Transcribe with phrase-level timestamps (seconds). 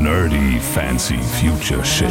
[0.00, 2.08] Nerdy Fancy Future Shit.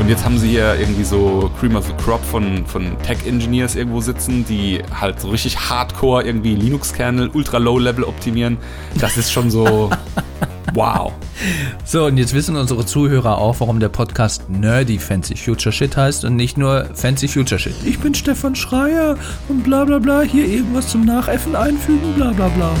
[0.00, 4.00] Und jetzt haben sie hier irgendwie so Cream of the Crop von, von Tech-Engineers irgendwo
[4.00, 8.56] sitzen, die halt so richtig hardcore irgendwie Linux-Kernel ultra low-level optimieren.
[8.98, 9.90] Das ist schon so
[10.72, 11.12] wow.
[11.84, 16.24] So, und jetzt wissen unsere Zuhörer auch, warum der Podcast Nerdy Fancy Future Shit heißt
[16.24, 17.74] und nicht nur Fancy Future Shit.
[17.84, 22.48] Ich bin Stefan Schreier und bla bla bla, hier irgendwas zum Nachäffen einfügen, bla bla
[22.48, 22.74] bla.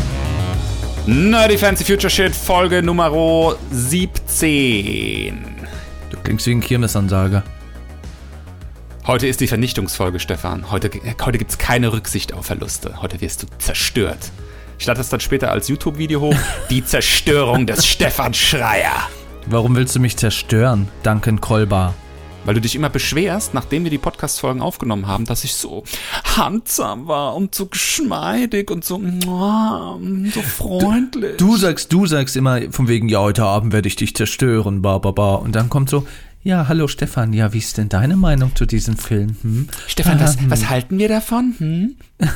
[1.06, 5.38] Nerdy Fancy Future Shit, Folge Nummer 17.
[6.10, 7.44] Du klingst wie ein Kirmesansager.
[9.06, 10.68] Heute ist die Vernichtungsfolge, Stefan.
[10.72, 10.90] Heute,
[11.24, 13.00] heute gibt es keine Rücksicht auf Verluste.
[13.02, 14.32] Heute wirst du zerstört.
[14.80, 16.34] Ich lade das dann später als YouTube-Video hoch.
[16.70, 19.08] Die Zerstörung des Stefan Schreier.
[19.46, 21.94] Warum willst du mich zerstören, Duncan Kolbar?
[22.46, 25.82] Weil du dich immer beschwerst, nachdem wir die Podcast-Folgen aufgenommen haben, dass ich so
[26.24, 31.36] handsam war und so geschmeidig und so, so freundlich.
[31.38, 34.80] Du, du sagst, du sagst immer von wegen, ja, heute Abend werde ich dich zerstören,
[34.80, 35.34] ba, ba, ba.
[35.34, 36.06] Und dann kommt so,
[36.44, 39.34] ja, hallo Stefan, ja, wie ist denn deine Meinung zu diesem Film?
[39.42, 39.68] Hm?
[39.88, 41.56] Stefan, was, was halten wir davon?
[41.58, 41.96] Hm?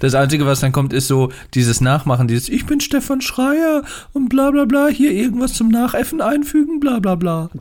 [0.00, 4.28] Das Einzige, was dann kommt, ist so dieses Nachmachen, dieses Ich bin Stefan Schreier und
[4.28, 7.50] bla bla bla, hier irgendwas zum Nachäffen einfügen, bla bla bla.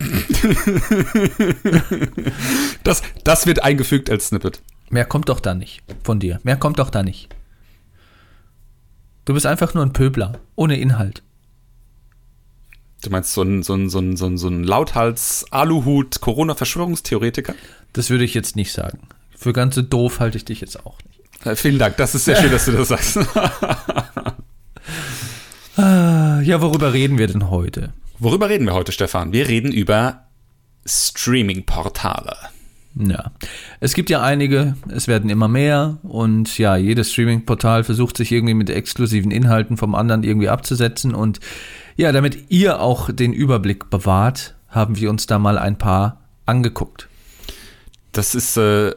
[2.83, 4.61] das, das wird eingefügt als Snippet.
[4.89, 6.39] Mehr kommt doch da nicht von dir.
[6.43, 7.29] Mehr kommt doch da nicht.
[9.25, 11.23] Du bist einfach nur ein Pöbler, ohne Inhalt.
[13.03, 17.53] Du meinst so ein, so ein, so ein, so ein, so ein Lauthals-Aluhut-Corona-Verschwörungstheoretiker?
[17.93, 19.09] Das würde ich jetzt nicht sagen.
[19.35, 21.14] Für ganz so doof halte ich dich jetzt auch nicht.
[21.45, 23.19] Äh, vielen Dank, das ist sehr schön, dass du das sagst.
[26.45, 27.91] Ja, worüber reden wir denn heute?
[28.19, 29.33] Worüber reden wir heute, Stefan?
[29.33, 30.27] Wir reden über
[30.85, 32.35] Streaming-Portale.
[32.93, 33.31] Ja,
[33.79, 38.53] es gibt ja einige, es werden immer mehr und ja, jedes Streaming-Portal versucht sich irgendwie
[38.53, 41.39] mit exklusiven Inhalten vom anderen irgendwie abzusetzen und
[41.97, 47.09] ja, damit ihr auch den Überblick bewahrt, haben wir uns da mal ein paar angeguckt.
[48.11, 48.91] Das ist äh,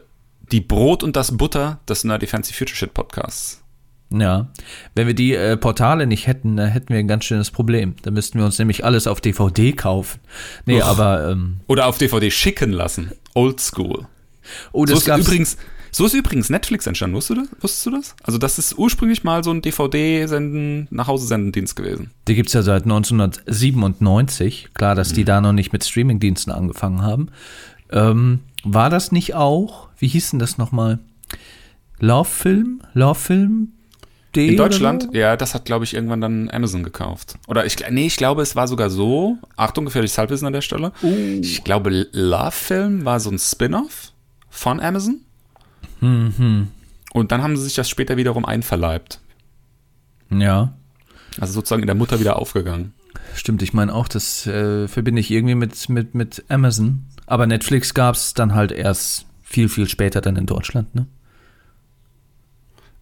[0.51, 3.63] die Brot und das Butter des Nerdy Fancy Future Shit Podcasts.
[4.11, 4.47] Ja,
[4.95, 7.95] wenn wir die äh, Portale nicht hätten, dann hätten wir ein ganz schönes Problem.
[8.01, 10.19] Da müssten wir uns nämlich alles auf DVD kaufen.
[10.65, 10.85] Nee, Uch.
[10.85, 11.29] aber.
[11.29, 13.11] Ähm, Oder auf DVD schicken lassen.
[13.35, 14.07] Oldschool.
[14.71, 15.57] Oh, das so ist übrigens.
[15.91, 17.61] So ist übrigens Netflix entstanden, wusstest du das?
[17.61, 18.15] Wusstest du das?
[18.23, 22.11] Also das ist ursprünglich mal so ein DVD-Senden, nach Hause senden Dienst gewesen.
[22.27, 24.69] Die gibt es ja seit 1997.
[24.75, 25.15] Klar, dass mhm.
[25.15, 27.29] die da noch nicht mit Streaming-Diensten angefangen haben.
[27.91, 30.99] Ähm, war das nicht auch, wie hieß denn das nochmal?
[31.99, 32.81] Love Film?
[32.93, 33.73] Love Film?
[34.35, 35.11] In Deutschland, so?
[35.13, 37.39] ja, das hat, glaube ich, irgendwann dann Amazon gekauft.
[37.47, 40.91] Oder ich, nee, ich glaube, es war sogar so, Achtung, gefährliches Halbwissen an der Stelle.
[41.01, 41.39] Uh.
[41.41, 44.13] Ich glaube, Love Film war so ein Spin-off
[44.49, 45.21] von Amazon.
[45.99, 46.67] Mhm.
[47.11, 49.19] Und dann haben sie sich das später wiederum einverleibt.
[50.29, 50.73] Ja.
[51.39, 52.93] Also sozusagen in der Mutter wieder aufgegangen.
[53.33, 57.05] Stimmt, ich meine auch, das äh, verbinde ich irgendwie mit, mit, mit Amazon.
[57.29, 61.05] Aber Netflix gab es dann halt erst viel, viel später dann in Deutschland, ne?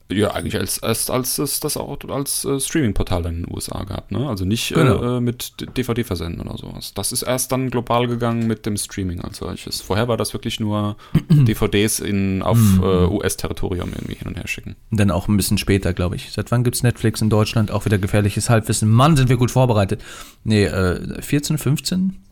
[0.10, 4.12] Ja, eigentlich als, als, als es das auch als äh, Streaming-Portal in den USA gab,
[4.12, 4.28] ne?
[4.28, 5.18] Also nicht genau.
[5.18, 6.94] äh, mit DVD-Versenden oder sowas.
[6.94, 9.82] Das ist erst dann global gegangen mit dem Streaming als solches.
[9.82, 10.98] Vorher war das wirklich nur
[11.30, 12.84] DVDs in, auf mhm.
[12.84, 14.76] äh, US-Territorium irgendwie hin und her schicken.
[14.92, 16.32] Dann auch ein bisschen später, glaube ich.
[16.32, 17.72] Seit wann gibt es Netflix in Deutschland?
[17.72, 18.90] Auch wieder gefährliches Halbwissen.
[18.90, 20.02] Mann, sind wir gut vorbereitet.
[20.46, 22.27] Nee, äh, 14, 15?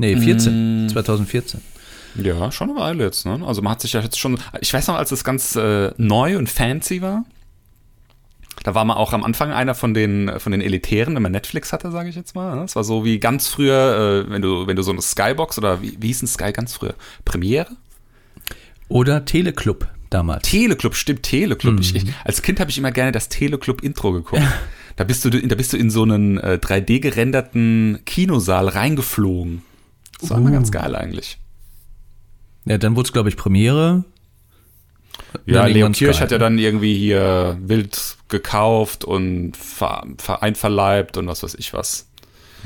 [0.00, 0.86] Nee, 14.
[0.86, 0.88] Mm.
[0.88, 1.60] 2014.
[2.16, 3.40] Ja, schon eine Weile jetzt, ne?
[3.46, 4.38] Also man hat sich ja jetzt schon.
[4.60, 7.24] Ich weiß noch, als es ganz äh, neu und fancy war.
[8.62, 11.72] Da war man auch am Anfang einer von den, von den Elitären, wenn man Netflix
[11.72, 12.56] hatte, sage ich jetzt mal.
[12.56, 15.80] Das war so wie ganz früher, äh, wenn du, wenn du so eine Skybox oder
[15.82, 16.94] wie, wie hieß ein Sky ganz früher?
[17.24, 17.68] Premiere?
[18.88, 20.48] Oder Teleclub damals.
[20.48, 21.74] Teleclub, stimmt, Teleclub.
[21.74, 21.80] Mhm.
[21.80, 24.42] Ich, ich, als Kind habe ich immer gerne das Teleclub-Intro geguckt.
[24.96, 29.62] da, bist du, da bist du in so einen äh, 3D-gerenderten Kinosaal reingeflogen.
[30.20, 30.40] Das war uh.
[30.40, 31.38] immer ganz geil eigentlich.
[32.64, 34.04] Ja, dann wurde es, glaube ich, Premiere.
[35.46, 41.26] Ja, Leo Kirch hat ja dann irgendwie hier wild gekauft und ver, ver einverleibt und
[41.26, 42.06] was weiß ich was.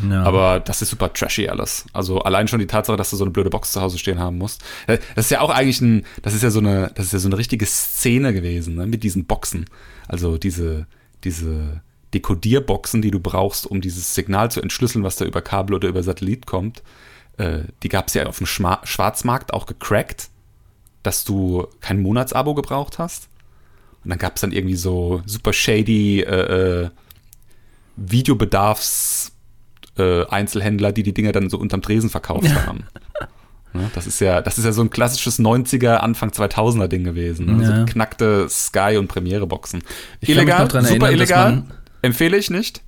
[0.09, 0.23] Ja.
[0.25, 1.87] Aber das ist super trashy alles.
[1.93, 4.39] Also allein schon die Tatsache, dass du so eine blöde Box zu Hause stehen haben
[4.39, 4.65] musst.
[4.87, 7.29] Das ist ja auch eigentlich ein, das ist ja so eine, das ist ja so
[7.29, 9.67] eine richtige Szene gewesen, ne, mit diesen Boxen.
[10.09, 10.87] Also diese,
[11.23, 15.89] diese Dekodierboxen, die du brauchst, um dieses Signal zu entschlüsseln, was da über Kabel oder
[15.89, 16.83] über Satellit kommt.
[17.39, 20.29] Äh, die gab es ja auf dem Schma Schwarzmarkt auch gecrackt,
[21.03, 23.29] dass du kein Monatsabo gebraucht hast.
[24.05, 26.91] Und dann gab es dann irgendwie so super shady äh, äh,
[27.97, 29.33] Videobedarfs
[29.99, 32.85] äh, Einzelhändler, die die Dinger dann so unterm Tresen verkauft haben.
[33.73, 37.57] Ne, das ist ja, das ist ja so ein klassisches 90er, Anfang 2000er Ding gewesen.
[37.57, 37.65] Ne?
[37.65, 37.77] Ja.
[37.79, 39.83] So knackte Sky- und Premiere-Boxen.
[40.21, 41.65] Illegal, super erinnern, illegal.
[42.01, 42.83] Empfehle ich nicht.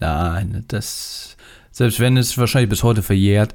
[0.00, 1.35] Nein, das,
[1.76, 3.54] selbst wenn es wahrscheinlich bis heute verjährt.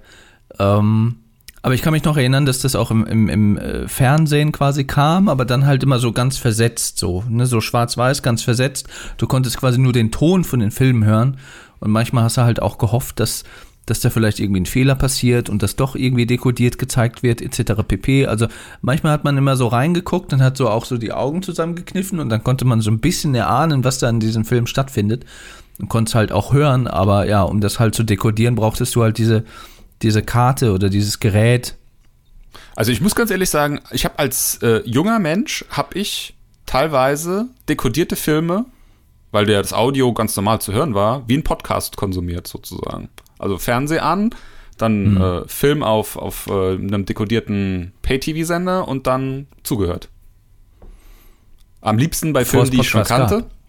[0.60, 1.16] Ähm,
[1.64, 4.84] aber ich kann mich noch erinnern, dass das auch im, im, im äh, Fernsehen quasi
[4.84, 8.88] kam, aber dann halt immer so ganz versetzt, so, ne, so schwarz-weiß, ganz versetzt.
[9.18, 11.38] Du konntest quasi nur den Ton von den Filmen hören
[11.80, 13.44] und manchmal hast du halt auch gehofft, dass
[13.88, 17.82] dass da vielleicht irgendwie ein Fehler passiert und das doch irgendwie dekodiert gezeigt wird, etc.
[17.86, 18.28] pp.
[18.28, 18.48] Also
[18.82, 22.30] manchmal hat man immer so reingeguckt und hat so auch so die Augen zusammengekniffen und
[22.30, 25.26] dann konnte man so ein bisschen erahnen, was da in diesem Film stattfindet
[25.82, 29.02] und konnte es halt auch hören, aber ja, um das halt zu dekodieren, brauchtest du
[29.02, 29.44] halt diese,
[30.02, 31.76] diese Karte oder dieses Gerät.
[32.76, 36.36] Also ich muss ganz ehrlich sagen, ich habe als äh, junger Mensch, habe ich
[36.66, 38.66] teilweise dekodierte Filme,
[39.32, 43.10] weil der das Audio ganz normal zu hören war, wie ein Podcast konsumiert sozusagen.
[43.40, 44.30] Also Fernseher an,
[44.78, 45.22] dann mhm.
[45.22, 50.10] äh, Film auf, auf äh, einem dekodierten Pay-TV-Sender und dann zugehört.
[51.82, 53.40] Am liebsten bei Filmen, die ich schon kannte.
[53.40, 53.61] Gab.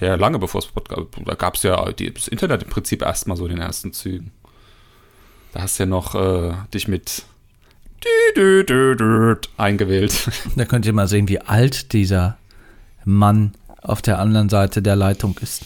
[0.00, 1.24] Ja, lange bevor es Podcast gab.
[1.24, 4.30] Da gab es ja die, das Internet im Prinzip erstmal so in den ersten Zügen.
[5.52, 7.24] Da hast du ja noch äh, dich mit
[9.56, 10.30] eingewählt.
[10.56, 12.36] Da könnt ihr mal sehen, wie alt dieser
[13.04, 13.52] Mann
[13.82, 15.64] auf der anderen Seite der Leitung ist.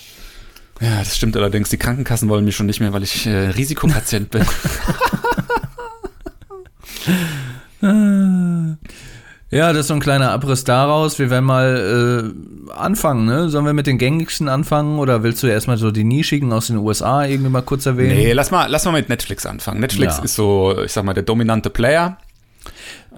[0.81, 1.69] Ja, das stimmt allerdings.
[1.69, 4.47] Die Krankenkassen wollen mich schon nicht mehr, weil ich äh, Risikopatient bin.
[9.51, 11.19] ja, das ist so ein kleiner Abriss daraus.
[11.19, 12.33] Wir werden mal
[12.69, 13.49] äh, anfangen, ne?
[13.49, 16.77] Sollen wir mit den gängigsten anfangen oder willst du erstmal so die nischigen aus den
[16.77, 18.15] USA irgendwie mal kurz erwähnen?
[18.15, 19.81] Nee, lass mal, lass mal mit Netflix anfangen.
[19.81, 20.25] Netflix ja.
[20.25, 22.19] ist so, ich sag mal, der dominante Player.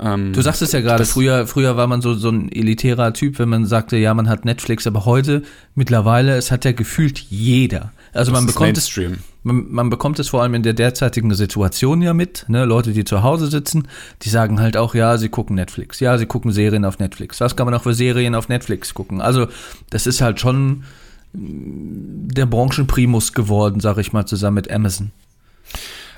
[0.01, 3.39] Ähm, du sagst es ja gerade, früher, früher war man so, so ein elitärer Typ,
[3.39, 5.43] wenn man sagte, ja, man hat Netflix, aber heute,
[5.75, 7.93] mittlerweile, es hat ja gefühlt jeder.
[8.15, 8.95] Also man bekommt es,
[9.43, 12.67] man, man, bekommt es vor allem in der derzeitigen Situation ja mit, ne?
[12.67, 13.89] Leute, die zu Hause sitzen,
[14.21, 17.41] die sagen halt auch, ja, sie gucken Netflix, ja, sie gucken Serien auf Netflix.
[17.41, 19.23] Was kann man auch für Serien auf Netflix gucken?
[19.23, 19.49] Also,
[19.89, 20.85] das ist halt schon
[21.33, 25.11] der Branchenprimus geworden, sag ich mal, zusammen mit Amazon.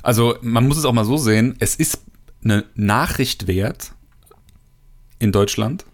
[0.03, 2.01] Also, man muss es auch mal so sehen, es ist
[2.43, 3.93] eine Nachricht wert
[5.21, 5.85] in Deutschland,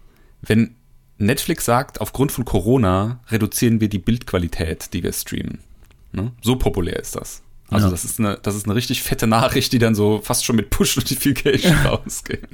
[0.41, 0.75] wenn
[1.19, 5.59] Netflix sagt, aufgrund von Corona reduzieren wir die Bildqualität, die wir streamen.
[6.11, 6.31] Ne?
[6.41, 7.41] So populär ist das.
[7.69, 7.91] Also ja.
[7.91, 10.69] das, ist eine, das ist eine richtig fette Nachricht, die dann so fast schon mit
[10.69, 12.47] Push-Notification rausgeht.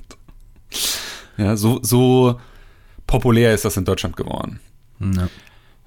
[1.37, 2.39] Ja, so, so
[3.07, 4.59] populär ist das in Deutschland geworden.
[4.99, 5.29] Ja,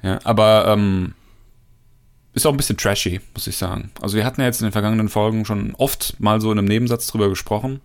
[0.03, 1.15] ja aber ähm,
[2.33, 3.91] ist auch ein bisschen trashy, muss ich sagen.
[4.01, 6.69] Also wir hatten ja jetzt in den vergangenen Folgen schon oft mal so in einem
[6.69, 7.81] Nebensatz drüber gesprochen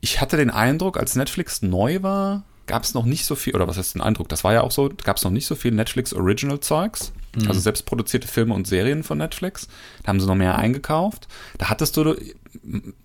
[0.00, 3.66] ich hatte den Eindruck, als Netflix neu war, gab es noch nicht so viel, oder
[3.66, 5.72] was heißt den Eindruck, das war ja auch so, gab es noch nicht so viel
[5.72, 7.48] Netflix Original Zeugs, mhm.
[7.48, 9.68] also selbstproduzierte Filme und Serien von Netflix.
[10.02, 11.28] Da haben sie noch mehr eingekauft.
[11.58, 12.16] Da hattest du,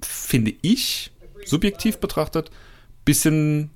[0.01, 1.11] finde ich,
[1.45, 2.51] subjektiv betrachtet,
[3.05, 3.71] bisschen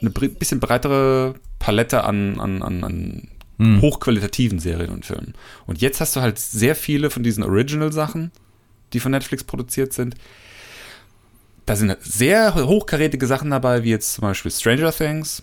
[0.00, 3.28] eine bisschen breitere Palette an, an, an, an
[3.58, 3.80] mhm.
[3.80, 5.34] hochqualitativen Serien und Filmen.
[5.66, 8.32] Und jetzt hast du halt sehr viele von diesen Original-Sachen,
[8.92, 10.16] die von Netflix produziert sind,
[11.66, 15.42] da sind sehr hochkarätige Sachen dabei, wie jetzt zum Beispiel Stranger Things,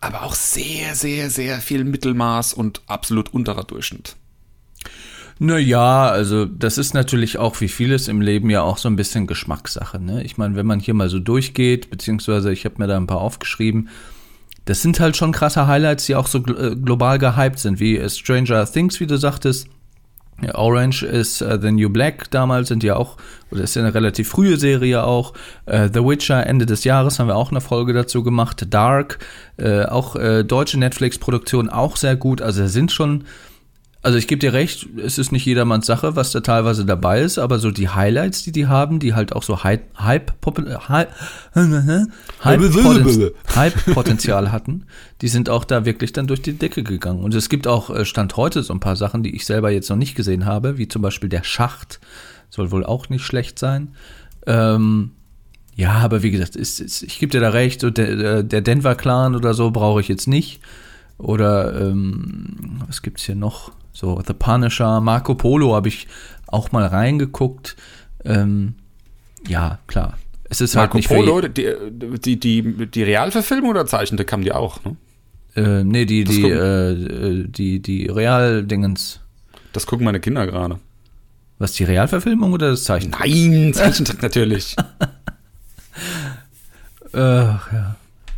[0.00, 4.16] aber auch sehr, sehr, sehr viel Mittelmaß und absolut unterer Durchschnitt.
[5.38, 9.26] Naja, also das ist natürlich auch wie vieles im Leben ja auch so ein bisschen
[9.26, 10.00] Geschmackssache.
[10.00, 10.22] Ne?
[10.22, 13.20] Ich meine, wenn man hier mal so durchgeht, beziehungsweise ich habe mir da ein paar
[13.20, 13.90] aufgeschrieben,
[14.64, 18.70] das sind halt schon krasse Highlights, die auch so äh, global gehypt sind, wie Stranger
[18.70, 19.68] Things, wie du sagtest.
[20.54, 23.16] Orange ist uh, The New Black damals, sind ja auch,
[23.50, 25.32] oder ist ja eine relativ frühe Serie auch.
[25.66, 28.66] Uh, The Witcher Ende des Jahres haben wir auch eine Folge dazu gemacht.
[28.70, 29.18] Dark,
[29.60, 32.42] uh, auch deutsche Netflix-Produktion, auch sehr gut.
[32.42, 33.24] Also sind schon
[34.06, 37.38] also ich gebe dir recht, es ist nicht jedermanns Sache, was da teilweise dabei ist,
[37.38, 41.10] aber so die Highlights, die die haben, die halt auch so Hype-Potenzial Hype,
[44.52, 44.84] hatten,
[45.22, 47.24] die sind auch da wirklich dann durch die Decke gegangen.
[47.24, 49.90] Und es gibt auch äh, Stand heute so ein paar Sachen, die ich selber jetzt
[49.90, 51.98] noch nicht gesehen habe, wie zum Beispiel der Schacht,
[52.48, 53.88] soll wohl auch nicht schlecht sein.
[54.46, 55.10] Ähm,
[55.74, 58.60] ja, aber wie gesagt, ist, ist, ich gebe dir da recht, so der, äh, der
[58.60, 60.60] Denver Clan oder so brauche ich jetzt nicht.
[61.18, 63.72] Oder ähm, was gibt's hier noch?
[63.96, 66.06] So The Punisher, Marco Polo habe ich
[66.48, 67.76] auch mal reingeguckt.
[68.26, 68.74] Ähm,
[69.48, 70.18] ja, klar.
[70.50, 74.42] Es ist halt Marco halt nicht Polo, die, die, die, die Realverfilmung oder Zeichentrick haben
[74.42, 74.96] die auch, ne?
[75.56, 79.20] Äh, nee, die, die, äh, die, die Real-Dingens.
[79.72, 80.78] Das gucken meine Kinder gerade.
[81.56, 83.32] Was, die Realverfilmung oder das Zeichentrick?
[83.32, 84.76] Nein, Zeichentrick natürlich.
[87.14, 87.96] Ach, ja.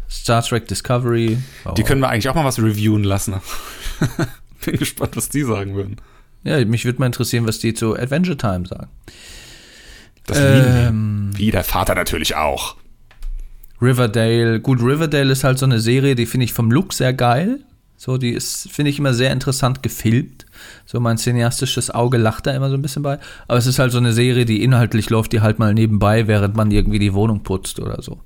[0.09, 1.37] Star Trek Discovery.
[1.65, 1.73] Oh.
[1.73, 3.35] Die können wir eigentlich auch mal was reviewen lassen.
[4.65, 5.97] Bin gespannt, was die sagen würden.
[6.45, 8.89] Ja, mich würde mal interessieren, was die zu Adventure Time sagen.
[10.27, 12.77] Das ähm, Wie der Vater natürlich auch.
[13.81, 14.61] Riverdale.
[14.61, 17.61] Gut, Riverdale ist halt so eine Serie, die finde ich vom Look sehr geil.
[17.97, 20.47] So, die ist, finde ich, immer sehr interessant gefilmt.
[20.87, 23.19] So mein cineastisches Auge lacht da immer so ein bisschen bei.
[23.49, 26.55] Aber es ist halt so eine Serie, die inhaltlich läuft, die halt mal nebenbei, während
[26.55, 28.21] man irgendwie die Wohnung putzt oder so.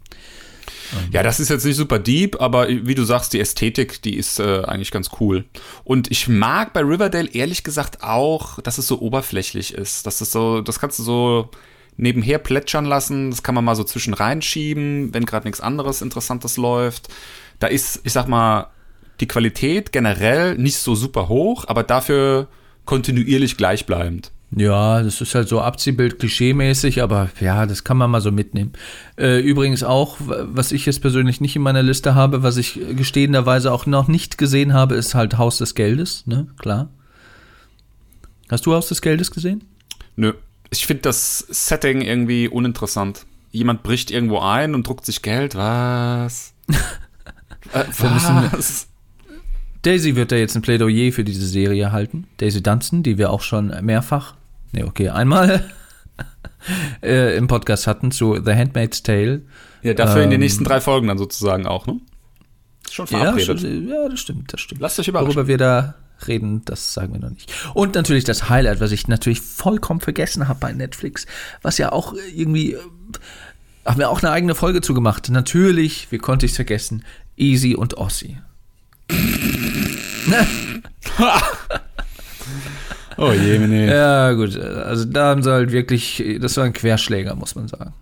[1.11, 4.39] Ja, das ist jetzt nicht super deep, aber wie du sagst, die Ästhetik, die ist
[4.39, 5.45] äh, eigentlich ganz cool.
[5.85, 10.07] Und ich mag bei Riverdale ehrlich gesagt auch, dass es so oberflächlich ist.
[10.07, 11.51] Das ist so, das kannst du so
[11.97, 13.31] nebenher plätschern lassen.
[13.31, 17.09] Das kann man mal so zwischen reinschieben, wenn gerade nichts anderes Interessantes läuft.
[17.59, 18.69] Da ist, ich sag mal,
[19.21, 22.49] die Qualität generell nicht so super hoch, aber dafür
[22.85, 24.33] kontinuierlich gleichbleibend.
[24.55, 28.73] Ja, das ist halt so Abziehbild klischeemäßig, aber ja, das kann man mal so mitnehmen.
[29.17, 33.73] Äh, übrigens auch, was ich jetzt persönlich nicht in meiner Liste habe, was ich gestehenderweise
[33.73, 36.49] auch noch nicht gesehen habe, ist halt Haus des Geldes, ne?
[36.59, 36.91] Klar.
[38.51, 39.65] Hast du Haus des Geldes gesehen?
[40.17, 40.35] Nö.
[40.71, 43.25] Ich finde das Setting irgendwie uninteressant.
[43.53, 45.55] Jemand bricht irgendwo ein und druckt sich Geld.
[45.55, 46.53] Was?
[47.73, 48.89] äh, was?
[49.81, 52.27] Daisy wird da jetzt ein Plädoyer für diese Serie halten.
[52.37, 54.35] Daisy Dunstan, die wir auch schon mehrfach
[54.73, 55.71] nee, okay, einmal
[57.03, 59.43] äh, im Podcast hatten zu The Handmaid's Tale.
[59.83, 62.01] Ja, dafür ähm, in den ähm, nächsten drei Folgen dann sozusagen auch, ne?
[62.91, 63.61] Schon verabredet.
[63.63, 64.81] Ja, ja, das stimmt, das stimmt.
[64.81, 65.29] Lasst euch überraschen.
[65.29, 65.95] Worüber wir da
[66.27, 67.53] reden, das sagen wir noch nicht.
[67.75, 71.27] Und natürlich das Highlight, was ich natürlich vollkommen vergessen habe bei Netflix,
[71.63, 72.79] was ja auch irgendwie, äh,
[73.85, 75.29] haben wir auch eine eigene Folge zugemacht.
[75.31, 77.05] Natürlich, wie konnte ich es vergessen,
[77.37, 78.39] Easy und Ossi.
[83.23, 83.87] Oh je, nee.
[83.91, 84.59] Ja, gut.
[84.59, 87.95] Also da haben sie halt wirklich, das war ein Querschläger, muss man sagen.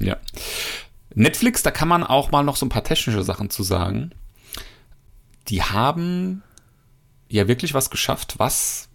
[0.00, 0.16] Ja.
[1.14, 4.10] Netflix, da kann man auch mal noch so ein paar technische Sachen zu sagen.
[5.48, 6.42] Die haben
[7.28, 8.88] ja wirklich was geschafft, was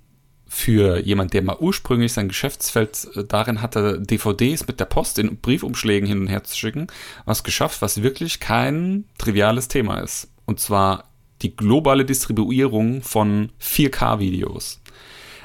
[0.47, 5.37] für jemand, der mal ursprünglich sein Geschäftsfeld äh, darin hatte, DVDs mit der Post in
[5.37, 6.87] Briefumschlägen hin und her zu schicken,
[7.23, 10.27] was geschafft, was wirklich kein triviales Thema ist.
[10.45, 11.05] Und zwar
[11.41, 14.81] die globale Distribuierung von 4K-Videos.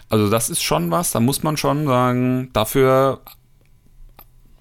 [0.09, 3.23] Also das ist schon was, da muss man schon sagen, dafür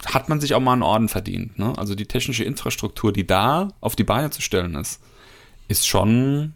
[0.06, 1.58] hat man sich auch mal einen Orden verdient.
[1.58, 1.74] Ne?
[1.78, 5.02] Also die technische Infrastruktur, die da auf die Beine zu stellen ist,
[5.68, 6.54] ist schon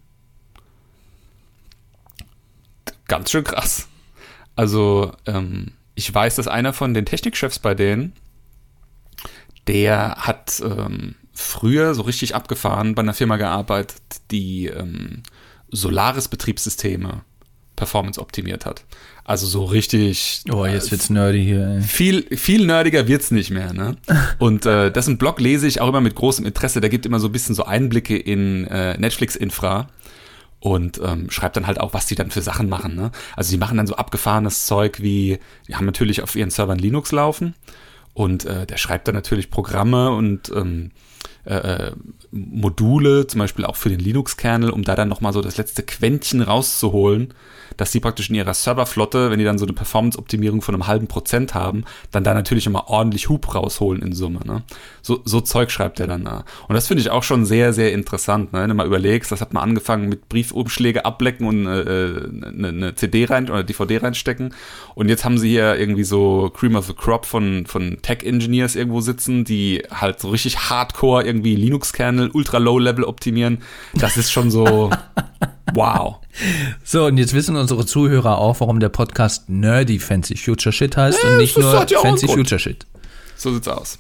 [3.08, 3.88] ganz schön krass.
[4.56, 8.14] Also ähm, ich weiß, dass einer von den Technikchefs bei denen,
[9.68, 15.24] der hat ähm, früher so richtig abgefahren bei einer Firma gearbeitet, die ähm,
[15.70, 17.22] Solaris-Betriebssysteme
[17.80, 18.84] Performance optimiert hat.
[19.24, 20.44] Also so richtig.
[20.52, 21.78] Oh, jetzt wird's nerdy hier.
[21.78, 21.82] Ey.
[21.82, 23.74] Viel, viel nerdiger wird's nicht mehr.
[23.74, 23.96] Ne?
[24.38, 26.82] Und äh, dessen Blog lese ich auch immer mit großem Interesse.
[26.82, 29.88] Der gibt immer so ein bisschen so Einblicke in äh, Netflix-Infra
[30.62, 32.96] und ähm, schreibt dann halt auch, was die dann für Sachen machen.
[32.96, 33.12] Ne?
[33.36, 37.14] Also die machen dann so abgefahrenes Zeug wie, die haben natürlich auf ihren Servern Linux
[37.14, 37.56] laufen
[38.14, 40.92] und äh, der schreibt dann natürlich Programme und ähm,
[41.46, 41.92] äh, äh,
[42.32, 46.42] Module, zum Beispiel auch für den Linux-Kernel, um da dann nochmal so das letzte Quäntchen
[46.42, 47.34] rauszuholen,
[47.78, 51.08] dass die praktisch in ihrer Serverflotte, wenn die dann so eine Performance-Optimierung von einem halben
[51.08, 54.42] Prozent haben, dann da natürlich immer ordentlich Hub rausholen in Summe.
[54.46, 54.64] Ne?
[55.02, 56.44] So, so Zeug schreibt er dann da.
[56.68, 58.54] Und das finde ich auch schon sehr, sehr interessant.
[58.54, 58.62] Ne?
[58.62, 61.70] Wenn du mal überlegst, das hat man angefangen mit Briefumschläge ablecken und äh,
[62.48, 64.54] eine, eine CD rein oder DVD reinstecken.
[64.94, 69.02] Und jetzt haben sie hier irgendwie so Cream of the Crop von, von Tech-Engineers irgendwo
[69.02, 73.60] sitzen, die halt so richtig hardcore irgendwie Linux-Kernel ultra low-level optimieren.
[73.94, 74.92] Das ist schon so
[75.74, 76.18] wow.
[76.84, 81.24] So, und jetzt wissen unsere Zuhörer auch, warum der Podcast Nerdy Fancy Future Shit heißt
[81.24, 82.86] ja, und nicht nur ja Fancy Future Shit.
[83.36, 84.00] So sieht's aus.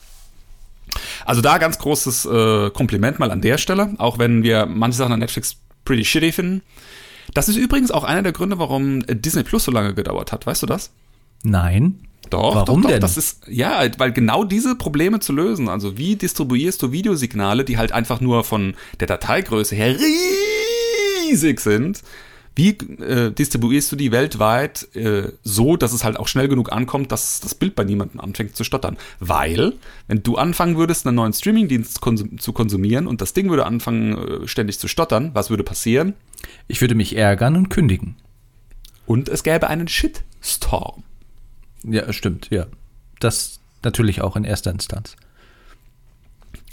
[1.25, 5.13] Also da ganz großes äh, Kompliment mal an der Stelle, auch wenn wir manche Sachen
[5.13, 6.61] an Netflix pretty shitty finden.
[7.33, 10.47] Das ist übrigens auch einer der Gründe, warum Disney Plus so lange gedauert hat.
[10.47, 10.91] Weißt du das?
[11.43, 12.08] Nein.
[12.29, 12.89] Doch, Warum doch, doch.
[12.89, 13.01] Denn?
[13.01, 17.77] Das ist, ja, weil genau diese Probleme zu lösen, also wie distribuierst du Videosignale, die
[17.77, 19.95] halt einfach nur von der Dateigröße her
[21.29, 22.03] riesig sind,
[22.55, 27.12] wie äh, distribuierst du die weltweit äh, so, dass es halt auch schnell genug ankommt,
[27.12, 28.98] dass das Bild bei niemandem anfängt zu stottern?
[29.19, 29.75] Weil,
[30.07, 34.17] wenn du anfangen würdest, einen neuen Streamingdienst konsum zu konsumieren und das Ding würde anfangen,
[34.43, 36.15] äh, ständig zu stottern, was würde passieren?
[36.67, 38.17] Ich würde mich ärgern und kündigen.
[39.05, 41.03] Und es gäbe einen Shitstorm.
[41.83, 42.65] Ja, stimmt, ja.
[43.19, 45.15] Das natürlich auch in erster Instanz.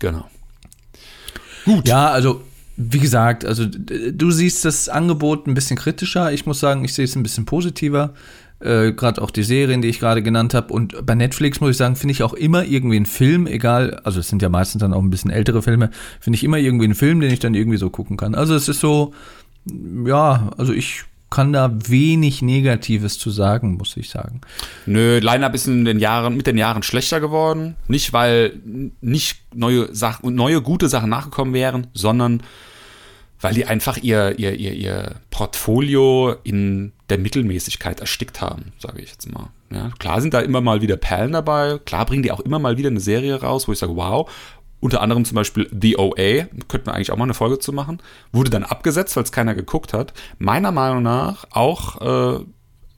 [0.01, 0.29] Genau.
[1.65, 1.87] Gut.
[1.89, 2.43] Ja, also
[2.77, 6.33] wie gesagt, also du siehst das Angebot ein bisschen kritischer.
[6.33, 8.15] Ich muss sagen, ich sehe es ein bisschen positiver.
[8.61, 10.73] Äh, gerade auch die Serien, die ich gerade genannt habe.
[10.73, 14.21] Und bei Netflix muss ich sagen, finde ich auch immer irgendwie einen Film, egal, also
[14.21, 16.95] es sind ja meistens dann auch ein bisschen ältere Filme, finde ich immer irgendwie einen
[16.95, 18.35] Film, den ich dann irgendwie so gucken kann.
[18.35, 19.13] Also es ist so,
[20.07, 21.05] ja, also ich
[21.37, 24.41] kann da wenig Negatives zu sagen, muss ich sagen.
[24.87, 27.77] Nö, Line-Up ist in den Jahren, mit den Jahren schlechter geworden.
[27.89, 28.55] Nicht, weil
[29.03, 32.43] nicht neue Sachen, neue gute Sachen nachgekommen wären, sondern
[33.39, 39.11] weil die einfach ihr, ihr, ihr, ihr Portfolio in der Mittelmäßigkeit erstickt haben, sage ich
[39.11, 39.51] jetzt mal.
[39.71, 42.79] Ja, klar sind da immer mal wieder Perlen dabei, klar bringen die auch immer mal
[42.79, 44.31] wieder eine Serie raus, wo ich sage, wow,
[44.81, 48.01] unter anderem zum Beispiel The OA, könnten wir eigentlich auch mal eine Folge zu machen,
[48.33, 50.13] wurde dann abgesetzt, weil es keiner geguckt hat.
[50.39, 52.45] Meiner Meinung nach auch äh,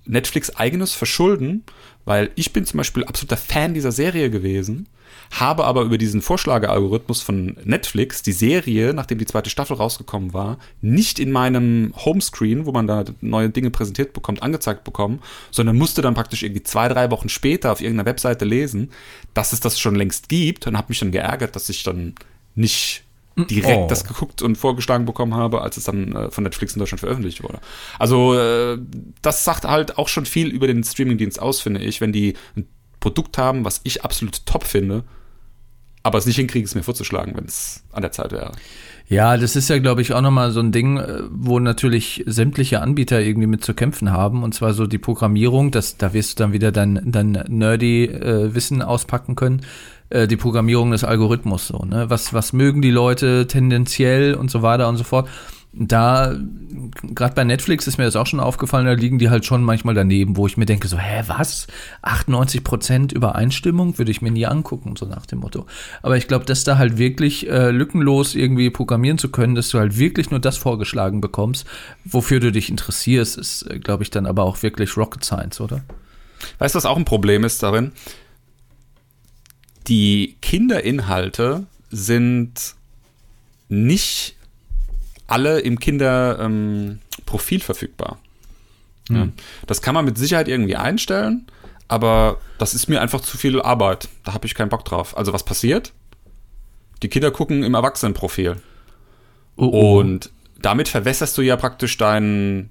[0.04, 1.64] Netflix eigenes Verschulden,
[2.04, 4.88] weil ich bin zum Beispiel absoluter Fan dieser Serie gewesen
[5.30, 10.58] habe aber über diesen Vorschlagealgorithmus von Netflix die Serie, nachdem die zweite Staffel rausgekommen war,
[10.80, 15.20] nicht in meinem Homescreen, wo man da neue Dinge präsentiert bekommt, angezeigt bekommen,
[15.50, 18.90] sondern musste dann praktisch irgendwie zwei, drei Wochen später auf irgendeiner Webseite lesen,
[19.35, 22.14] dass es das schon längst gibt und habe mich dann geärgert, dass ich dann
[22.54, 23.04] nicht
[23.47, 23.87] direkt oh.
[23.88, 27.42] das geguckt und vorgeschlagen bekommen habe, als es dann äh, von Netflix in Deutschland veröffentlicht
[27.42, 27.61] wurde.
[27.99, 28.78] Also äh,
[29.23, 32.66] das sagt halt auch schon viel über den Streamingdienst aus, finde ich, wenn die ein
[33.00, 35.04] Produkt haben, was ich absolut top finde,
[36.09, 38.53] aber es nicht hinkriegen, es mir vorzuschlagen, wenn es an der Zeit wäre.
[39.09, 42.83] Ja, das ist ja, glaube ich, auch nochmal so ein Ding, äh, wo natürlich sämtliche
[42.83, 44.43] Anbieter irgendwie mit zu kämpfen haben.
[44.43, 48.55] Und zwar so die Programmierung, das, da wirst du dann wieder dein, dein nerdy äh,
[48.55, 49.62] Wissen auspacken können.
[50.11, 52.11] Äh, die Programmierung des Algorithmus so, ne?
[52.11, 55.29] Was, was mögen die Leute tendenziell und so weiter und so fort
[55.73, 56.35] da,
[57.03, 59.95] gerade bei Netflix ist mir das auch schon aufgefallen, da liegen die halt schon manchmal
[59.95, 61.67] daneben, wo ich mir denke, so, hä, was?
[62.03, 65.67] 98% Übereinstimmung würde ich mir nie angucken, so nach dem Motto.
[66.03, 69.79] Aber ich glaube, dass da halt wirklich äh, lückenlos irgendwie programmieren zu können, dass du
[69.79, 71.67] halt wirklich nur das vorgeschlagen bekommst,
[72.05, 75.83] wofür du dich interessierst, ist, äh, glaube ich, dann aber auch wirklich Rocket Science, oder?
[76.59, 77.93] Weißt du, was auch ein Problem ist darin?
[79.87, 82.75] Die Kinderinhalte sind
[83.69, 84.38] nicht
[85.28, 88.18] alle im Kinderprofil ähm, verfügbar.
[89.08, 89.16] Mhm.
[89.16, 89.28] Ja.
[89.66, 91.47] Das kann man mit Sicherheit irgendwie einstellen,
[91.87, 94.08] aber das ist mir einfach zu viel Arbeit.
[94.25, 95.16] Da habe ich keinen Bock drauf.
[95.16, 95.92] Also was passiert?
[97.02, 98.56] Die Kinder gucken im Erwachsenenprofil.
[99.56, 99.99] Oh, oh.
[99.99, 100.30] Und
[100.61, 102.70] damit verwässerst du ja praktisch deinen,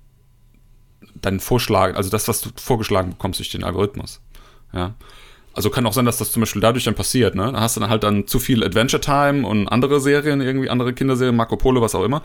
[1.15, 4.19] deinen Vorschlag, also das, was du vorgeschlagen bekommst durch den Algorithmus.
[4.73, 4.95] Ja.
[5.57, 7.51] Also kann auch sein, dass das zum Beispiel dadurch dann passiert, ne?
[7.51, 10.93] Da hast du dann halt dann zu viel Adventure Time und andere Serien, irgendwie andere
[10.93, 12.21] Kinderserien, Marco Polo, was auch immer,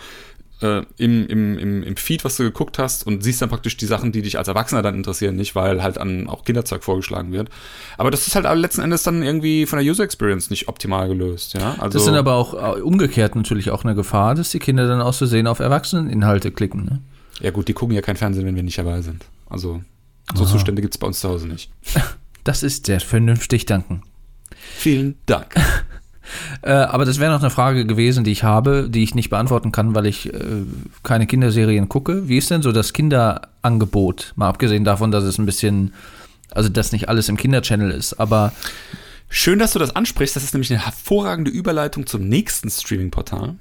[0.61, 3.87] äh, im, im, im, im Feed, was du geguckt hast und siehst dann praktisch die
[3.87, 7.49] Sachen, die dich als Erwachsener dann interessieren, nicht, weil halt an auch Kinderzeug vorgeschlagen wird.
[7.97, 11.55] Aber das ist halt letzten Endes dann irgendwie von der User Experience nicht optimal gelöst,
[11.55, 11.77] ja?
[11.79, 15.01] Also das sind aber auch äh, umgekehrt natürlich auch eine Gefahr, dass die Kinder dann
[15.01, 17.01] aus Versehen auf Erwachseneninhalte klicken, ne?
[17.41, 19.25] Ja gut, die gucken ja kein Fernsehen, wenn wir nicht dabei sind.
[19.49, 19.81] Also
[20.35, 20.53] so Aha.
[20.53, 21.71] Zustände gibt es bei uns zu Hause nicht.
[22.45, 24.03] Das ist sehr vernünftig, danken.
[24.77, 25.55] Vielen Dank.
[26.63, 29.73] äh, aber das wäre noch eine Frage gewesen, die ich habe, die ich nicht beantworten
[29.73, 30.41] kann, weil ich äh,
[31.03, 32.29] keine Kinderserien gucke.
[32.29, 34.33] Wie ist denn so das Kinderangebot?
[34.37, 35.95] Mal abgesehen davon, dass es ein bisschen,
[36.51, 38.53] also dass nicht alles im Kinderchannel ist, aber.
[39.35, 40.37] Schön, dass du das ansprichst.
[40.37, 43.55] Das ist nämlich eine hervorragende Überleitung zum nächsten Streaming-Portal.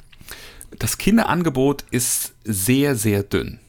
[0.80, 3.60] Das Kinderangebot ist sehr, sehr dünn,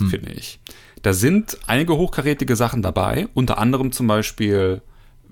[0.00, 0.10] hm.
[0.10, 0.58] finde ich.
[1.02, 4.82] Da sind einige hochkarätige Sachen dabei, unter anderem zum Beispiel,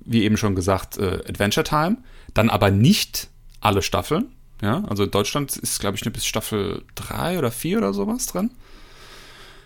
[0.04, 1.98] wie eben schon gesagt, äh, Adventure Time,
[2.34, 3.28] dann aber nicht
[3.60, 4.26] alle Staffeln.
[4.62, 8.26] Ja, also in Deutschland ist, glaube ich, nur bis Staffel 3 oder 4 oder sowas
[8.26, 8.50] drin.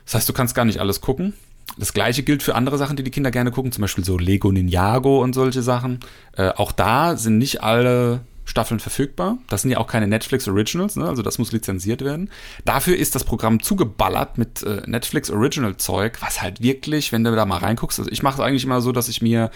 [0.04, 1.34] Das heißt, du kannst gar nicht alles gucken.
[1.78, 4.50] Das gleiche gilt für andere Sachen, die die Kinder gerne gucken, zum Beispiel so Lego
[4.50, 6.00] Ninjago und solche Sachen.
[6.32, 9.38] Äh, auch da sind nicht alle Staffeln verfügbar.
[9.48, 11.06] Das sind ja auch keine Netflix Originals, ne?
[11.06, 12.30] also das muss lizenziert werden.
[12.64, 17.34] Dafür ist das Programm zugeballert mit äh, Netflix Original Zeug, was halt wirklich, wenn du
[17.34, 19.50] da mal reinguckst, also ich mache es eigentlich immer so, dass ich mir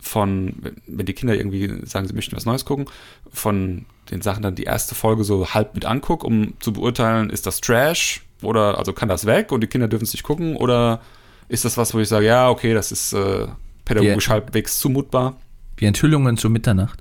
[0.00, 0.54] von,
[0.86, 2.86] wenn die Kinder irgendwie sagen, sie möchten was Neues gucken,
[3.32, 7.46] von den Sachen dann die erste Folge so halb mit angucke, um zu beurteilen, ist
[7.46, 11.00] das Trash oder also kann das weg und die Kinder dürfen es nicht gucken oder
[11.48, 13.46] ist das was, wo ich sage, ja, okay, das ist äh,
[13.84, 15.36] pädagogisch halbwegs zumutbar.
[15.76, 17.00] Wie Enthüllungen zur Mitternacht.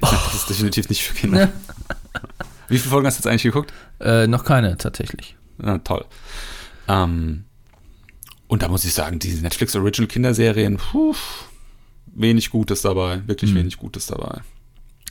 [0.00, 1.52] Das ist definitiv nicht für Kinder.
[2.68, 3.72] Wie viele Folgen hast du jetzt eigentlich geguckt?
[4.00, 5.36] Äh, noch keine, tatsächlich.
[5.62, 6.04] Ja, toll.
[6.86, 7.44] Ähm,
[8.46, 11.14] und da muss ich sagen, diese Netflix Original Kinderserien, puh,
[12.06, 13.58] wenig Gutes dabei, wirklich hm.
[13.58, 14.40] wenig Gutes dabei.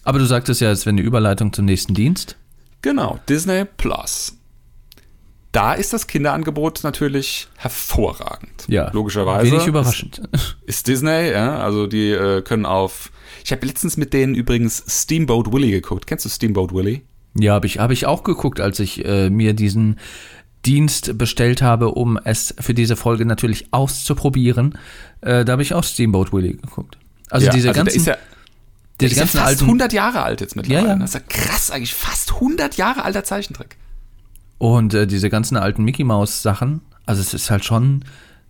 [0.04, 2.38] Aber du sagtest ja, es wäre eine Überleitung zum nächsten Dienst.
[2.82, 4.37] Genau, Disney Plus.
[5.58, 8.66] Da ist das Kinderangebot natürlich hervorragend.
[8.68, 9.52] Ja, logischerweise.
[9.52, 10.22] Wenig überraschend.
[10.32, 13.12] Ist, ist Disney, ja, also die äh, können auf
[13.44, 16.06] ich habe letztens mit denen übrigens Steamboat Willie geguckt.
[16.06, 17.02] Kennst du Steamboat Willie?
[17.34, 20.00] Ja, habe ich, hab ich auch geguckt, als ich äh, mir diesen
[20.66, 24.78] Dienst bestellt habe, um es für diese Folge natürlich auszuprobieren.
[25.22, 26.98] Äh, da habe ich auch Steamboat Willie geguckt.
[27.30, 28.04] Also ja, diese also ganzen.
[28.04, 28.28] Der ist ja,
[29.00, 30.88] der ist ja fast alten, 100 Jahre alt jetzt mittlerweile.
[30.88, 31.00] Ja, ja.
[31.00, 33.78] Das ist ja krass, eigentlich fast 100 Jahre alter Zeichentrick.
[34.58, 38.04] Und äh, diese ganzen alten Mickey Mouse Sachen, also es ist halt schon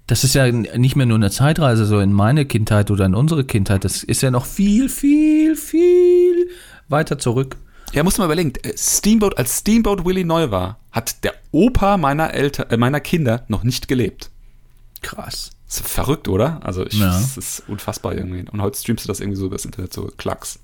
[0.08, 3.44] das ist ja nicht mehr nur eine Zeitreise so in meine Kindheit oder in unsere
[3.44, 3.84] Kindheit.
[3.84, 6.50] Das ist ja noch viel, viel, viel
[6.88, 7.58] weiter zurück.
[7.94, 8.54] Ja, muss man überlegen.
[8.64, 13.44] Äh, Steamboat, als Steamboat Willie neu war, hat der Opa meiner Eltern, äh, meiner Kinder
[13.50, 14.32] noch nicht gelebt.
[15.02, 15.52] Krass.
[15.68, 16.62] Das ist verrückt, oder?
[16.64, 17.08] Also, ich, ja.
[17.08, 18.46] das ist unfassbar irgendwie.
[18.50, 20.60] Und heute streamst du das irgendwie so über das Internet, so Klacks.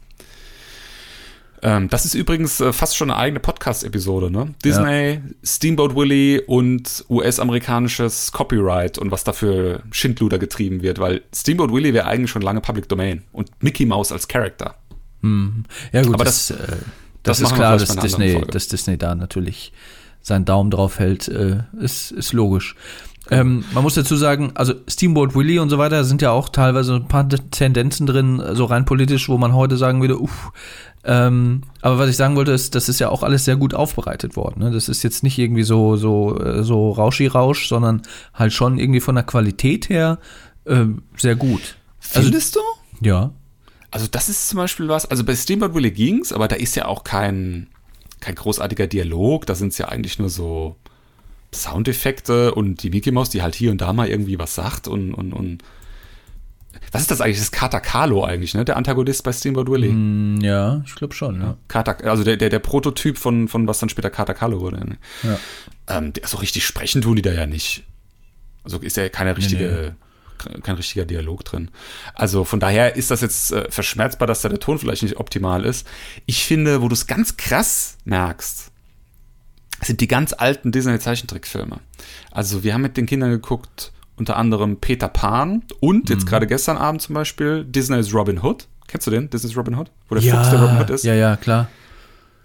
[1.66, 4.54] Ähm, das ist übrigens äh, fast schon eine eigene Podcast-Episode, ne?
[4.66, 5.22] Disney, ja.
[5.46, 12.06] Steamboat Willie und US-amerikanisches Copyright und was dafür Schindluder getrieben wird, weil Steamboat Willie wäre
[12.06, 14.76] eigentlich schon lange Public Domain und Mickey Mouse als Charakter.
[15.22, 15.64] Hm.
[15.94, 16.68] Ja, gut, aber das, das, äh,
[17.24, 19.72] das, das ist klar, dass Disney, dass Disney da natürlich
[20.22, 22.76] seinen Daumen drauf hält, äh, ist, ist logisch.
[23.32, 26.96] Ähm, man muss dazu sagen, also Steamboat Willie und so weiter sind ja auch teilweise
[26.96, 30.52] ein paar Tendenzen drin, so rein politisch, wo man heute sagen würde, uff,
[31.06, 34.36] ähm, aber was ich sagen wollte, ist, das ist ja auch alles sehr gut aufbereitet
[34.36, 34.64] worden.
[34.64, 34.72] Ne?
[34.72, 39.16] Das ist jetzt nicht irgendwie so, so, äh, so Rauschi-Rausch, sondern halt schon irgendwie von
[39.16, 40.20] der Qualität her
[40.66, 40.86] äh,
[41.18, 41.76] sehr gut.
[42.14, 42.68] Also Findest also,
[43.00, 43.06] du?
[43.06, 43.32] Ja.
[43.92, 46.86] Also das ist zum Beispiel was, also bei Steamboat Willie ging's, aber da ist ja
[46.86, 47.68] auch kein,
[48.22, 50.78] kein großartiger Dialog, da sind es ja eigentlich nur so
[51.54, 55.14] Soundeffekte und die Mickey Mouse, die halt hier und da mal irgendwie was sagt und,
[55.14, 55.64] und, und
[56.94, 57.38] was ist das eigentlich?
[57.38, 58.64] Das ist Kata Kalo eigentlich, ne?
[58.64, 59.92] Der Antagonist bei Steamboat Willie.
[59.92, 61.58] Mm, ja, ich glaube schon, ja.
[61.68, 64.78] Kata, also der, der, der Prototyp von, von was dann später Kata Kalo wurde.
[64.78, 64.98] Ne?
[65.24, 65.40] Ja.
[65.98, 67.84] Ähm, so richtig sprechen tun die da ja nicht.
[68.64, 69.96] Also ist ja keine richtige,
[70.46, 70.62] nee, nee.
[70.62, 71.72] kein richtiger Dialog drin.
[72.14, 75.66] Also von daher ist das jetzt äh, verschmerzbar, dass da der Ton vielleicht nicht optimal
[75.66, 75.88] ist.
[76.28, 78.72] Ich finde, wo du es ganz krass merkst,
[79.82, 81.80] sind die ganz alten Disney-Zeichentrickfilme.
[82.32, 86.30] Also wir haben mit den Kindern geguckt, unter anderem Peter Pan und jetzt mhm.
[86.30, 88.68] gerade gestern Abend zum Beispiel Disney's Robin Hood.
[88.88, 89.30] Kennst du den?
[89.30, 89.92] Disney's Robin Hood?
[90.08, 91.04] Wo der ja, Fuchs der Robin Hood ist?
[91.04, 91.68] Ja, ja, klar.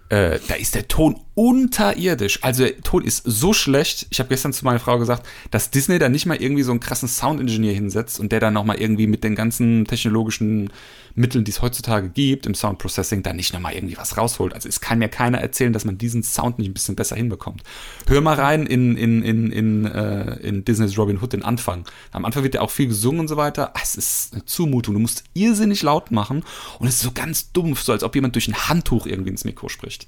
[0.09, 2.39] Äh, da ist der Ton unterirdisch.
[2.43, 4.07] Also der Ton ist so schlecht.
[4.09, 6.79] Ich habe gestern zu meiner Frau gesagt, dass Disney da nicht mal irgendwie so einen
[6.79, 10.69] krassen Soundingenieur hinsetzt und der dann nochmal irgendwie mit den ganzen technologischen
[11.15, 14.53] Mitteln, die es heutzutage gibt im Sound Processing, da nicht nochmal irgendwie was rausholt.
[14.53, 17.63] Also es kann mir keiner erzählen, dass man diesen Sound nicht ein bisschen besser hinbekommt.
[18.07, 21.85] Hör mal rein in, in, in, in, äh, in Disneys Robin Hood den Anfang.
[22.11, 23.71] Am Anfang wird ja auch viel gesungen und so weiter.
[23.75, 24.95] Ah, es ist eine Zumutung.
[24.95, 26.43] Du musst irrsinnig laut machen
[26.79, 29.45] und es ist so ganz dumpf, so als ob jemand durch ein Handtuch irgendwie ins
[29.45, 29.98] Mikro spricht.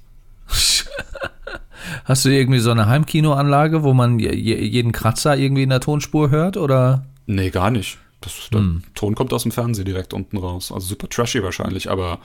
[2.05, 6.57] Hast du irgendwie so eine Heimkinoanlage, wo man jeden Kratzer irgendwie in der Tonspur hört,
[6.57, 7.05] oder?
[7.25, 7.97] Nee, gar nicht.
[8.21, 8.83] Das, der hm.
[8.93, 10.71] Ton kommt aus dem Fernsehen direkt unten raus.
[10.71, 12.19] Also super trashy wahrscheinlich, aber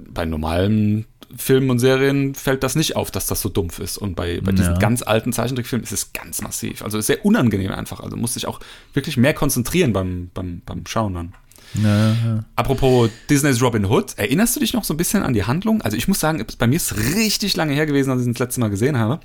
[0.09, 3.97] bei normalen Filmen und Serien fällt das nicht auf, dass das so dumpf ist.
[3.97, 4.79] Und bei, bei diesen ja.
[4.79, 6.83] ganz alten Zeichentrickfilmen ist es ganz massiv.
[6.83, 7.99] Also ist sehr unangenehm einfach.
[8.01, 8.59] Also muss sich auch
[8.93, 11.33] wirklich mehr konzentrieren beim, beim, beim Schauen dann.
[11.75, 12.45] Ja, ja.
[12.55, 15.81] Apropos Disneys Robin Hood, erinnerst du dich noch so ein bisschen an die Handlung?
[15.81, 18.39] Also ich muss sagen, bei mir ist es richtig lange her gewesen, als ich das
[18.39, 19.19] letzte Mal gesehen habe.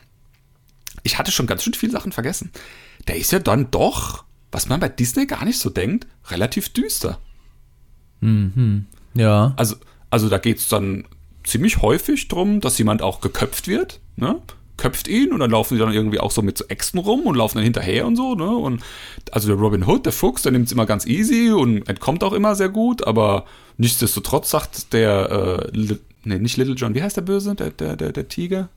[1.02, 2.50] Ich hatte schon ganz schön viele Sachen vergessen.
[3.09, 7.20] Der ist ja dann doch, was man bei Disney gar nicht so denkt, relativ düster.
[8.20, 8.87] Mhm.
[9.14, 9.54] Ja.
[9.56, 9.76] Also,
[10.11, 11.04] also da geht es dann
[11.44, 14.00] ziemlich häufig drum, dass jemand auch geköpft wird.
[14.16, 14.40] Ne?
[14.76, 17.36] Köpft ihn und dann laufen sie dann irgendwie auch so mit so Äxten rum und
[17.36, 18.48] laufen dann hinterher und so, ne?
[18.48, 18.82] Und
[19.32, 22.32] also der Robin Hood, der Fuchs, der nimmt es immer ganz easy und entkommt auch
[22.32, 23.44] immer sehr gut, aber
[23.78, 28.12] nichtsdestotrotz sagt der, äh, nee, nicht Little John, wie heißt der Böse, der, der, der,
[28.12, 28.68] der Tiger?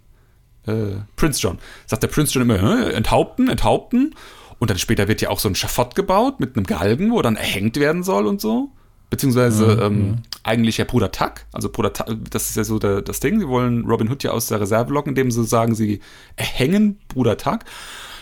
[0.65, 1.57] Äh, Prince John.
[1.85, 4.15] Sagt der Prince John immer, äh, enthaupten, enthaupten.
[4.59, 7.37] Und dann später wird ja auch so ein Schafott gebaut mit einem Galgen, wo dann
[7.37, 8.71] erhängt werden soll und so.
[9.09, 11.45] Beziehungsweise ja, ähm, eigentlich ja Bruder Tuck.
[11.51, 13.39] Also Bruder Tuck, das ist ja so der, das Ding.
[13.39, 15.99] Sie wollen Robin Hood ja aus der Reserve locken, indem sie sagen, sie
[16.35, 17.59] erhängen Bruder Tuck.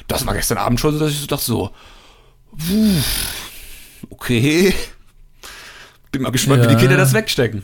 [0.07, 1.71] Das war gestern Abend schon so, dass ich so dachte so,
[4.09, 4.73] okay.
[6.11, 6.69] Bin mal gespannt, ja.
[6.69, 7.63] wie die Kinder das wegstecken.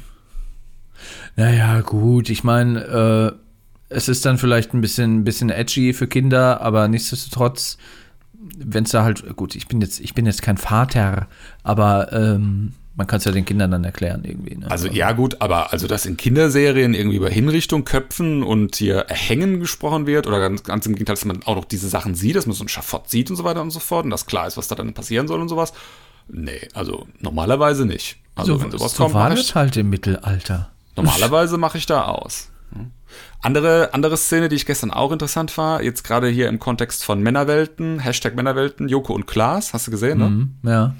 [1.35, 2.29] Naja, gut.
[2.29, 3.43] Ich meine, äh,
[3.89, 7.77] es ist dann vielleicht ein bisschen, ein bisschen edgy für Kinder, aber nichtsdestotrotz,
[8.33, 11.27] wenn es da halt, gut, ich bin jetzt, ich bin jetzt kein Vater,
[11.63, 14.55] aber ähm, man kann es ja den Kindern dann erklären irgendwie.
[14.55, 14.69] Ne?
[14.69, 19.59] Also ja gut, aber also dass in Kinderserien irgendwie über Hinrichtung, Köpfen und hier Erhängen
[19.59, 22.45] gesprochen wird oder ganz, ganz im Gegenteil, dass man auch noch diese Sachen sieht, dass
[22.45, 24.57] man so ein Schafott sieht und so weiter und so fort und dass klar ist,
[24.57, 25.73] was da dann passieren soll und sowas.
[26.27, 28.17] Nee, also normalerweise nicht.
[28.35, 30.69] Also so, wenn sowas so kommt, war das halt im Mittelalter.
[30.95, 32.49] Normalerweise mache ich da aus.
[32.73, 32.91] Hm.
[33.41, 37.21] Andere, andere Szene, die ich gestern auch interessant war, jetzt gerade hier im Kontext von
[37.21, 40.29] Männerwelten, Hashtag Männerwelten, Joko und Klaas, hast du gesehen, ne?
[40.29, 40.95] Mhm, ja.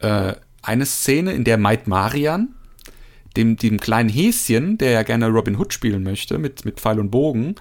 [0.00, 2.54] Äh, eine Szene, in der Maid Marian,
[3.36, 7.10] dem, dem kleinen Häschen, der ja gerne Robin Hood spielen möchte, mit, mit Pfeil und
[7.10, 7.54] Bogen,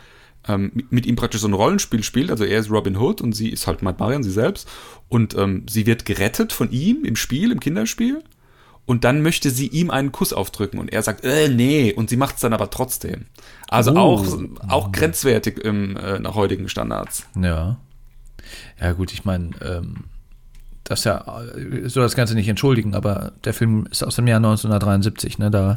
[0.48, 2.32] ähm, mit ihm praktisch so ein Rollenspiel spielt.
[2.32, 4.68] Also er ist Robin Hood und sie ist halt Maid Marian, sie selbst.
[5.08, 8.24] Und ähm, sie wird gerettet von ihm im Spiel, im Kinderspiel.
[8.86, 12.18] Und dann möchte sie ihm einen Kuss aufdrücken und er sagt, äh, nee, und sie
[12.18, 13.26] macht es dann aber trotzdem.
[13.70, 13.98] Also oh.
[13.98, 14.26] auch,
[14.68, 17.28] auch grenzwertig im, äh, nach heutigen Standards.
[17.40, 17.78] Ja.
[18.82, 20.06] Ja, gut, ich meine, ähm,
[20.92, 21.24] das ja,
[21.86, 25.50] soll das Ganze nicht entschuldigen, aber der Film ist aus dem Jahr 1973, ne?
[25.50, 25.76] Da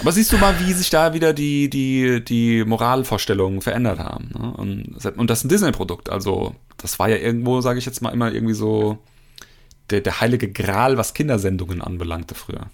[0.00, 4.30] Aber siehst du mal, wie sich da wieder die, die, die Moralvorstellungen verändert haben.
[4.32, 4.52] Ne?
[4.52, 6.08] Und, und das ist ein Disney-Produkt.
[6.08, 8.98] Also, das war ja irgendwo, sage ich jetzt mal, immer irgendwie so
[9.90, 12.66] der, der heilige Gral, was Kindersendungen anbelangte früher.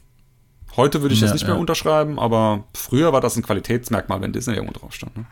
[0.77, 4.55] Heute würde ich das nicht mehr unterschreiben, aber früher war das ein Qualitätsmerkmal, wenn Disney
[4.55, 5.17] irgendwo drauf stand.
[5.17, 5.27] Ne?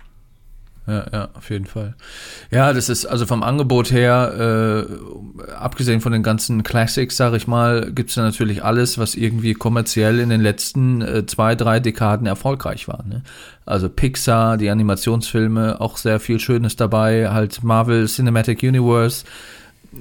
[0.87, 1.94] Ja, ja, auf jeden Fall.
[2.53, 7.49] Ja, das ist also vom Angebot her, äh, abgesehen von den ganzen Classics, sage ich
[7.49, 12.29] mal, gibt es natürlich alles, was irgendwie kommerziell in den letzten äh, zwei, drei Dekaden
[12.29, 13.05] erfolgreich war.
[13.05, 13.22] Ne?
[13.64, 19.25] Also Pixar, die Animationsfilme, auch sehr viel Schönes dabei, halt Marvel Cinematic Universe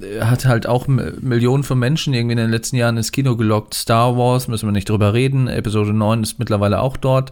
[0.02, 3.74] äh, hat halt auch Millionen von Menschen irgendwie in den letzten Jahren ins Kino gelockt.
[3.74, 5.48] Star Wars, müssen wir nicht drüber reden.
[5.48, 7.32] Episode 9 ist mittlerweile auch dort.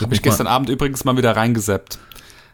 [0.00, 1.98] Habe ich gestern Abend übrigens mal wieder reingeseppt.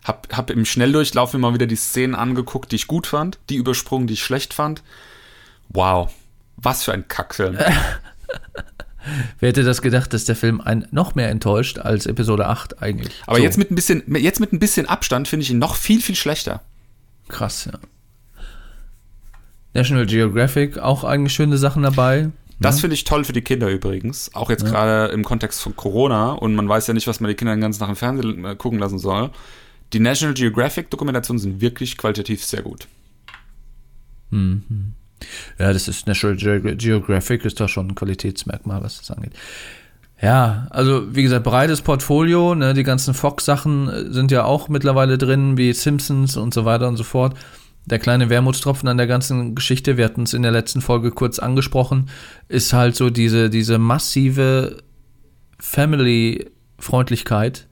[0.05, 4.07] Hab, hab im Schnelldurchlauf mal wieder die Szenen angeguckt, die ich gut fand, die übersprungen,
[4.07, 4.83] die ich schlecht fand.
[5.69, 6.13] Wow,
[6.57, 7.59] was für ein Kackfilm.
[9.39, 13.15] Wer hätte das gedacht, dass der Film einen noch mehr enttäuscht als Episode 8 eigentlich?
[13.27, 13.43] Aber so.
[13.43, 16.17] jetzt, mit ein bisschen, jetzt mit ein bisschen Abstand finde ich ihn noch viel, viel
[16.17, 16.61] schlechter.
[17.29, 17.79] Krass, ja.
[19.73, 22.31] National Geographic, auch eigentlich schöne Sachen dabei.
[22.59, 22.81] Das ja.
[22.83, 24.35] finde ich toll für die Kinder übrigens.
[24.35, 24.71] Auch jetzt ja.
[24.71, 27.61] gerade im Kontext von Corona und man weiß ja nicht, was man die Kinder den
[27.61, 29.31] ganzen Tag im Fernsehen äh, gucken lassen soll
[29.93, 32.87] die National Geographic Dokumentationen sind wirklich qualitativ sehr gut.
[34.31, 34.95] Mhm.
[35.59, 39.33] Ja, das ist National Ge Geographic ist doch schon ein Qualitätsmerkmal, was das angeht.
[40.23, 45.17] Ja, also wie gesagt, breites Portfolio, ne, die ganzen Fox-Sachen äh, sind ja auch mittlerweile
[45.17, 47.35] drin, wie Simpsons und so weiter und so fort.
[47.87, 51.39] Der kleine Wermutstropfen an der ganzen Geschichte, wir hatten es in der letzten Folge kurz
[51.39, 52.11] angesprochen,
[52.49, 54.83] ist halt so diese, diese massive
[55.59, 57.67] Family-Freundlichkeit,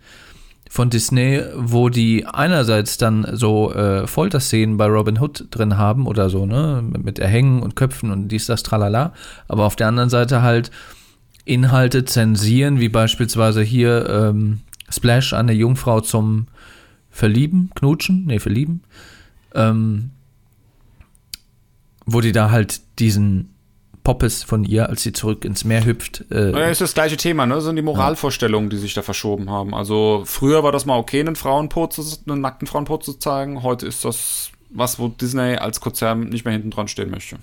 [0.69, 6.31] von Disney, wo die einerseits dann so äh, Folterszenen bei Robin Hood drin haben oder
[6.31, 9.13] so, ne, mit Erhängen und Köpfen und dies, das, tralala,
[9.49, 10.71] aber auf der anderen Seite halt
[11.45, 16.47] Inhalte zensieren, wie beispielsweise hier ähm, Splash eine Jungfrau zum
[17.11, 18.83] Verlieben, Knutschen, nee, Verlieben,
[19.55, 20.11] ähm,
[22.05, 23.51] wo die da halt diesen
[24.09, 26.25] Poppes von ihr, als sie zurück ins Meer hüpft.
[26.31, 27.57] Äh, ja, ist das gleiche Thema, ne?
[27.57, 29.75] Das sind die Moralvorstellungen, die sich da verschoben haben.
[29.75, 33.63] Also früher war das mal okay, einen Frauenpot zu, einen nackten Frauenpot zu zeigen.
[33.63, 37.37] Heute ist das was, wo Disney als Konzern nicht mehr hinten dran stehen möchte.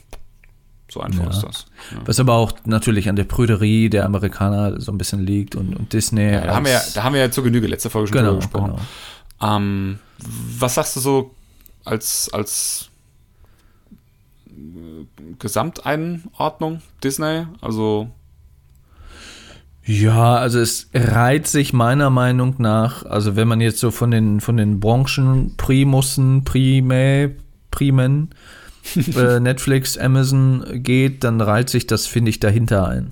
[0.90, 1.30] So einfach ja.
[1.30, 1.68] ist das.
[1.92, 1.98] Ja.
[2.06, 5.94] Was aber auch natürlich an der Prüderie der Amerikaner so ein bisschen liegt und, und
[5.94, 6.32] Disney.
[6.32, 8.38] Ja, da, haben wir ja, da haben wir ja zur Genüge letzte Folge schon genau,
[8.38, 8.82] gesprochen.
[9.40, 9.56] Genau.
[9.56, 10.00] Ähm,
[10.58, 11.36] was sagst du so
[11.84, 12.90] als, als
[15.40, 17.46] Gesamteinordnung Disney?
[17.62, 18.10] Also
[19.88, 24.42] ja, also es reiht sich meiner Meinung nach, also wenn man jetzt so von den
[24.42, 27.36] von den Branchen Primussen, Prime,
[27.70, 28.30] Primen,
[29.16, 33.12] äh, Netflix, Amazon geht, dann reiht sich das, finde ich, dahinter ein.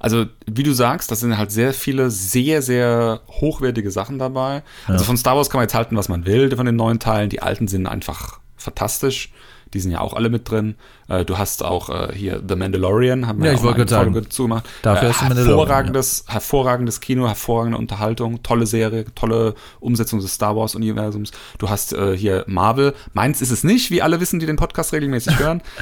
[0.00, 4.54] Also, wie du sagst, das sind halt sehr viele sehr, sehr hochwertige Sachen dabei.
[4.54, 4.92] Also ja.
[4.94, 7.28] Also von Star Wars kann man jetzt halten, was man will, von den neuen Teilen.
[7.30, 9.32] Die alten sind einfach fantastisch.
[9.74, 10.74] Die sind ja auch alle mit drin.
[11.08, 14.30] Äh, du hast auch äh, hier The Mandalorian, haben wir ja, ich wollte gerade sagen,
[14.30, 14.68] zugemacht.
[14.82, 16.34] Dafür äh, ist hervorragendes, ja.
[16.34, 21.30] hervorragendes Kino, hervorragende Unterhaltung, tolle Serie, tolle Umsetzung des Star Wars Universums.
[21.58, 22.94] Du hast äh, hier Marvel.
[23.14, 25.62] Meins ist es nicht, wie alle wissen, die den Podcast regelmäßig hören.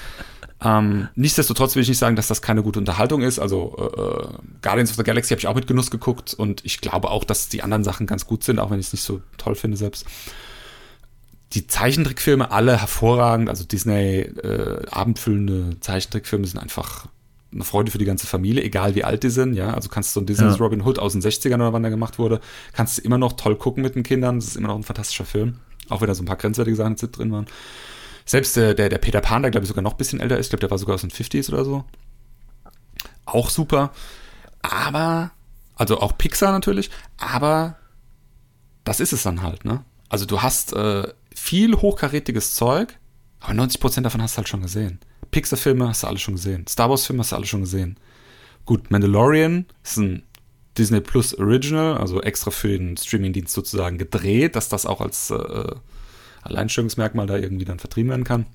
[0.62, 3.38] Ähm, nichtsdestotrotz will ich nicht sagen, dass das keine gute Unterhaltung ist.
[3.38, 4.26] Also äh, äh
[4.60, 7.48] Guardians of the Galaxy habe ich auch mit Genuss geguckt und ich glaube auch, dass
[7.48, 10.04] die anderen Sachen ganz gut sind, auch wenn ich es nicht so toll finde selbst
[11.52, 17.08] die Zeichentrickfilme alle hervorragend, also Disney äh, abendfüllende Zeichentrickfilme sind einfach
[17.52, 19.74] eine Freude für die ganze Familie, egal wie alt die sind, ja.
[19.74, 20.64] Also kannst du so ein Disney's ja.
[20.64, 22.40] Robin Hood aus den 60ern oder wann der gemacht wurde,
[22.72, 24.36] kannst du immer noch toll gucken mit den Kindern.
[24.36, 25.56] Das ist immer noch ein fantastischer Film.
[25.88, 27.46] Auch wenn da so ein paar grenzwertige Sachen drin waren.
[28.24, 30.46] Selbst der, der, der Peter Pan, der glaube ich sogar noch ein bisschen älter ist,
[30.46, 31.84] ich glaube, der war sogar aus den 50s oder so.
[33.24, 33.90] Auch super.
[34.62, 35.32] Aber,
[35.74, 37.76] also auch Pixar natürlich, aber
[38.84, 39.84] das ist es dann halt, ne?
[40.08, 41.08] Also du hast äh,
[41.40, 42.98] viel hochkarätiges Zeug,
[43.40, 45.00] aber 90% davon hast du halt schon gesehen.
[45.30, 46.66] Pixar-Filme hast du alle schon gesehen.
[46.66, 47.96] Star Wars-Filme hast du alle schon gesehen.
[48.66, 50.22] Gut, Mandalorian ist ein
[50.76, 55.74] Disney Plus Original, also extra für den Streamingdienst sozusagen gedreht, dass das auch als äh,
[56.42, 58.46] Alleinstellungsmerkmal da irgendwie dann vertrieben werden kann.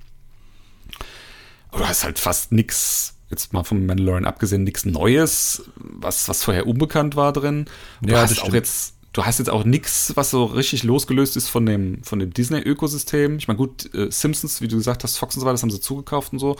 [1.69, 6.43] Aber du hast halt fast nichts, jetzt mal vom Mandalorian abgesehen, nichts Neues, was, was
[6.43, 7.65] vorher unbekannt war drin.
[8.01, 11.47] Du ja, hast auch jetzt du hast jetzt auch nichts, was so richtig losgelöst ist
[11.47, 13.37] von dem, von dem Disney-Ökosystem.
[13.37, 15.71] Ich meine, gut, äh, Simpsons, wie du gesagt hast, Fox und so weiter, das haben
[15.71, 16.57] sie zugekauft und so.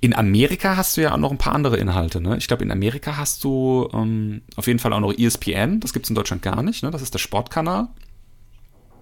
[0.00, 2.20] In Amerika hast du ja auch noch ein paar andere Inhalte.
[2.20, 2.36] Ne?
[2.36, 5.80] Ich glaube, in Amerika hast du ähm, auf jeden Fall auch noch ESPN.
[5.80, 6.84] Das gibt es in Deutschland gar nicht.
[6.84, 6.92] Ne?
[6.92, 7.88] Das ist der Sportkanal.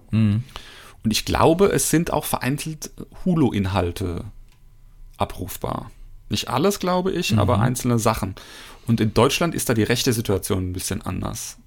[0.09, 0.43] Mhm.
[1.03, 2.89] Und ich glaube, es sind auch vereinzelt
[3.23, 4.25] Hulu-Inhalte
[5.17, 5.91] abrufbar.
[6.29, 7.39] Nicht alles, glaube ich, mhm.
[7.39, 8.33] aber einzelne Sachen.
[8.87, 11.57] Und in Deutschland ist da die rechte Situation ein bisschen anders.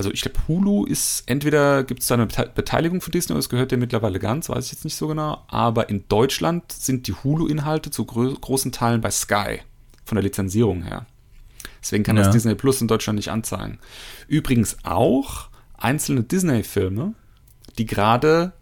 [0.00, 3.50] Also ich glaube, Hulu ist entweder gibt es da eine Beteiligung für Disney oder es
[3.50, 5.44] gehört dir mittlerweile ganz, weiß ich jetzt nicht so genau.
[5.48, 9.60] Aber in Deutschland sind die Hulu-Inhalte zu gro großen Teilen bei Sky
[10.06, 11.04] von der Lizenzierung her.
[11.82, 12.22] Deswegen kann ja.
[12.22, 13.78] das Disney Plus in Deutschland nicht anzeigen.
[14.26, 17.12] Übrigens auch einzelne Disney-Filme,
[17.76, 18.54] die gerade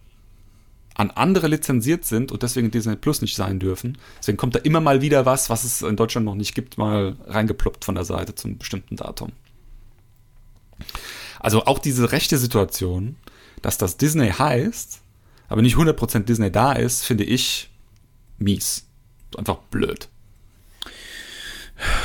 [0.96, 3.96] an andere lizenziert sind und deswegen Disney Plus nicht sein dürfen.
[4.18, 7.14] Deswegen kommt da immer mal wieder was, was es in Deutschland noch nicht gibt, mal
[7.28, 9.30] reingeploppt von der Seite zu einem bestimmten Datum.
[11.40, 13.16] Also auch diese rechte Situation,
[13.62, 15.00] dass das Disney heißt,
[15.48, 17.70] aber nicht 100% Disney da ist, finde ich
[18.38, 18.86] mies.
[19.36, 20.08] Einfach blöd.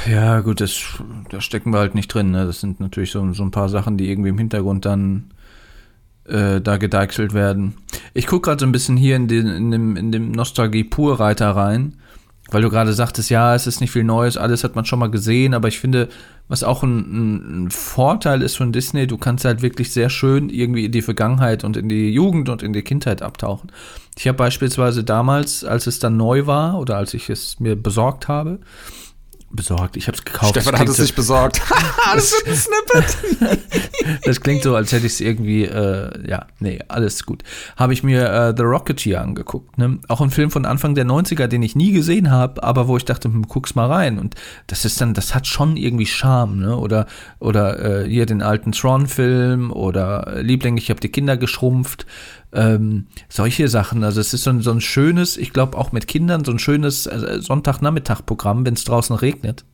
[0.09, 0.81] Ja, gut, das,
[1.29, 2.31] da stecken wir halt nicht drin.
[2.31, 2.45] Ne?
[2.45, 5.31] Das sind natürlich so, so ein paar Sachen, die irgendwie im Hintergrund dann
[6.25, 7.75] äh, da gedeichselt werden.
[8.13, 11.97] Ich gucke gerade so ein bisschen hier in, den, in dem, in dem Nostalgie-Pur-Reiter rein,
[12.53, 15.09] weil du gerade sagtest, ja, es ist nicht viel Neues, alles hat man schon mal
[15.09, 16.09] gesehen, aber ich finde,
[16.47, 20.85] was auch ein, ein, Vorteil ist von Disney, du kannst halt wirklich sehr schön irgendwie
[20.85, 23.71] in die Vergangenheit und in die Jugend und in die Kindheit abtauchen.
[24.17, 28.27] Ich habe beispielsweise damals, als es dann neu war oder als ich es mir besorgt
[28.27, 28.59] habe,
[29.55, 29.97] besorgt.
[29.97, 30.51] Ich habe es gekauft.
[30.51, 31.61] Stefan hat es so, sich besorgt.
[32.13, 34.19] das wird ein Snippet.
[34.25, 37.43] das klingt so, als hätte ich es irgendwie, äh, ja, nee, alles gut.
[37.75, 39.77] Habe ich mir äh, The Rocketeer angeguckt.
[39.77, 39.99] Ne?
[40.07, 43.05] Auch ein Film von Anfang der 90er, den ich nie gesehen habe, aber wo ich
[43.05, 44.19] dachte, hm, guck's mal rein.
[44.19, 44.35] Und
[44.67, 46.77] das ist dann, das hat schon irgendwie Charme, ne?
[46.77, 47.07] Oder,
[47.39, 52.05] oder äh, hier den alten Tron-Film oder Liebling, ich habe die Kinder geschrumpft
[52.53, 54.03] ähm, solche Sachen.
[54.03, 56.59] Also es ist so ein, so ein schönes, ich glaube auch mit Kindern, so ein
[56.59, 59.65] schönes äh, Sonntagnachmittag-Programm, wenn es draußen regnet.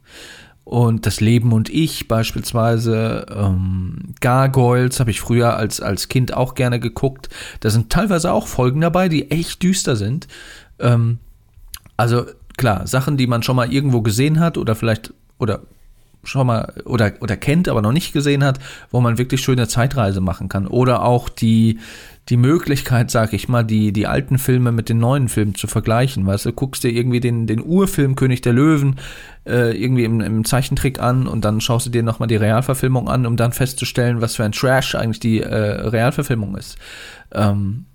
[0.63, 6.53] Und das Leben und ich beispielsweise, ähm, Gargoyles habe ich früher als, als Kind auch
[6.53, 7.29] gerne geguckt.
[7.61, 10.27] Da sind teilweise auch Folgen dabei, die echt düster sind.
[10.77, 11.17] Ähm,
[11.97, 15.61] also klar, Sachen, die man schon mal irgendwo gesehen hat oder vielleicht oder
[16.23, 18.59] schon mal oder, oder kennt, aber noch nicht gesehen hat,
[18.91, 20.67] wo man wirklich schöne Zeitreise machen kann.
[20.67, 21.79] Oder auch die,
[22.29, 26.25] die Möglichkeit, sag ich mal, die, die alten Filme mit den neuen Filmen zu vergleichen.
[26.25, 28.97] Weißt du, guckst dir irgendwie den, den Urfilm König der Löwen
[29.47, 33.25] äh, irgendwie im, im Zeichentrick an und dann schaust du dir nochmal die Realverfilmung an,
[33.25, 36.77] um dann festzustellen, was für ein Trash eigentlich die äh, Realverfilmung ist.
[37.33, 37.85] Ähm,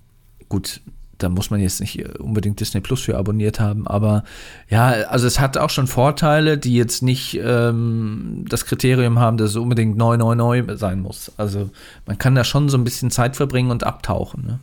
[0.49, 0.81] gut,
[1.17, 4.23] da muss man jetzt nicht unbedingt Disney Plus für abonniert haben, aber
[4.69, 9.51] ja, also es hat auch schon Vorteile, die jetzt nicht ähm, das Kriterium haben, dass
[9.51, 11.31] es unbedingt neu, neu, neu sein muss.
[11.37, 11.69] Also
[12.05, 14.45] man kann da schon so ein bisschen Zeit verbringen und abtauchen.
[14.45, 14.59] Ne?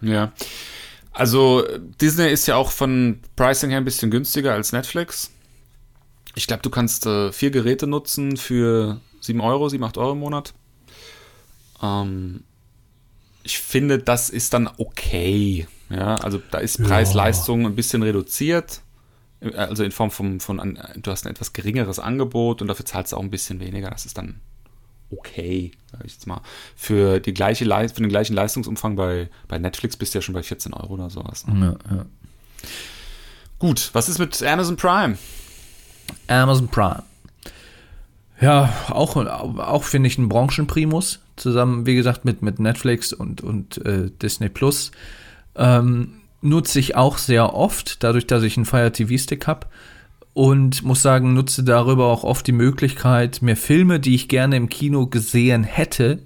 [0.00, 0.32] Ja.
[1.12, 1.64] Also
[2.00, 5.30] Disney ist ja auch von Pricing her ein bisschen günstiger als Netflix.
[6.34, 10.18] Ich glaube, du kannst äh, vier Geräte nutzen für 7 Euro, 7, 8 Euro im
[10.18, 10.52] Monat.
[11.82, 12.44] Ähm,
[13.42, 15.66] ich finde, das ist dann okay.
[15.90, 18.80] Ja, also da ist Preis-Leistung ein bisschen reduziert.
[19.54, 23.16] Also in Form von, von, du hast ein etwas geringeres Angebot und dafür zahlst du
[23.16, 23.90] auch ein bisschen weniger.
[23.90, 24.40] Das ist dann
[25.10, 26.40] okay, sag ich jetzt mal.
[26.74, 30.42] Für, die gleiche für den gleichen Leistungsumfang bei, bei Netflix bist du ja schon bei
[30.42, 31.46] 14 Euro oder sowas.
[31.46, 31.78] Ne?
[31.90, 32.06] Ja, ja.
[33.58, 35.16] Gut, was ist mit Amazon Prime?
[36.26, 37.02] Amazon Prime.
[38.40, 41.20] Ja, auch, auch finde ich ein Branchenprimus.
[41.36, 44.90] Zusammen, wie gesagt, mit, mit Netflix und, und äh, Disney Plus.
[45.56, 49.66] Ähm, nutze ich auch sehr oft, dadurch, dass ich einen Fire TV Stick habe.
[50.32, 54.68] Und muss sagen, nutze darüber auch oft die Möglichkeit, mir Filme, die ich gerne im
[54.68, 56.18] Kino gesehen hätte,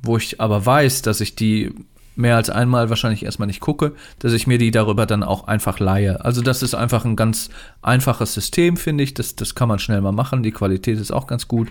[0.00, 1.74] wo ich aber weiß, dass ich die
[2.16, 5.78] mehr als einmal wahrscheinlich erstmal nicht gucke, dass ich mir die darüber dann auch einfach
[5.78, 6.24] leihe.
[6.24, 7.50] Also das ist einfach ein ganz
[7.82, 9.14] einfaches System, finde ich.
[9.14, 10.42] Das, das kann man schnell mal machen.
[10.42, 11.68] Die Qualität ist auch ganz gut.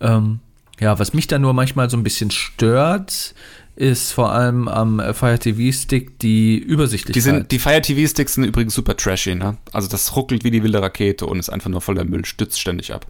[0.00, 0.40] Ähm,
[0.80, 3.34] ja, was mich da nur manchmal so ein bisschen stört,
[3.76, 7.16] ist vor allem am Fire TV Stick die Übersichtlichkeit.
[7.16, 9.56] Die, sind, die Fire TV Sticks sind übrigens super trashy, ne?
[9.72, 12.92] Also das ruckelt wie die wilde Rakete und ist einfach nur voller Müll, stützt ständig
[12.94, 13.06] ab.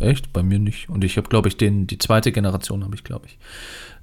[0.00, 0.32] Echt?
[0.32, 0.88] Bei mir nicht.
[0.88, 3.38] Und ich habe, glaube ich, den, die zweite Generation habe ich, glaube ich.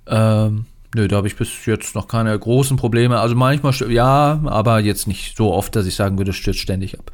[0.07, 3.19] Ähm, nö, da habe ich bis jetzt noch keine großen Probleme.
[3.19, 7.11] Also manchmal, ja, aber jetzt nicht so oft, dass ich sagen würde, stürzt ständig ab.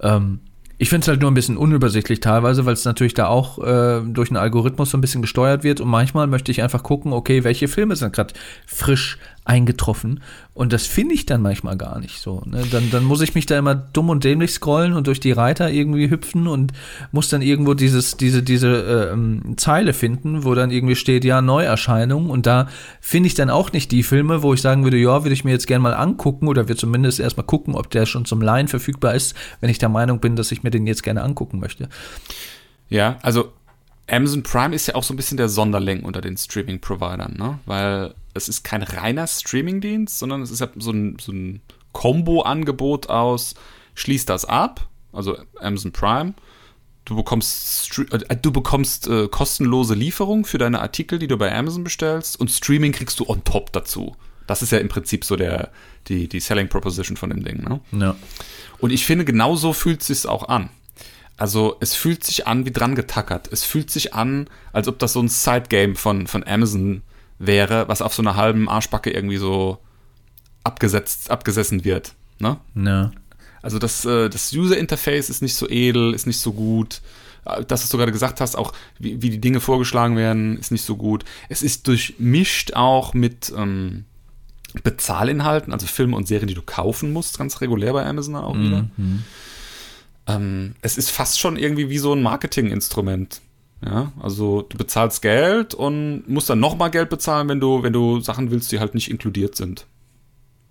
[0.00, 0.40] Ähm,
[0.82, 4.00] ich finde es halt nur ein bisschen unübersichtlich teilweise, weil es natürlich da auch äh,
[4.04, 5.80] durch einen Algorithmus so ein bisschen gesteuert wird.
[5.80, 8.34] Und manchmal möchte ich einfach gucken, okay, welche Filme sind gerade
[8.66, 10.20] frisch eingetroffen
[10.54, 12.42] und das finde ich dann manchmal gar nicht so.
[12.44, 12.62] Ne?
[12.70, 15.70] Dann, dann muss ich mich da immer dumm und dämlich scrollen und durch die Reiter
[15.70, 16.72] irgendwie hüpfen und
[17.10, 22.28] muss dann irgendwo dieses, diese, diese äh, Zeile finden, wo dann irgendwie steht, ja, Neuerscheinung.
[22.28, 22.68] Und da
[23.00, 25.52] finde ich dann auch nicht die Filme, wo ich sagen würde, ja, würde ich mir
[25.52, 29.14] jetzt gerne mal angucken oder wir zumindest erstmal gucken, ob der schon zum Laien verfügbar
[29.14, 31.88] ist, wenn ich der Meinung bin, dass ich mir den jetzt gerne angucken möchte.
[32.90, 33.52] Ja, also
[34.12, 37.58] Amazon Prime ist ja auch so ein bisschen der Sonderling unter den Streaming-Providern, ne?
[37.66, 41.60] Weil es ist kein reiner Streaming-Dienst, sondern es ist ja so ein, so ein
[41.92, 43.54] Combo-Angebot aus,
[43.94, 46.34] schließ das ab also Amazon Prime.
[47.04, 51.84] Du bekommst, äh, du bekommst äh, kostenlose Lieferung für deine Artikel, die du bei Amazon
[51.84, 54.16] bestellst und Streaming kriegst du on top dazu.
[54.46, 55.70] Das ist ja im Prinzip so der,
[56.08, 57.62] die, die Selling Proposition von dem Ding.
[57.62, 57.80] Ne?
[57.92, 58.16] Ja.
[58.78, 60.68] Und ich finde, genauso fühlt es sich auch an.
[61.36, 63.48] Also es fühlt sich an wie dran getackert.
[63.50, 67.02] Es fühlt sich an, als ob das so ein Side-Game von, von Amazon
[67.38, 69.78] wäre, was auf so einer halben Arschbacke irgendwie so
[70.64, 72.14] abgesetzt, abgesessen wird.
[72.38, 72.58] Ne?
[72.74, 73.12] Ja.
[73.62, 77.00] Also das, äh, das User-Interface ist nicht so edel, ist nicht so gut.
[77.44, 80.70] Äh, das, was du gerade gesagt hast, auch wie, wie die Dinge vorgeschlagen werden, ist
[80.70, 81.24] nicht so gut.
[81.48, 84.04] Es ist durchmischt auch mit ähm,
[84.82, 89.24] Bezahlinhalten, also Filme und Serien, die du kaufen musst, ganz regulär bei Amazon auch mhm.
[90.26, 93.40] Ähm, es ist fast schon irgendwie wie so ein Marketinginstrument.
[93.84, 98.20] Ja, also du bezahlst Geld und musst dann nochmal Geld bezahlen, wenn du, wenn du
[98.20, 99.86] Sachen willst, die halt nicht inkludiert sind.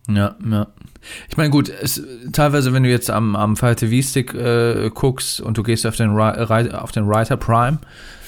[0.10, 0.68] Ja, ja.
[1.30, 5.42] Ich meine, gut, es, teilweise, wenn du jetzt am, am Fire TV Stick äh, guckst
[5.42, 7.80] und du gehst auf den, auf den Writer Prime,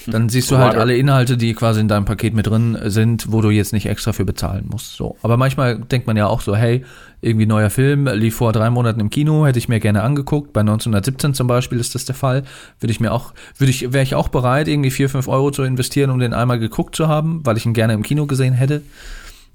[0.06, 3.40] dann siehst du halt alle Inhalte, die quasi in deinem Paket mit drin sind, wo
[3.40, 4.96] du jetzt nicht extra für bezahlen musst.
[4.96, 5.16] So.
[5.22, 6.84] Aber manchmal denkt man ja auch so, hey,
[7.24, 10.52] irgendwie neuer Film, lief vor drei Monaten im Kino, hätte ich mir gerne angeguckt.
[10.52, 12.44] Bei 1917 zum Beispiel ist das der Fall.
[12.80, 15.62] Würde ich mir auch, würde ich, wäre ich auch bereit, irgendwie vier, fünf Euro zu
[15.62, 18.82] investieren, um den einmal geguckt zu haben, weil ich ihn gerne im Kino gesehen hätte.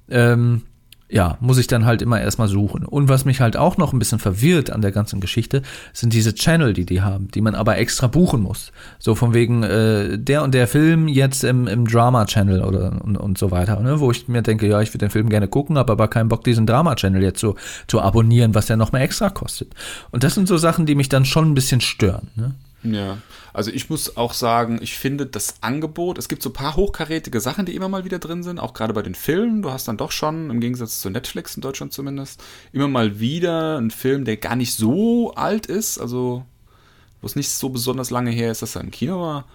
[0.09, 0.63] Ähm,
[1.09, 2.85] ja, muss ich dann halt immer erstmal suchen.
[2.85, 6.35] Und was mich halt auch noch ein bisschen verwirrt an der ganzen Geschichte, sind diese
[6.35, 8.71] Channel, die die haben, die man aber extra buchen muss.
[8.99, 13.37] So von wegen äh, der und der Film jetzt im, im Drama-Channel oder und, und
[13.39, 13.99] so weiter, ne?
[13.99, 16.43] wo ich mir denke, ja, ich würde den Film gerne gucken, habe aber keinen Bock,
[16.43, 17.55] diesen Drama-Channel jetzt so
[17.87, 19.73] zu abonnieren, was ja noch mehr extra kostet.
[20.11, 22.27] Und das sind so Sachen, die mich dann schon ein bisschen stören.
[22.35, 22.53] Ne?
[22.83, 23.17] Ja,
[23.51, 27.41] also ich muss auch sagen, ich finde das Angebot, es gibt so ein paar hochkarätige
[27.41, 29.61] Sachen, die immer mal wieder drin sind, auch gerade bei den Filmen.
[29.61, 33.77] Du hast dann doch schon, im Gegensatz zu Netflix in Deutschland zumindest, immer mal wieder
[33.77, 36.45] einen Film, der gar nicht so alt ist, also
[37.21, 39.45] wo es nicht so besonders lange her ist, dass er im Kino war.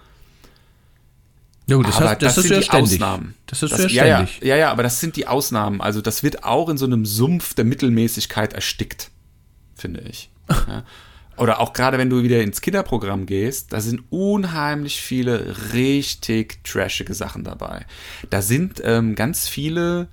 [1.67, 2.93] Ja gut, das, aber heißt, das, das ist ja ständig.
[2.93, 3.35] Ausnahmen.
[3.47, 4.41] Das ist das, ja ständig.
[4.41, 5.81] Ja, ja, ja, aber das sind die Ausnahmen.
[5.81, 9.11] Also das wird auch in so einem Sumpf der Mittelmäßigkeit erstickt,
[9.75, 10.29] finde ich.
[10.69, 10.85] Ja
[11.37, 17.15] oder auch gerade wenn du wieder ins Kinderprogramm gehst, da sind unheimlich viele richtig trashige
[17.15, 17.87] Sachen dabei.
[18.31, 20.09] Da sind ähm, ganz viele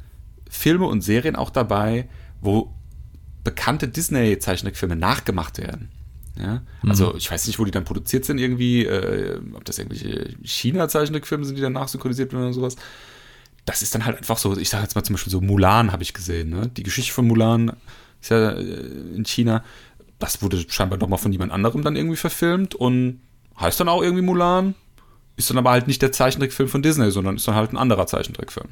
[0.49, 2.07] Filme und Serien auch dabei,
[2.41, 2.73] wo
[3.43, 5.89] bekannte Disney-Zeichentrickfilme nachgemacht werden.
[6.37, 6.61] Ja?
[6.87, 7.17] Also mhm.
[7.17, 11.55] ich weiß nicht, wo die dann produziert sind irgendwie, äh, ob das irgendwelche China-Zeichentrickfilme sind,
[11.55, 12.75] die dann nachsynchronisiert werden oder sowas.
[13.65, 16.03] Das ist dann halt einfach so, ich sage jetzt mal zum Beispiel so Mulan habe
[16.03, 16.49] ich gesehen.
[16.49, 16.69] Ne?
[16.75, 17.73] Die Geschichte von Mulan
[18.21, 18.61] ist ja äh,
[19.15, 19.63] in China
[20.21, 23.21] das wurde scheinbar doch mal von jemand anderem dann irgendwie verfilmt und
[23.59, 24.75] heißt dann auch irgendwie Mulan.
[25.37, 28.05] Ist dann aber halt nicht der Zeichentrickfilm von Disney, sondern ist dann halt ein anderer
[28.05, 28.69] Zeichentrickfilm.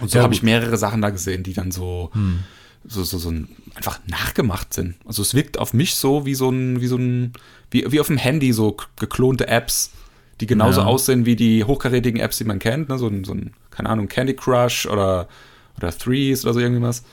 [0.00, 2.40] Und so habe ich mehrere Sachen da gesehen, die dann so, hm.
[2.84, 4.96] so, so, so ein, einfach nachgemacht sind.
[5.06, 7.32] Also es wirkt auf mich so wie so ein, wie so ein,
[7.70, 9.92] wie, wie auf dem Handy so geklonte Apps,
[10.40, 10.86] die genauso ja.
[10.86, 12.98] aussehen wie die hochkarätigen Apps, die man kennt, ne?
[12.98, 15.28] so, ein, so ein, keine Ahnung, Candy Crush oder,
[15.76, 17.04] oder Threes oder so irgendwas.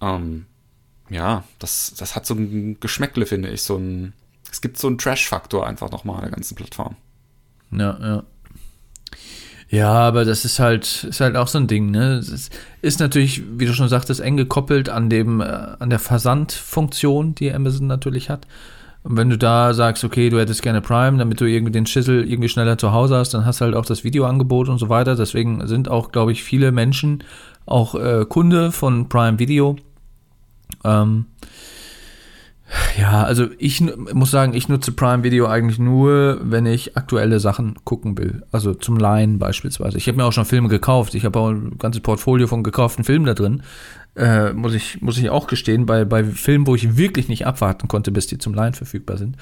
[0.00, 0.46] Ähm,
[1.10, 3.62] ja, das, das hat so ein Geschmäckle, finde ich.
[3.62, 4.12] So ein,
[4.50, 6.96] es gibt so einen Trash-Faktor einfach nochmal an der ganzen Plattform.
[7.72, 8.22] Ja, ja.
[9.68, 12.14] Ja, aber das ist halt, ist halt auch so ein Ding, ne?
[12.14, 12.50] Es
[12.82, 17.52] ist natürlich, wie du schon sagtest, eng gekoppelt an dem, äh, an der Versandfunktion, die
[17.52, 18.48] Amazon natürlich hat.
[19.04, 22.28] Und wenn du da sagst, okay, du hättest gerne Prime, damit du irgendwie den Schissel
[22.28, 25.14] irgendwie schneller zu Hause hast, dann hast du halt auch das Videoangebot und so weiter.
[25.14, 27.22] Deswegen sind auch, glaube ich, viele Menschen
[27.64, 29.76] auch äh, Kunde von Prime Video
[30.84, 31.26] ähm,
[32.98, 37.76] ja, also ich muss sagen, ich nutze Prime Video eigentlich nur, wenn ich aktuelle Sachen
[37.84, 38.44] gucken will.
[38.52, 39.98] Also zum Leihen beispielsweise.
[39.98, 41.14] Ich habe mir auch schon Filme gekauft.
[41.14, 43.62] Ich habe auch ein ganzes Portfolio von gekauften Filmen da drin.
[44.16, 47.88] Äh, muss, ich, muss ich auch gestehen, bei, bei Filmen, wo ich wirklich nicht abwarten
[47.88, 49.36] konnte, bis die zum Leihen verfügbar sind.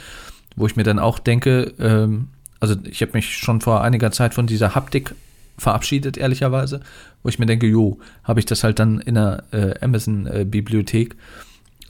[0.57, 2.29] Wo ich mir dann auch denke, ähm,
[2.61, 5.14] also ich habe mich schon vor einiger Zeit von dieser Haptik
[5.59, 6.81] verabschiedet, ehrlicherweise,
[7.22, 11.16] wo ich mir denke, jo, habe ich das halt dann in der äh, Amazon-Bibliothek.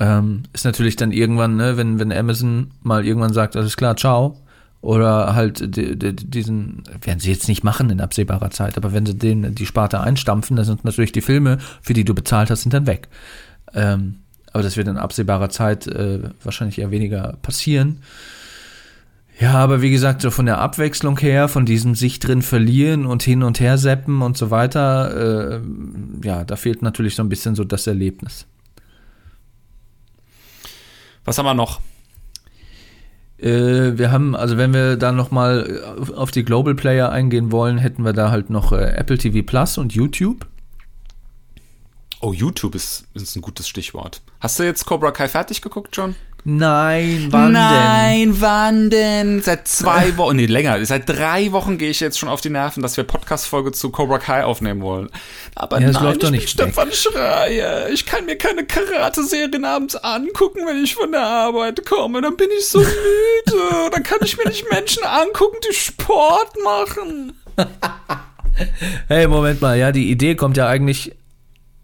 [0.00, 4.38] Ähm, ist natürlich dann irgendwann, ne, wenn, wenn Amazon mal irgendwann sagt, alles klar, ciao,
[4.80, 9.54] oder halt diesen, werden sie jetzt nicht machen in absehbarer Zeit, aber wenn sie den,
[9.54, 12.86] die Sparte einstampfen, dann sind natürlich die Filme, für die du bezahlt hast, sind dann
[12.86, 13.08] weg.
[13.74, 14.20] Ähm,
[14.52, 18.02] aber das wird in absehbarer Zeit äh, wahrscheinlich eher weniger passieren.
[19.40, 23.22] Ja, aber wie gesagt, so von der Abwechslung her, von diesem sich drin verlieren und
[23.22, 25.60] hin und her seppen und so weiter, äh,
[26.24, 28.46] ja, da fehlt natürlich so ein bisschen so das Erlebnis.
[31.24, 31.80] Was haben wir noch?
[33.38, 38.04] Äh, wir haben, also wenn wir da nochmal auf die Global Player eingehen wollen, hätten
[38.04, 40.46] wir da halt noch äh, Apple TV Plus und YouTube.
[42.20, 44.20] Oh, YouTube ist, ist ein gutes Stichwort.
[44.40, 46.16] Hast du jetzt Cobra Kai fertig geguckt, John?
[46.44, 48.40] Nein, wann Nein, denn?
[48.40, 49.42] wann denn?
[49.42, 50.82] Seit zwei Wochen, nee, länger.
[50.86, 54.18] Seit drei Wochen gehe ich jetzt schon auf die Nerven, dass wir Podcast-Folge zu Cobra
[54.18, 55.10] Kai aufnehmen wollen.
[55.56, 57.90] Aber ja, nein, ich bin nicht Stefan Schreier.
[57.90, 62.22] Ich kann mir keine Karate-Serien abends angucken, wenn ich von der Arbeit komme.
[62.22, 63.90] Dann bin ich so müde.
[63.92, 67.32] Dann kann ich mir nicht Menschen angucken, die Sport machen.
[69.08, 69.76] hey, Moment mal.
[69.76, 71.17] Ja, die Idee kommt ja eigentlich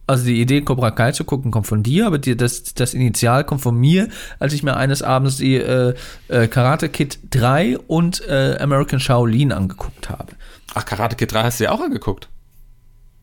[0.06, 3.44] also die Idee, Cobra Kai zu gucken, kommt von dir, aber die, das, das Initial
[3.44, 5.94] kommt von mir, als ich mir eines Abends die äh,
[6.28, 10.32] äh, Karate Kid 3 und äh, American Shaolin angeguckt habe.
[10.74, 12.28] Ach, Karate Kid 3 hast du ja auch angeguckt?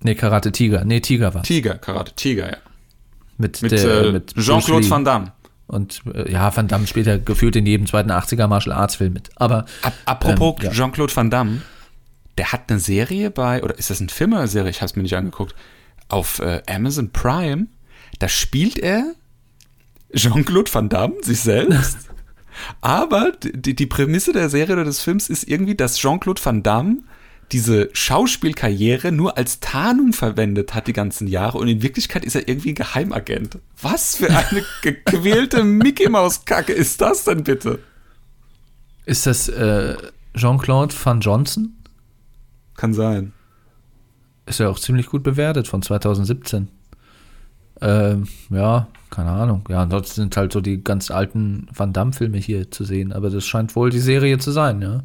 [0.01, 0.83] Nee, Karate Tiger.
[0.83, 2.57] Nee, Tiger war Tiger, Karate Tiger, ja.
[3.37, 5.33] Mit, mit, äh, mit Jean-Claude Van Damme.
[5.67, 9.29] Und äh, ja, Van Damme später gefühlt in jedem zweiten 80er Martial Arts Film mit.
[9.35, 9.65] Aber
[10.05, 10.71] apropos ähm, ja.
[10.71, 11.61] Jean-Claude Van Damme,
[12.37, 14.71] der hat eine Serie bei, oder ist das ein Film oder eine Serie?
[14.71, 15.53] Ich habe es mir nicht angeguckt
[16.11, 17.67] auf äh, Amazon Prime,
[18.19, 19.13] da spielt er
[20.13, 21.97] Jean-Claude Van Damme, sich selbst.
[22.81, 26.97] Aber die, die Prämisse der Serie oder des Films ist irgendwie, dass Jean-Claude Van Damme
[27.51, 32.47] diese Schauspielkarriere nur als Tarnung verwendet hat die ganzen Jahre und in Wirklichkeit ist er
[32.47, 33.59] irgendwie ein Geheimagent.
[33.81, 37.79] Was für eine gequälte Mickey Maus Kacke ist das denn bitte?
[39.05, 39.97] Ist das äh,
[40.35, 41.75] Jean-Claude Van Johnson?
[42.75, 43.33] Kann sein.
[44.51, 46.67] Ist ja auch ziemlich gut bewertet von 2017.
[47.79, 49.63] Ähm, ja, keine Ahnung.
[49.69, 53.45] Ja, ansonsten sind halt so die ganz alten Van Damme-Filme hier zu sehen, aber das
[53.45, 55.03] scheint wohl die Serie zu sein, ja.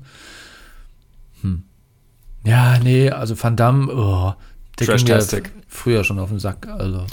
[1.42, 1.62] Hm.
[2.42, 4.34] Ja, nee, also Van Damme, oh,
[4.80, 5.20] der ging ja
[5.68, 7.06] früher schon auf den Sack, also.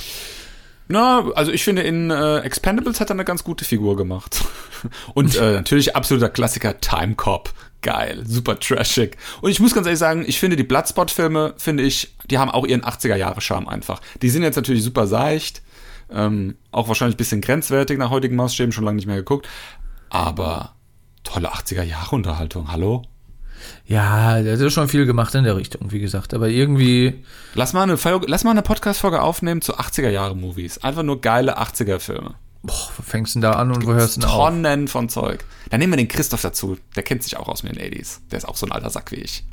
[0.88, 4.44] Na, also ich finde, in äh, Expendables hat er eine ganz gute Figur gemacht.
[5.14, 7.54] Und äh, natürlich absoluter Klassiker Time Cop
[7.84, 9.18] geil, super trashig.
[9.42, 12.66] Und ich muss ganz ehrlich sagen, ich finde die Bloodspot-Filme, finde ich, die haben auch
[12.66, 14.02] ihren 80er-Jahre-Charme einfach.
[14.22, 15.62] Die sind jetzt natürlich super seicht,
[16.12, 19.48] ähm, auch wahrscheinlich ein bisschen grenzwertig nach heutigen Maßstäben, schon lange nicht mehr geguckt,
[20.10, 20.74] aber
[21.24, 23.04] tolle 80er-Jahre-Unterhaltung, hallo?
[23.86, 27.24] Ja, der hat schon viel gemacht in der Richtung, wie gesagt, aber irgendwie.
[27.54, 30.80] Lass mal eine, lass mal eine Podcast-Folge aufnehmen zu 80er-Jahre-Movies.
[30.80, 32.36] Einfach nur geile 80er-Filme.
[32.64, 34.36] Boah, wo fängst du denn da an und wo hörst du denn auf?
[34.36, 35.44] Tonnen von Zeug.
[35.70, 36.78] Dann nehmen wir den Christoph dazu.
[36.96, 38.20] Der kennt sich auch aus mit den 80s.
[38.32, 39.44] Der ist auch so ein alter Sack wie ich.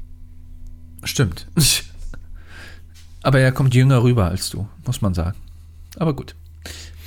[1.03, 1.49] Stimmt.
[3.23, 5.37] Aber er kommt jünger rüber als du, muss man sagen.
[5.97, 6.37] Aber gut.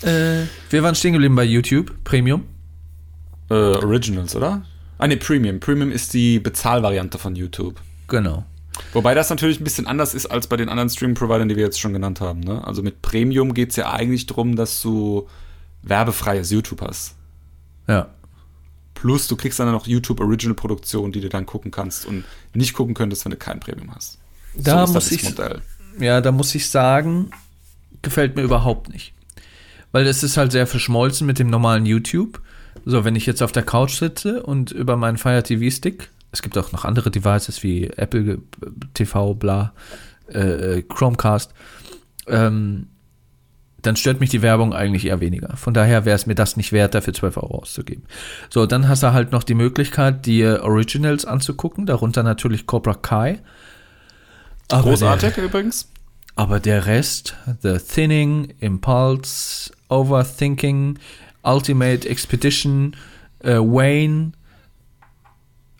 [0.02, 2.44] Äh, wir waren stehen geblieben bei YouTube, Premium.
[3.50, 4.64] Äh, Originals, oder?
[4.98, 5.60] Ah, ne, Premium.
[5.60, 7.80] Premium ist die Bezahlvariante von YouTube.
[8.08, 8.46] Genau.
[8.92, 11.80] Wobei das natürlich ein bisschen anders ist als bei den anderen Streaming-Providern, die wir jetzt
[11.80, 12.42] schon genannt haben.
[12.42, 12.66] Ne?
[12.66, 15.28] Also mit Premium geht es ja eigentlich darum, dass du
[15.84, 17.16] werbefreies YouTube hast.
[17.88, 18.10] Ja.
[18.94, 22.24] Plus du kriegst dann noch YouTube Original Produktionen, die du dann gucken kannst und
[22.54, 24.18] nicht gucken könntest, wenn du kein Premium hast.
[24.56, 25.62] Da so muss ich Modell.
[26.00, 27.32] ja, da muss ich sagen,
[28.02, 29.14] gefällt mir überhaupt nicht.
[29.92, 32.42] Weil es ist halt sehr verschmolzen mit dem normalen YouTube.
[32.86, 36.42] So, wenn ich jetzt auf der Couch sitze und über meinen Fire TV Stick, es
[36.42, 38.40] gibt auch noch andere Devices wie Apple
[38.94, 39.74] TV, bla,
[40.28, 41.54] äh, Chromecast,
[42.28, 42.88] ähm,
[43.84, 45.56] dann stört mich die Werbung eigentlich eher weniger.
[45.58, 48.04] Von daher wäre es mir das nicht wert, dafür 12 Euro auszugeben.
[48.50, 53.40] So, dann hast du halt noch die Möglichkeit, dir Originals anzugucken, darunter natürlich Cobra Kai.
[54.72, 55.90] Aber Großartig der, übrigens.
[56.36, 60.98] Aber der Rest, The Thinning, Impulse, Overthinking,
[61.44, 62.96] Ultimate Expedition,
[63.44, 64.32] uh, Wayne,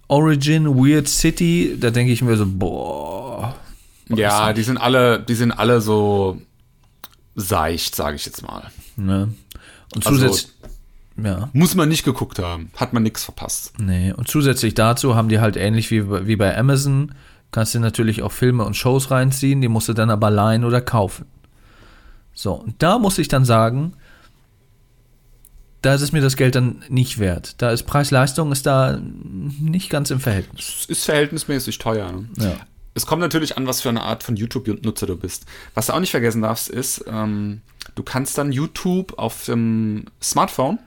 [0.10, 3.56] Origin, Weird City, da denke ich mir so, boah.
[4.10, 6.40] Ja, die sind alle, die sind alle so
[7.36, 8.70] seicht, sage ich jetzt mal.
[8.96, 9.34] Ne?
[9.96, 10.52] Und zusätzlich.
[10.62, 11.50] Also, ja.
[11.54, 12.72] Muss man nicht geguckt haben.
[12.76, 13.74] Hat man nichts verpasst.
[13.80, 17.14] Nee, und zusätzlich dazu haben die halt ähnlich wie, wie bei Amazon,
[17.52, 20.82] kannst du natürlich auch Filme und Shows reinziehen, die musst du dann aber leihen oder
[20.82, 21.26] kaufen.
[22.34, 23.94] So, und da muss ich dann sagen,
[25.84, 27.62] da ist es mir das Geld dann nicht wert.
[27.62, 30.78] Da ist Preis-Leistung ist da nicht ganz im Verhältnis.
[30.80, 32.12] Es ist verhältnismäßig teuer.
[32.12, 32.28] Ne?
[32.38, 32.56] Ja
[32.96, 35.46] es kommt natürlich an, was für eine Art von YouTube-Nutzer du bist.
[35.74, 37.62] Was du auch nicht vergessen darfst, ist, ähm,
[37.96, 40.80] du kannst dann YouTube auf dem Smartphone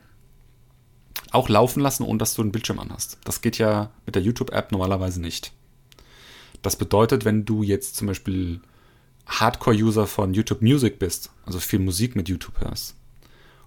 [1.32, 3.18] auch laufen lassen, ohne dass du einen Bildschirm anhast.
[3.24, 5.52] Das geht ja mit der YouTube-App normalerweise nicht.
[6.62, 8.61] Das bedeutet, wenn du jetzt zum Beispiel
[9.26, 12.94] Hardcore-User von YouTube Music bist, also viel Musik mit YouTube hörst,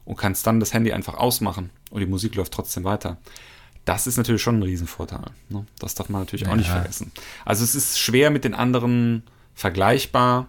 [0.05, 3.17] und kannst dann das Handy einfach ausmachen und die Musik läuft trotzdem weiter,
[3.89, 5.31] das ist natürlich schon ein Riesenvorteil.
[5.49, 5.65] Ne?
[5.79, 6.51] Das darf man natürlich ja.
[6.51, 7.11] auch nicht vergessen.
[7.43, 9.23] Also es ist schwer mit den anderen
[9.55, 10.45] vergleichbar.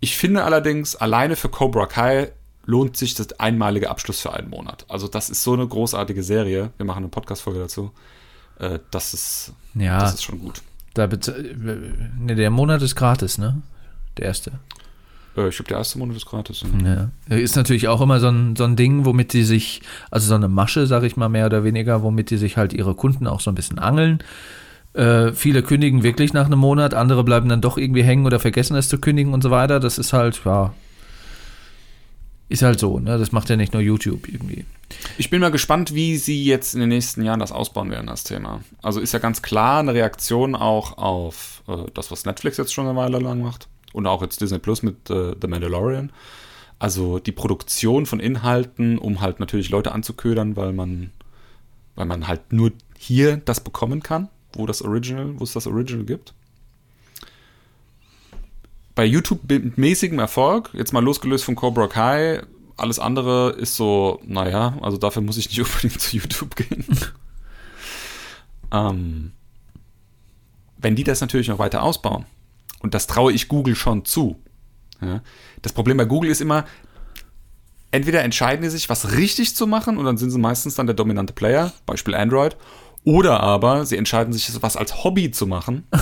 [0.00, 2.32] Ich finde allerdings, alleine für Cobra Kai
[2.64, 4.86] lohnt sich das einmalige Abschluss für einen Monat.
[4.88, 6.72] Also das ist so eine großartige Serie.
[6.78, 7.92] Wir machen eine Podcast-Folge dazu.
[8.58, 10.60] Äh, das, ist, ja, das ist schon gut.
[10.94, 13.62] Da ne, der Monat ist gratis, ne?
[14.16, 14.50] Der erste.
[15.36, 16.64] Äh, ich glaube, der erste Monat ist gratis.
[16.84, 17.10] Ja.
[17.34, 20.48] Ist natürlich auch immer so ein, so ein Ding, womit die sich, also so eine
[20.48, 23.50] Masche, sag ich mal, mehr oder weniger, womit die sich halt ihre Kunden auch so
[23.50, 24.22] ein bisschen angeln.
[24.94, 28.76] Äh, viele kündigen wirklich nach einem Monat, andere bleiben dann doch irgendwie hängen oder vergessen
[28.76, 29.80] es zu kündigen und so weiter.
[29.80, 30.72] Das ist halt, ja,
[32.48, 33.18] ist halt so, ne?
[33.18, 34.64] Das macht ja nicht nur YouTube irgendwie.
[35.18, 38.24] Ich bin mal gespannt, wie sie jetzt in den nächsten Jahren das ausbauen werden, das
[38.24, 38.62] Thema.
[38.80, 42.86] Also ist ja ganz klar eine Reaktion auch auf äh, das, was Netflix jetzt schon
[42.86, 43.68] eine Weile lang macht.
[43.98, 46.12] Und auch jetzt Disney Plus mit äh, The Mandalorian.
[46.78, 51.10] Also die Produktion von Inhalten, um halt natürlich Leute anzuködern, weil man,
[51.96, 56.04] weil man halt nur hier das bekommen kann, wo das Original, wo es das Original
[56.04, 56.34] gibt
[58.98, 62.42] bei YouTube mit mäßigem Erfolg, jetzt mal losgelöst von Cobra Kai,
[62.76, 66.84] alles andere ist so, naja, also dafür muss ich nicht unbedingt zu YouTube gehen.
[68.72, 69.30] ähm,
[70.78, 72.26] wenn die das natürlich noch weiter ausbauen,
[72.80, 74.42] und das traue ich Google schon zu.
[75.00, 75.22] Ja,
[75.62, 76.64] das Problem bei Google ist immer,
[77.90, 80.96] entweder entscheiden die sich, was richtig zu machen, und dann sind sie meistens dann der
[80.96, 82.56] dominante Player, Beispiel Android,
[83.04, 85.86] oder aber sie entscheiden sich, was als Hobby zu machen.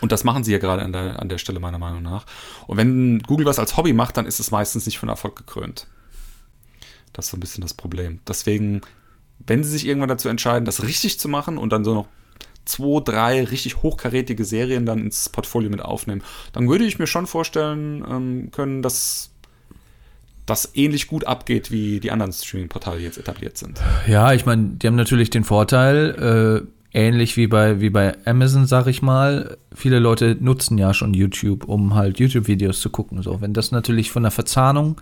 [0.00, 2.24] Und das machen sie ja gerade an der, an der Stelle meiner Meinung nach.
[2.66, 5.88] Und wenn Google was als Hobby macht, dann ist es meistens nicht von Erfolg gekrönt.
[7.12, 8.20] Das ist so ein bisschen das Problem.
[8.26, 8.80] Deswegen,
[9.46, 12.08] wenn sie sich irgendwann dazu entscheiden, das richtig zu machen und dann so noch
[12.64, 17.26] zwei, drei richtig hochkarätige Serien dann ins Portfolio mit aufnehmen, dann würde ich mir schon
[17.26, 19.30] vorstellen ähm, können, dass
[20.46, 23.80] das ähnlich gut abgeht, wie die anderen Streaming-Portale jetzt etabliert sind.
[24.08, 28.66] Ja, ich meine, die haben natürlich den Vorteil, äh, ähnlich wie bei, wie bei Amazon,
[28.66, 33.22] sag ich mal, viele Leute nutzen ja schon YouTube, um halt YouTube-Videos zu gucken.
[33.22, 35.00] So, wenn das natürlich von der Verzahnung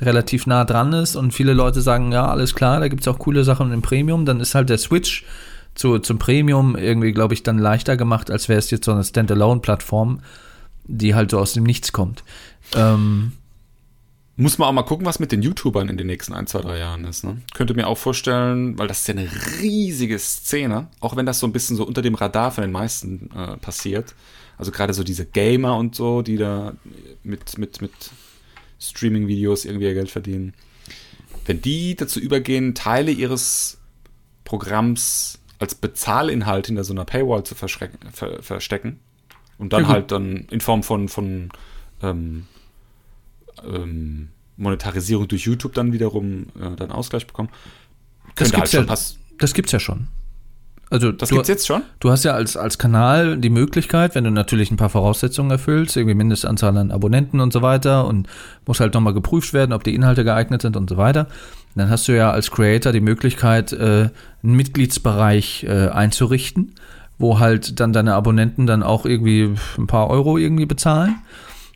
[0.00, 3.18] relativ nah dran ist und viele Leute sagen, ja, alles klar, da gibt es auch
[3.18, 5.24] coole Sachen im Premium, dann ist halt der Switch
[5.78, 9.04] zu, zum Premium irgendwie, glaube ich, dann leichter gemacht, als wäre es jetzt so eine
[9.04, 10.20] Standalone-Plattform,
[10.84, 12.24] die halt so aus dem Nichts kommt.
[12.74, 13.32] Ähm,
[14.36, 16.78] muss man auch mal gucken, was mit den YouTubern in den nächsten ein, zwei, drei
[16.78, 17.24] Jahren ist.
[17.24, 17.38] Ne?
[17.54, 19.28] Könnte mir auch vorstellen, weil das ist ja eine
[19.60, 23.30] riesige Szene, auch wenn das so ein bisschen so unter dem Radar von den meisten
[23.36, 24.14] äh, passiert.
[24.56, 26.74] Also gerade so diese Gamer und so, die da
[27.22, 27.92] mit, mit, mit
[28.80, 30.54] Streaming-Videos irgendwie ihr Geld verdienen.
[31.46, 33.78] Wenn die dazu übergehen, Teile ihres
[34.44, 37.68] Programms als Bezahlinhalt hinter so einer Paywall zu ver
[38.40, 39.00] verstecken
[39.58, 41.50] und dann ja, halt dann in Form von, von
[42.02, 42.46] ähm,
[43.64, 47.48] ähm, Monetarisierung durch YouTube dann wiederum äh, dann Ausgleich bekommen.
[48.36, 48.96] Das gibt's, halt ja,
[49.38, 50.08] das gibt's ja schon.
[50.90, 51.82] Also das du, gibt's jetzt schon?
[52.00, 55.96] Du hast ja als, als Kanal die Möglichkeit, wenn du natürlich ein paar Voraussetzungen erfüllst,
[55.96, 58.26] irgendwie Mindestanzahl an Abonnenten und so weiter und
[58.66, 61.28] muss halt nochmal geprüft werden, ob die Inhalte geeignet sind und so weiter.
[61.74, 64.10] Dann hast du ja als Creator die Möglichkeit, äh,
[64.42, 66.74] einen Mitgliedsbereich äh, einzurichten,
[67.18, 71.16] wo halt dann deine Abonnenten dann auch irgendwie ein paar Euro irgendwie bezahlen.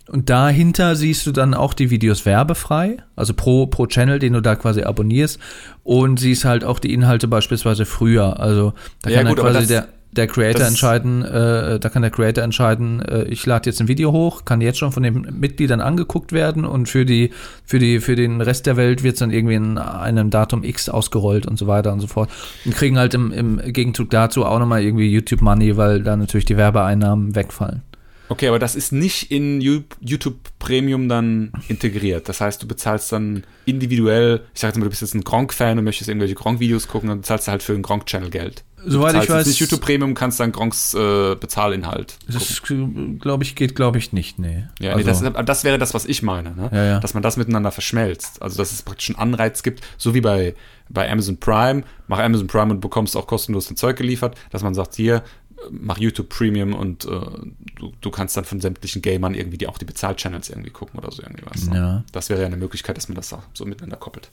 [0.09, 4.43] Und dahinter siehst du dann auch die Videos werbefrei, also pro, pro Channel, den du
[4.43, 5.39] da quasi abonnierst.
[5.85, 8.41] Und siehst halt auch die Inhalte beispielsweise früher.
[8.41, 12.11] Also da ja, kann gut, dann quasi der, der Creator entscheiden, äh, da kann der
[12.11, 15.81] Creator entscheiden, äh, ich lade jetzt ein Video hoch, kann jetzt schon von den Mitgliedern
[15.81, 17.31] angeguckt werden und für die,
[17.65, 20.91] für die, für den Rest der Welt wird es dann irgendwie in einem Datum X
[20.91, 22.31] ausgerollt und so weiter und so fort.
[22.65, 26.45] Und kriegen halt im, im Gegenzug dazu auch nochmal irgendwie YouTube Money, weil da natürlich
[26.45, 27.83] die Werbeeinnahmen wegfallen.
[28.29, 32.31] Okay, aber das ist nicht in YouTube Premium dann integriert.
[32.31, 35.79] Das heißt, du bezahlst dann individuell, ich sag jetzt mal, du bist jetzt ein Gronk-Fan
[35.79, 38.65] und möchtest irgendwelche Gronk-Videos gucken, dann bezahlst du halt für den Gronk-Channel Geld.
[38.85, 39.47] Soweit ich weiß.
[39.47, 42.19] nicht YouTube Premium, kannst dann Gronks äh, Bezahlinhalt.
[42.27, 44.65] Das glaube ich, geht, glaube ich, nicht, nee.
[44.81, 46.71] Ja, also, nee, das, das, wäre das, was ich meine, ne?
[46.73, 47.01] ja, ja.
[47.01, 48.43] Dass man das miteinander verschmelzt.
[48.43, 50.55] Also, dass es praktisch einen Anreiz gibt, so wie bei,
[50.89, 51.85] bei Amazon Prime.
[52.09, 55.23] Mach Amazon Prime und bekommst auch kostenlos dein Zeug geliefert, dass man sagt, hier,
[55.71, 59.79] mach YouTube Premium und äh, du, du, kannst dann von sämtlichen Gamern irgendwie die, auch
[59.79, 61.67] die Bezahl-Channels irgendwie gucken oder so irgendwie was.
[61.67, 61.77] Ne?
[61.77, 62.05] Ja.
[62.13, 64.31] Das wäre ja eine Möglichkeit, dass man das auch so miteinander koppelt.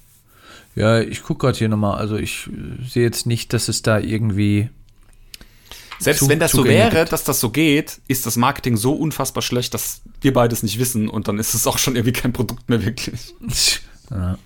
[0.75, 1.97] Ja, ich gucke gerade hier nochmal.
[1.97, 4.69] Also ich äh, sehe jetzt nicht, dass es da irgendwie.
[5.99, 9.41] Selbst zu, wenn das so wäre, dass das so geht, ist das Marketing so unfassbar
[9.41, 12.69] schlecht, dass wir beides nicht wissen und dann ist es auch schon irgendwie kein Produkt
[12.69, 13.33] mehr wirklich.
[14.11, 14.39] Ja.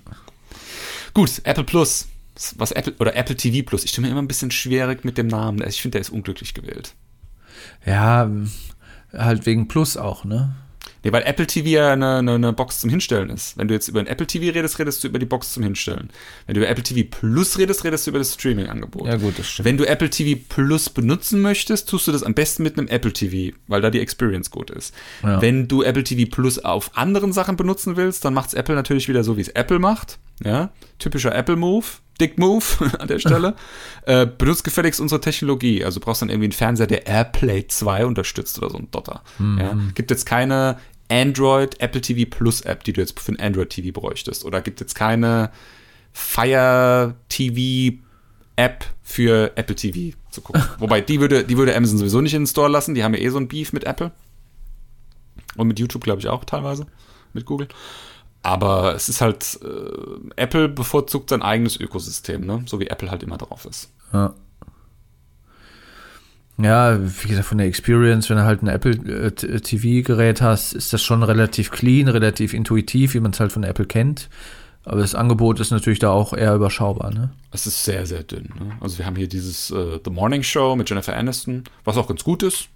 [1.14, 2.10] Gut, Apple Plus
[2.56, 3.84] was Apple oder Apple TV Plus.
[3.84, 5.66] Ich mir immer ein bisschen schwierig mit dem Namen.
[5.68, 6.96] Ich finde, der ist unglücklich gewählt.
[7.86, 8.30] Ja,
[9.14, 10.56] halt wegen Plus auch, ne?
[11.04, 13.58] Nee, weil Apple TV ja eine, eine, eine, Box zum Hinstellen ist.
[13.58, 16.10] Wenn du jetzt über ein Apple TV redest, redest du über die Box zum Hinstellen.
[16.46, 19.08] Wenn du über Apple TV Plus redest, redest du über das Streaming-Angebot.
[19.08, 19.66] Ja, gut, das stimmt.
[19.66, 23.12] Wenn du Apple TV Plus benutzen möchtest, tust du das am besten mit einem Apple
[23.12, 24.94] TV, weil da die Experience gut ist.
[25.24, 25.42] Ja.
[25.42, 29.10] Wenn du Apple TV Plus auf anderen Sachen benutzen willst, dann macht es Apple natürlich
[29.10, 30.20] wieder so, wie es Apple macht.
[30.44, 31.86] Ja, typischer Apple-Move.
[32.20, 32.64] Dick Move
[33.00, 33.56] an der Stelle.
[34.06, 35.84] äh, benutzt gefälligst unsere Technologie.
[35.84, 39.24] Also du brauchst dann irgendwie einen Fernseher, der AirPlay 2 unterstützt oder so ein Dotter.
[39.40, 39.58] Mhm.
[39.58, 40.78] Ja, gibt jetzt keine
[41.14, 44.46] Android Apple TV Plus App, die du jetzt für ein Android TV bräuchtest.
[44.46, 45.52] Oder gibt es jetzt keine
[46.12, 47.98] Fire TV
[48.56, 50.64] App für Apple TV zu gucken.
[50.80, 52.96] Wobei, die würde, die würde Amazon sowieso nicht in den Store lassen.
[52.96, 54.12] Die haben ja eh so ein Beef mit Apple.
[55.56, 56.88] Und mit YouTube, glaube ich, auch teilweise.
[57.34, 57.68] Mit Google.
[58.42, 62.64] Aber es ist halt, äh, Apple bevorzugt sein eigenes Ökosystem, ne?
[62.66, 63.92] So wie Apple halt immer drauf ist.
[64.12, 64.34] Ja.
[66.58, 71.02] Ja, wie gesagt, von der Experience, wenn du halt ein Apple TV-Gerät hast, ist das
[71.02, 74.30] schon relativ clean, relativ intuitiv, wie man es halt von Apple kennt.
[74.86, 77.32] Aber das Angebot ist natürlich da auch eher überschaubar, ne?
[77.52, 78.50] Es ist sehr, sehr dünn.
[78.60, 78.78] Ne?
[78.82, 82.24] Also wir haben hier dieses äh, The Morning Show mit Jennifer Aniston, was auch ganz
[82.24, 82.68] gut ist.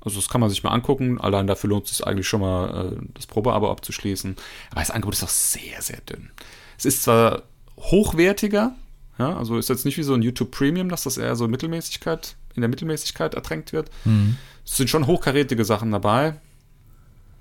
[0.00, 1.20] Also das kann man sich mal angucken.
[1.20, 4.36] Allein dafür lohnt es sich eigentlich schon mal, äh, das Probeabo abzuschließen.
[4.72, 6.30] Aber das Angebot ist auch sehr, sehr dünn.
[6.78, 7.42] Es ist zwar
[7.78, 8.74] hochwertiger,
[9.18, 12.36] ja, also ist jetzt nicht wie so ein YouTube Premium, dass das eher so Mittelmäßigkeit,
[12.56, 13.90] in der Mittelmäßigkeit ertränkt wird.
[14.04, 14.36] Mhm.
[14.64, 16.40] Es sind schon hochkarätige Sachen dabei.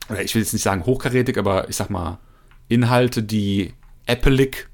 [0.10, 2.20] Oder ich will jetzt nicht sagen hochkarätig, aber ich sag mal,
[2.68, 3.74] Inhalte, die
[4.08, 4.70] Appleig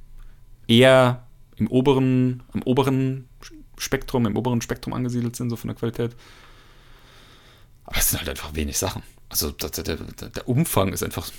[0.67, 1.25] eher
[1.55, 3.27] im oberen, im oberen
[3.77, 6.15] Spektrum, im oberen Spektrum angesiedelt sind, so von der Qualität.
[7.85, 9.03] Aber es sind halt einfach wenig Sachen.
[9.29, 11.29] Also der, der, der Umfang ist einfach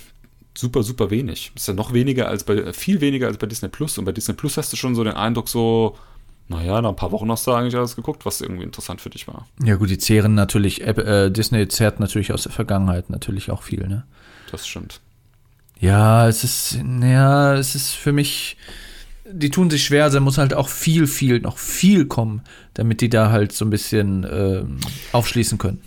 [0.55, 1.51] super, super wenig.
[1.55, 3.97] Ist ja noch weniger als bei, viel weniger als bei Disney Plus.
[3.97, 5.97] Und bei Disney Plus hast du schon so den Eindruck, so,
[6.47, 9.27] naja, nach ein paar Wochen hast du eigentlich alles geguckt, was irgendwie interessant für dich
[9.27, 9.47] war.
[9.63, 13.87] Ja, gut, die zehren natürlich, äh, Disney zehrt natürlich aus der Vergangenheit natürlich auch viel,
[13.87, 14.03] ne?
[14.51, 14.99] Das stimmt.
[15.79, 18.57] Ja, es ist, naja, es ist für mich,
[19.29, 22.41] die tun sich schwer, also muss halt auch viel, viel, noch viel kommen,
[22.73, 24.63] damit die da halt so ein bisschen äh,
[25.11, 25.81] aufschließen können.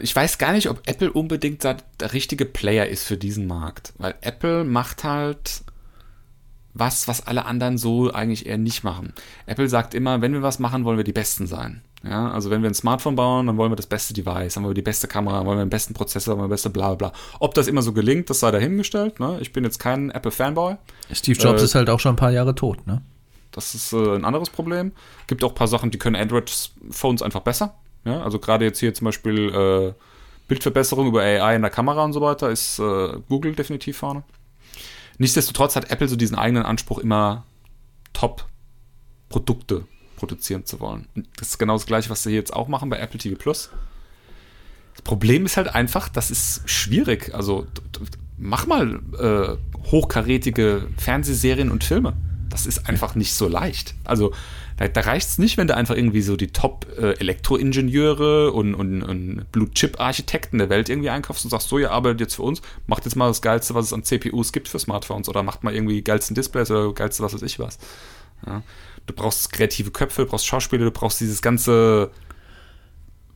[0.00, 1.76] Ich weiß gar nicht, ob Apple unbedingt der
[2.12, 5.62] richtige Player ist für diesen Markt, weil Apple macht halt
[6.78, 9.12] was, was alle anderen so eigentlich eher nicht machen.
[9.46, 11.82] Apple sagt immer, wenn wir was machen, wollen wir die Besten sein.
[12.04, 14.70] Ja, also wenn wir ein Smartphone bauen, dann wollen wir das beste Device, dann wollen
[14.70, 17.12] wir die beste Kamera, wollen wir den besten Prozessor, wollen wir das beste bla bla.
[17.40, 19.18] Ob das immer so gelingt, das sei dahingestellt.
[19.18, 19.38] Ne?
[19.40, 20.76] Ich bin jetzt kein Apple-Fanboy.
[21.12, 23.02] Steve Jobs äh, ist halt auch schon ein paar Jahre tot, ne?
[23.50, 24.92] Das ist äh, ein anderes Problem.
[25.26, 27.74] Gibt auch ein paar Sachen, die können Android-Phones einfach besser.
[28.04, 28.22] Ja?
[28.22, 29.92] Also gerade jetzt hier zum Beispiel äh,
[30.46, 34.22] Bildverbesserung über AI in der Kamera und so weiter ist äh, Google definitiv vorne.
[35.18, 37.44] Nichtsdestotrotz hat Apple so diesen eigenen Anspruch, immer
[38.12, 39.84] Top-Produkte
[40.16, 41.06] produzieren zu wollen.
[41.14, 43.70] Und das ist genau das gleiche, was sie jetzt auch machen bei Apple TV Plus.
[44.94, 47.34] Das Problem ist halt einfach, das ist schwierig.
[47.34, 47.66] Also
[48.36, 52.14] mach mal äh, hochkarätige Fernsehserien und Filme.
[52.48, 53.94] Das ist einfach nicht so leicht.
[54.04, 54.32] Also
[54.78, 59.02] da, da reicht es nicht, wenn du einfach irgendwie so die Top-Elektroingenieure äh, und, und,
[59.02, 63.04] und Blue-Chip-Architekten der Welt irgendwie einkaufst und sagst, so, ihr arbeitet jetzt für uns, macht
[63.04, 66.02] jetzt mal das Geilste, was es an CPUs gibt für Smartphones oder macht mal irgendwie
[66.02, 67.78] geilsten Displays oder geilste was weiß ich was.
[68.46, 68.62] Ja.
[69.06, 72.10] Du brauchst kreative Köpfe, du brauchst Schauspieler, du brauchst dieses ganze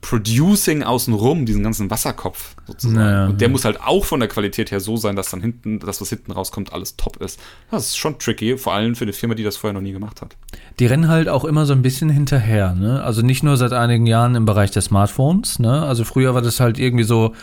[0.03, 2.96] Producing außenrum, diesen ganzen Wasserkopf sozusagen.
[2.96, 5.78] Naja, und der muss halt auch von der Qualität her so sein, dass dann hinten,
[5.78, 7.40] das, was hinten rauskommt, alles top ist.
[7.70, 10.20] Das ist schon tricky, vor allem für eine Firma, die das vorher noch nie gemacht
[10.20, 10.36] hat.
[10.80, 13.03] Die rennen halt auch immer so ein bisschen hinterher, ne?
[13.03, 15.82] Also nicht nur seit einigen Jahren im Bereich der Smartphones, ne?
[15.82, 17.34] Also früher war das halt irgendwie so,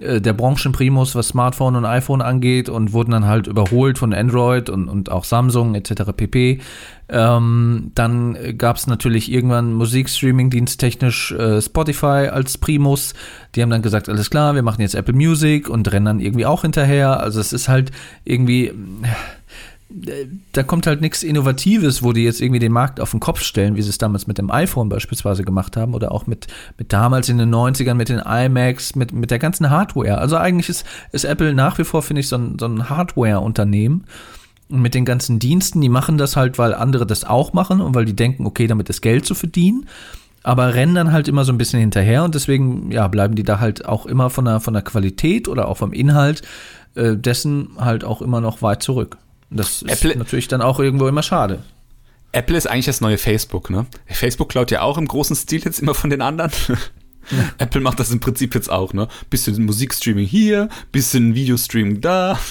[0.00, 4.88] der Branchenprimus, was Smartphone und iPhone angeht und wurden dann halt überholt von Android und,
[4.88, 6.12] und auch Samsung etc.
[6.16, 6.60] pp.
[7.08, 13.14] Ähm, dann gab es natürlich irgendwann Musikstreaming-Dienst technisch äh, Spotify als Primus.
[13.54, 16.46] Die haben dann gesagt, alles klar, wir machen jetzt Apple Music und rennen dann irgendwie
[16.46, 17.18] auch hinterher.
[17.20, 17.90] Also es ist halt
[18.24, 18.72] irgendwie
[19.90, 23.74] da kommt halt nichts Innovatives, wo die jetzt irgendwie den Markt auf den Kopf stellen,
[23.74, 27.30] wie sie es damals mit dem iPhone beispielsweise gemacht haben oder auch mit, mit damals
[27.30, 30.18] in den 90ern mit den iMacs, mit, mit der ganzen Hardware.
[30.18, 34.04] Also eigentlich ist, ist Apple nach wie vor, finde ich, so ein, so ein Hardware-Unternehmen.
[34.68, 37.94] Und mit den ganzen Diensten, die machen das halt, weil andere das auch machen und
[37.94, 39.86] weil die denken, okay, damit ist Geld zu verdienen.
[40.42, 43.58] Aber rennen dann halt immer so ein bisschen hinterher und deswegen, ja, bleiben die da
[43.58, 46.42] halt auch immer von der, von der Qualität oder auch vom Inhalt
[46.94, 49.16] äh, dessen halt auch immer noch weit zurück.
[49.50, 51.60] Das Apple, ist natürlich dann auch irgendwo immer schade.
[52.32, 53.86] Apple ist eigentlich das neue Facebook, ne?
[54.06, 56.50] Facebook klaut ja auch im großen Stil jetzt immer von den anderen.
[57.30, 57.38] Ja.
[57.58, 59.08] Apple macht das im Prinzip jetzt auch, ne?
[59.30, 62.38] Bisschen Musikstreaming hier, bisschen Videostreaming da.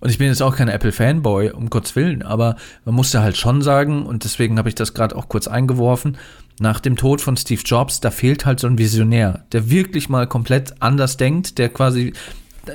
[0.00, 3.38] Und ich bin jetzt auch kein Apple-Fanboy, um Gottes Willen, aber man muss ja halt
[3.38, 6.18] schon sagen, und deswegen habe ich das gerade auch kurz eingeworfen,
[6.60, 10.26] nach dem Tod von Steve Jobs, da fehlt halt so ein Visionär, der wirklich mal
[10.26, 12.12] komplett anders denkt, der quasi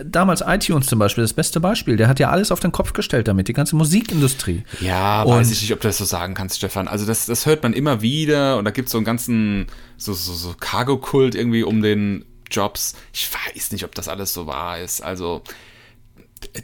[0.05, 1.97] damals iTunes zum Beispiel, das beste Beispiel.
[1.97, 4.63] Der hat ja alles auf den Kopf gestellt damit, die ganze Musikindustrie.
[4.81, 6.87] Ja, und weiß ich nicht, ob du das so sagen kannst, Stefan.
[6.87, 9.67] Also das, das hört man immer wieder und da gibt es so einen ganzen
[9.97, 12.95] so, so, so Cargo-Kult irgendwie um den Jobs.
[13.13, 15.01] Ich weiß nicht, ob das alles so wahr ist.
[15.01, 15.43] Also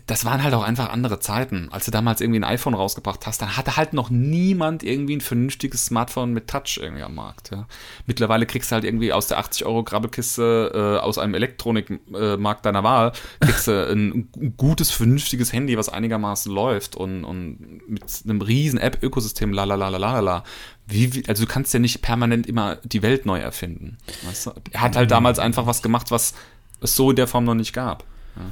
[0.07, 1.67] das waren halt auch einfach andere Zeiten.
[1.71, 5.21] Als du damals irgendwie ein iPhone rausgebracht hast, dann hatte halt noch niemand irgendwie ein
[5.21, 7.51] vernünftiges Smartphone mit Touch irgendwie am Markt.
[7.51, 7.67] Ja.
[8.05, 12.83] Mittlerweile kriegst du halt irgendwie aus der 80 Euro Grabbelkiste äh, aus einem Elektronikmarkt deiner
[12.83, 13.11] Wahl,
[13.41, 18.79] kriegst du ein, ein, gutes, vernünftiges Handy, was einigermaßen läuft und, und mit einem riesen
[18.79, 20.43] App-Ökosystem, la la la la la la.
[20.87, 23.97] Wie, also du kannst ja nicht permanent immer die Welt neu erfinden.
[24.23, 24.51] Weißt du?
[24.71, 26.33] Er hat halt damals einfach was gemacht, was
[26.79, 28.03] es so in der Form noch nicht gab.
[28.35, 28.43] Ja.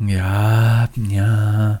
[0.00, 1.80] Ja, ja.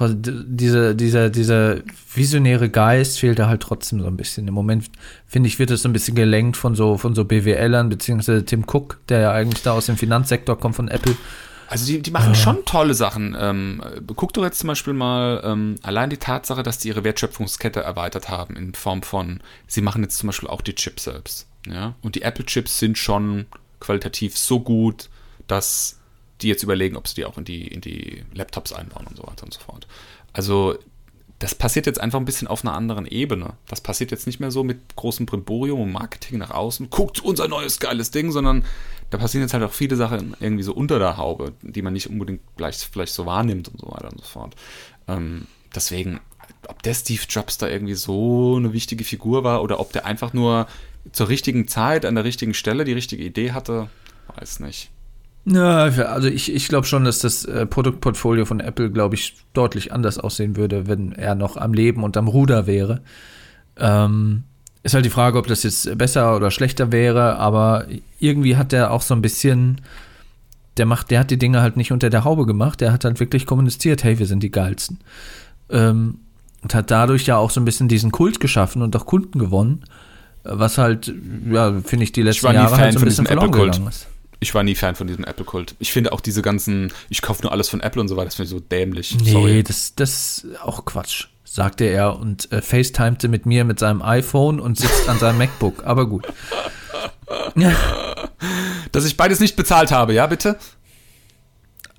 [0.00, 1.78] Dieser, dieser, dieser
[2.14, 4.46] visionäre Geist fehlt da halt trotzdem so ein bisschen.
[4.46, 4.90] Im Moment,
[5.26, 8.64] finde ich, wird es so ein bisschen gelenkt von so, von so BWLern, beziehungsweise Tim
[8.64, 11.16] Cook, der ja eigentlich da aus dem Finanzsektor kommt von Apple.
[11.68, 12.34] Also die, die machen ah.
[12.34, 13.36] schon tolle Sachen.
[13.38, 13.82] Ähm,
[14.14, 18.28] guck doch jetzt zum Beispiel mal ähm, allein die Tatsache, dass die ihre Wertschöpfungskette erweitert
[18.28, 21.46] haben in Form von, sie machen jetzt zum Beispiel auch die Chips selbst.
[21.66, 21.94] Ja?
[22.02, 23.46] Und die Apple-Chips sind schon
[23.80, 25.08] qualitativ so gut,
[25.46, 25.97] dass
[26.40, 29.24] die jetzt überlegen, ob sie die auch in die, in die Laptops einbauen und so
[29.26, 29.86] weiter und so fort.
[30.32, 30.78] Also
[31.38, 33.54] das passiert jetzt einfach ein bisschen auf einer anderen Ebene.
[33.68, 36.90] Das passiert jetzt nicht mehr so mit großem Brimborium und Marketing nach außen.
[36.90, 38.64] Guckt unser neues geiles Ding, sondern
[39.10, 42.10] da passieren jetzt halt auch viele Sachen irgendwie so unter der Haube, die man nicht
[42.10, 44.56] unbedingt gleich, vielleicht so wahrnimmt und so weiter und so fort.
[45.06, 46.18] Ähm, deswegen,
[46.66, 50.32] ob der Steve Jobs da irgendwie so eine wichtige Figur war oder ob der einfach
[50.32, 50.66] nur
[51.12, 53.88] zur richtigen Zeit an der richtigen Stelle die richtige Idee hatte,
[54.36, 54.90] weiß nicht.
[55.50, 59.92] Ja, also ich, ich glaube schon, dass das äh, Produktportfolio von Apple, glaube ich, deutlich
[59.92, 63.00] anders aussehen würde, wenn er noch am Leben und am Ruder wäre.
[63.78, 64.44] Ähm,
[64.82, 67.86] ist halt die Frage, ob das jetzt besser oder schlechter wäre, aber
[68.20, 69.80] irgendwie hat er auch so ein bisschen,
[70.76, 73.18] der macht, der hat die Dinge halt nicht unter der Haube gemacht, der hat halt
[73.18, 74.98] wirklich kommuniziert, hey, wir sind die geilsten.
[75.70, 76.18] Ähm,
[76.62, 79.84] und hat dadurch ja auch so ein bisschen diesen Kult geschaffen und auch Kunden gewonnen,
[80.42, 81.12] was halt,
[81.50, 84.08] ja, finde ich, die letzten Jahre halt so ein bisschen verloren gegangen ist
[84.40, 85.74] ich war nie Fan von diesem Apple-Kult.
[85.78, 88.36] Ich finde auch diese ganzen, ich kaufe nur alles von Apple und so weiter, das
[88.36, 89.16] finde ich so dämlich.
[89.20, 89.62] Nee, Sorry.
[89.62, 90.10] das, das
[90.44, 95.08] ist auch Quatsch, sagte er und äh, facetimete mit mir mit seinem iPhone und sitzt
[95.08, 95.84] an seinem MacBook.
[95.84, 96.26] Aber gut.
[98.92, 100.58] Dass ich beides nicht bezahlt habe, ja, bitte?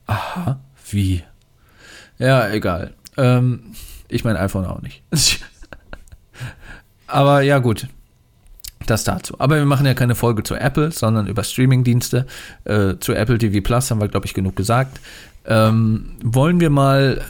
[0.07, 0.59] Aha,
[0.89, 1.23] wie?
[2.17, 2.93] Ja, egal.
[3.17, 3.75] Ähm,
[4.07, 5.03] ich mein iPhone auch nicht.
[7.07, 7.87] Aber ja, gut.
[8.89, 9.35] Das dazu.
[9.37, 12.25] Aber wir machen ja keine Folge zu Apple, sondern über Streamingdienste.
[12.63, 14.99] Äh, zu Apple TV Plus haben wir, glaube ich, genug gesagt.
[15.45, 17.21] Ähm, wollen wir mal,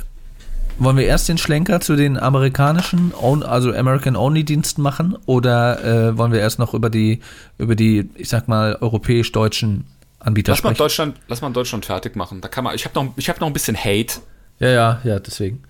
[0.78, 6.18] wollen wir erst den Schlenker zu den amerikanischen, also American Only Diensten machen oder äh,
[6.18, 7.20] wollen wir erst noch über die,
[7.58, 9.86] über die, ich sag mal, europäisch-deutschen
[10.20, 10.74] Anbieter lass sprechen?
[10.74, 12.40] Mal Deutschland, lass mal Deutschland fertig machen.
[12.40, 14.22] Da kann man, ich habe noch, hab noch ein bisschen Hate.
[14.60, 15.62] Ja, ja, ja, deswegen.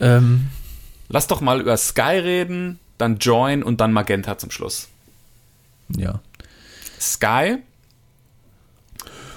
[0.00, 0.46] Ähm,
[1.08, 4.88] lass doch mal über Sky reden, dann Join und dann Magenta zum Schluss.
[5.96, 6.20] Ja.
[7.00, 7.58] Sky,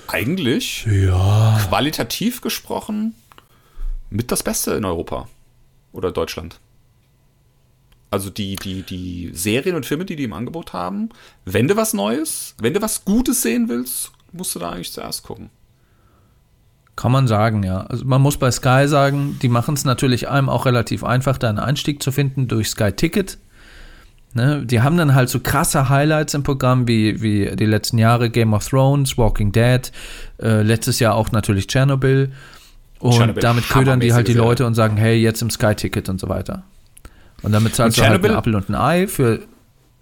[0.08, 1.60] eigentlich, ja.
[1.68, 3.14] qualitativ gesprochen,
[4.10, 5.28] mit das Beste in Europa
[5.92, 6.60] oder Deutschland.
[8.12, 11.10] Also die, die, die Serien und Filme, die die im Angebot haben,
[11.46, 15.24] wenn du was Neues, wenn du was Gutes sehen willst, musst du da eigentlich zuerst
[15.24, 15.52] gucken.
[16.96, 17.82] Kann man sagen, ja.
[17.82, 21.50] Also man muss bei Sky sagen, die machen es natürlich einem auch relativ einfach, da
[21.50, 23.38] einen Einstieg zu finden durch Sky Ticket.
[24.34, 28.30] Ne, die haben dann halt so krasse Highlights im Programm wie, wie die letzten Jahre
[28.30, 29.92] Game of Thrones, Walking Dead,
[30.40, 32.32] äh, letztes Jahr auch natürlich Chernobyl.
[33.00, 36.20] Und Chernobyl damit ködern die halt die Leute und sagen, hey, jetzt im Sky-Ticket und
[36.20, 36.64] so weiter.
[37.42, 39.40] Und dann bezahlst und du halt einen Apfel und ein Ei für,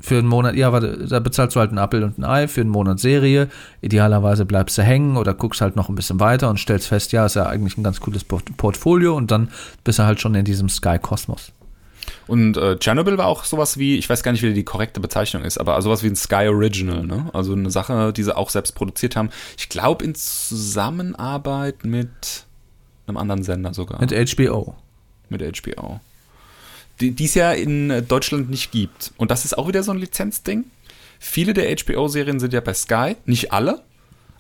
[0.02, 2.62] für einen Monat, ja, warte, da bezahlst du halt einen Apfel und ein Ei für
[2.62, 3.48] einen Monat Serie.
[3.80, 7.28] Idealerweise bleibst du hängen oder guckst halt noch ein bisschen weiter und stellst fest, ja,
[7.28, 9.50] ist ja eigentlich ein ganz cooles Portfolio und dann
[9.86, 11.54] bist du halt schon in diesem Sky-Kosmos.
[12.28, 15.44] Und äh, Chernobyl war auch sowas wie, ich weiß gar nicht, wie die korrekte Bezeichnung
[15.44, 17.30] ist, aber sowas wie ein Sky Original, ne?
[17.34, 19.30] Also eine Sache, die sie auch selbst produziert haben.
[19.58, 22.46] Ich glaube in Zusammenarbeit mit
[23.08, 24.00] einem anderen Sender sogar.
[24.00, 24.76] Mit HBO.
[25.30, 26.00] Mit HBO.
[27.00, 29.14] Die es ja in Deutschland nicht gibt.
[29.18, 30.66] Und das ist auch wieder so ein Lizenzding.
[31.20, 33.84] Viele der HBO-Serien sind ja bei Sky, nicht alle.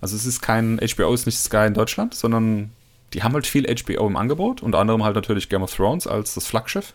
[0.01, 2.71] Also es ist kein, HBO ist nicht Sky in Deutschland, sondern
[3.13, 6.33] die haben halt viel HBO im Angebot, unter anderem halt natürlich Game of Thrones als
[6.33, 6.93] das Flaggschiff.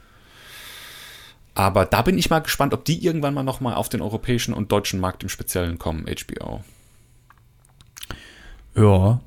[1.55, 4.73] Aber da bin ich mal gespannt, ob die irgendwann mal nochmal auf den europäischen und
[4.73, 6.65] deutschen Markt im Speziellen kommen, HBO.
[8.75, 9.21] Ja.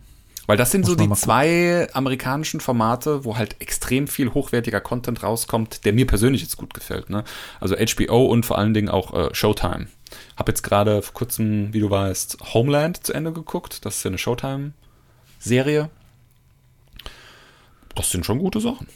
[0.47, 5.86] Weil das sind so die zwei amerikanischen Formate, wo halt extrem viel hochwertiger Content rauskommt,
[5.86, 7.09] der mir persönlich jetzt gut gefällt.
[7.09, 7.23] Ne?
[7.59, 9.88] Also HBO und vor allen Dingen auch äh, Showtime.
[10.38, 13.86] Hab jetzt gerade vor kurzem, wie du weißt, Homeland zu Ende geguckt.
[13.86, 15.89] Das ist ja eine Showtime-Serie.
[17.95, 18.88] Das sind schon gute Sachen.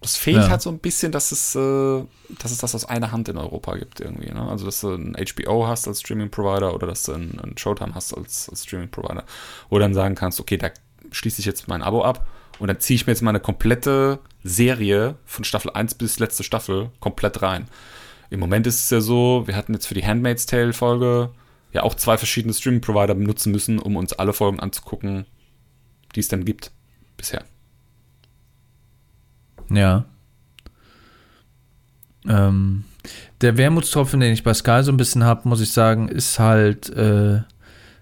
[0.00, 0.48] Es fehlt ja.
[0.48, 2.04] halt so ein bisschen, dass es, äh,
[2.38, 4.30] dass es das aus einer Hand in Europa gibt irgendwie.
[4.30, 4.48] Ne?
[4.48, 8.16] Also, dass du ein HBO hast als Streaming-Provider oder dass du ein, ein Showtime hast
[8.16, 9.24] als, als Streaming-Provider.
[9.68, 10.70] Wo du dann sagen kannst, okay, da
[11.10, 12.26] schließe ich jetzt mein Abo ab
[12.58, 16.90] und dann ziehe ich mir jetzt meine komplette Serie von Staffel 1 bis letzte Staffel
[17.00, 17.68] komplett rein.
[18.30, 21.30] Im Moment ist es ja so, wir hatten jetzt für die Handmaid's Tale Folge
[21.72, 25.26] ja auch zwei verschiedene Streaming-Provider benutzen müssen, um uns alle Folgen anzugucken,
[26.14, 26.70] die es dann gibt
[27.16, 27.44] bisher.
[29.70, 30.04] Ja.
[32.26, 32.84] Ähm,
[33.40, 36.90] der Wermutstropfen, den ich bei Sky so ein bisschen habe, muss ich sagen, ist halt,
[36.90, 37.40] äh,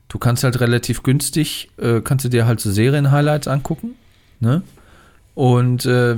[0.09, 3.95] du kannst halt relativ günstig, äh, kannst du dir halt so Serien-Highlights angucken,
[4.41, 4.62] ne?
[5.35, 6.17] Und äh,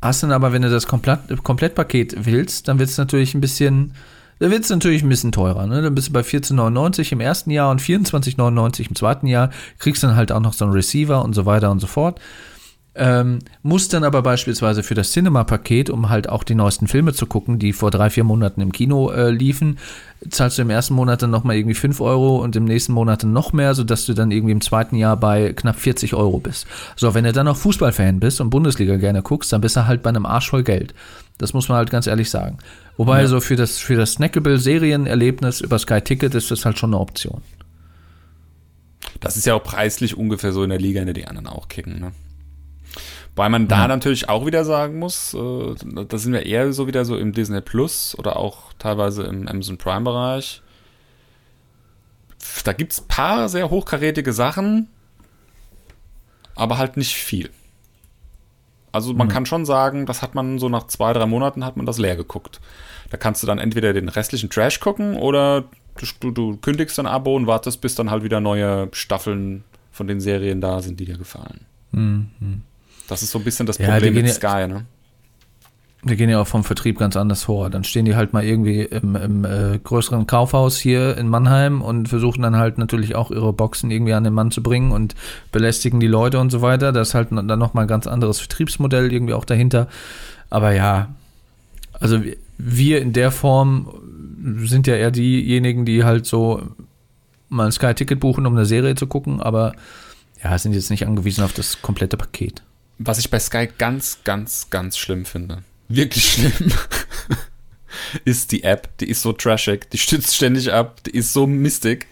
[0.00, 3.92] hast dann aber, wenn du das Komplett, Komplettpaket willst, dann wird es natürlich ein bisschen,
[4.38, 5.82] da wird es natürlich ein bisschen teurer, ne?
[5.82, 10.16] Dann bist du bei 14,99 im ersten Jahr und 24,99 im zweiten Jahr, kriegst dann
[10.16, 12.20] halt auch noch so einen Receiver und so weiter und so fort.
[12.96, 17.26] Ähm, muss dann aber beispielsweise für das Cinema-Paket, um halt auch die neuesten Filme zu
[17.26, 19.78] gucken, die vor drei, vier Monaten im Kino äh, liefen,
[20.30, 23.32] zahlst du im ersten Monat dann nochmal irgendwie 5 Euro und im nächsten Monat dann
[23.32, 26.68] noch mehr, sodass du dann irgendwie im zweiten Jahr bei knapp 40 Euro bist.
[26.94, 30.02] So, wenn du dann noch Fußballfan bist und Bundesliga gerne guckst, dann bist du halt
[30.02, 30.94] bei einem Arsch voll Geld.
[31.38, 32.58] Das muss man halt ganz ehrlich sagen.
[32.96, 33.26] Wobei ja.
[33.26, 37.42] so für das, für das Snackable-Serienerlebnis über Sky Ticket ist das halt schon eine Option.
[39.18, 41.68] Das ist ja auch preislich ungefähr so in der Liga, in der die anderen auch
[41.68, 42.12] kicken, ne?
[43.36, 43.88] Weil man da ja.
[43.88, 45.74] natürlich auch wieder sagen muss, äh,
[46.08, 49.76] da sind wir eher so wieder so im Disney Plus oder auch teilweise im Amazon
[49.76, 50.62] Prime Bereich.
[52.64, 54.88] Da gibt es ein paar sehr hochkarätige Sachen,
[56.54, 57.50] aber halt nicht viel.
[58.92, 59.32] Also man mhm.
[59.32, 62.14] kann schon sagen, das hat man so nach zwei, drei Monaten hat man das leer
[62.14, 62.60] geguckt.
[63.10, 65.64] Da kannst du dann entweder den restlichen Trash gucken oder
[66.20, 70.20] du, du kündigst ein Abo und wartest, bis dann halt wieder neue Staffeln von den
[70.20, 71.66] Serien da sind, die dir gefallen.
[71.90, 72.62] Mhm.
[73.08, 74.86] Das ist so ein bisschen das ja, Problem mit Sky, ne?
[76.06, 77.70] Wir gehen ja auch vom Vertrieb ganz anders vor.
[77.70, 82.10] Dann stehen die halt mal irgendwie im, im äh, größeren Kaufhaus hier in Mannheim und
[82.10, 85.14] versuchen dann halt natürlich auch ihre Boxen irgendwie an den Mann zu bringen und
[85.50, 86.92] belästigen die Leute und so weiter.
[86.92, 89.88] Das ist halt dann nochmal ein ganz anderes Vertriebsmodell irgendwie auch dahinter.
[90.50, 91.08] Aber ja,
[91.98, 92.20] also
[92.58, 93.88] wir in der Form
[94.58, 96.62] sind ja eher diejenigen, die halt so
[97.48, 99.72] mal ein Sky-Ticket buchen, um eine Serie zu gucken, aber
[100.42, 102.62] ja, sind jetzt nicht angewiesen auf das komplette Paket
[102.98, 106.72] was ich bei Sky ganz, ganz, ganz schlimm finde, wirklich schlimm,
[108.24, 108.96] ist die App.
[108.98, 112.06] Die ist so trashig, die stützt ständig ab, die ist so mistig.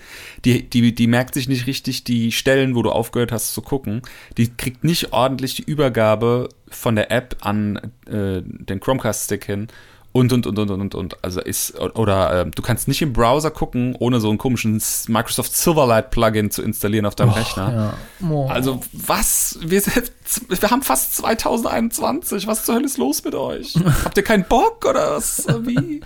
[0.45, 4.03] Die, die, die merkt sich nicht richtig die Stellen, wo du aufgehört hast zu gucken.
[4.37, 9.69] Die kriegt nicht ordentlich die Übergabe von der App an äh, den Chromecast-Stick hin
[10.13, 13.51] und und und und und und also ist oder äh, du kannst nicht im Browser
[13.51, 17.97] gucken ohne so einen komischen Microsoft Silverlight Plugin zu installieren auf deinem oh, Rechner.
[18.21, 18.29] Ja.
[18.29, 18.47] Oh.
[18.49, 22.47] Also was wir, wir haben fast 2021.
[22.47, 23.75] Was zur Hölle ist los mit euch?
[24.05, 25.47] Habt ihr keinen Bock oder was?
[25.63, 26.03] Wie?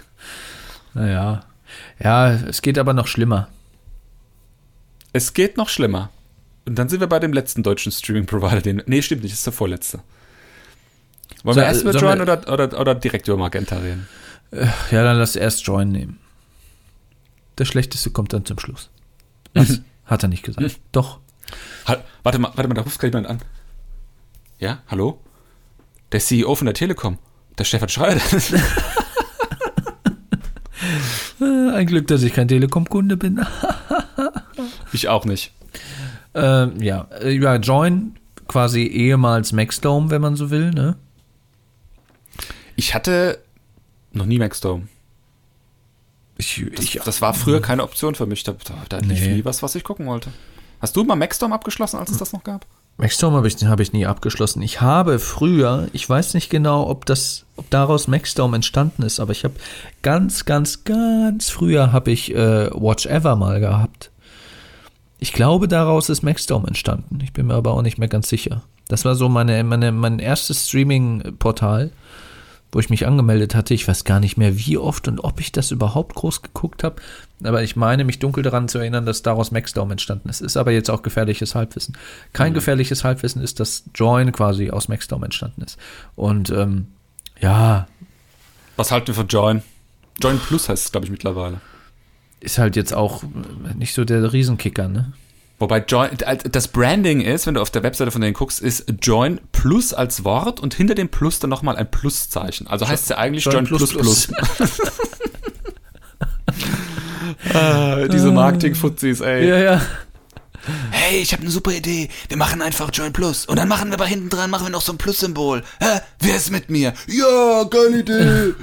[0.95, 1.43] naja.
[1.99, 3.49] Ja, es geht aber noch schlimmer.
[5.13, 6.11] Es geht noch schlimmer.
[6.67, 8.83] Und dann sind wir bei dem letzten deutschen Streaming-Provider, den.
[8.87, 10.01] Nee, stimmt nicht, ist der vorletzte.
[11.47, 14.09] Wollen so, wir erst mit Join oder, oder, oder direkt über Magenta reden?
[14.51, 16.19] Äh, ja, dann lass erst Join nehmen.
[17.57, 18.91] Der schlechteste kommt dann zum Schluss.
[19.55, 19.81] Was?
[20.07, 20.81] Hat er nicht gesagt.
[20.91, 21.21] Doch.
[21.87, 23.39] Halt, warte mal, warte mal, da ruft gerade jemand an.
[24.59, 25.21] Ja, hallo?
[26.11, 27.17] Der CEO von der Telekom,
[27.57, 28.21] der Stefan Schreider.
[31.77, 33.47] Ein Glück, dass ich kein Telekom-Kunde bin.
[34.93, 35.53] ich auch nicht.
[36.35, 38.17] Ähm, ja, über Join
[38.49, 40.97] quasi ehemals Maxdome, wenn man so will, ne?
[42.77, 43.39] Ich hatte
[44.13, 44.89] noch nie Maxdome.
[46.39, 48.45] Ich, ich, das, das, war früher keine Option für mich.
[48.45, 48.55] Da,
[48.89, 49.35] da lief nee.
[49.37, 50.31] nie was, was ich gucken wollte.
[50.81, 52.67] Hast du mal Maxdome abgeschlossen, als es das noch gab?
[52.99, 54.63] Maxdome habe ich, hab ich nie abgeschlossen.
[54.63, 59.33] Ich habe früher, ich weiß nicht genau, ob das, ob daraus Maxdome entstanden ist, aber
[59.33, 59.55] ich habe
[60.03, 64.11] ganz, ganz, ganz früher habe ich äh, Watch Ever mal gehabt.
[65.19, 67.19] Ich glaube, daraus ist Maxdome entstanden.
[67.23, 68.63] Ich bin mir aber auch nicht mehr ganz sicher.
[68.89, 71.91] Das war so meine, meine, mein erstes Streaming-Portal
[72.73, 73.75] wo ich mich angemeldet hatte.
[73.75, 76.97] Ich weiß gar nicht mehr, wie oft und ob ich das überhaupt groß geguckt habe.
[77.43, 80.41] Aber ich meine, mich dunkel daran zu erinnern, dass daraus Maxdome entstanden ist.
[80.41, 81.97] Ist aber jetzt auch gefährliches Halbwissen.
[82.33, 82.57] Kein mhm.
[82.57, 85.79] gefährliches Halbwissen ist, dass Join quasi aus Maxdome entstanden ist.
[86.17, 86.89] Und ähm,
[87.41, 87.87] ja.
[88.77, 89.63] Was halten wir von Join?
[90.21, 91.61] Join Plus heißt es, glaube ich, mittlerweile.
[92.41, 93.23] Ist halt jetzt auch
[93.75, 95.13] nicht so der Riesenkicker, ne?
[95.59, 96.11] Wobei Join,
[96.51, 100.23] das Branding ist, wenn du auf der Webseite von denen guckst, ist Join Plus als
[100.23, 102.67] Wort und hinter dem Plus dann nochmal ein Pluszeichen.
[102.67, 104.27] Also heißt es ja eigentlich Join, Join Plus Plus.
[104.27, 104.83] plus.
[107.55, 109.49] ah, diese Marketing-Fuzis, ey.
[109.49, 109.83] Ja, ja.
[110.91, 112.11] hey, ich habe eine super Idee.
[112.29, 113.47] Wir machen einfach Join Plus.
[113.47, 115.63] Und dann machen wir bei hinten dran, machen wir noch so ein Plus-Symbol.
[115.81, 116.01] Hä?
[116.21, 116.93] Wer ist mit mir?
[117.07, 118.55] Ja, geile Idee.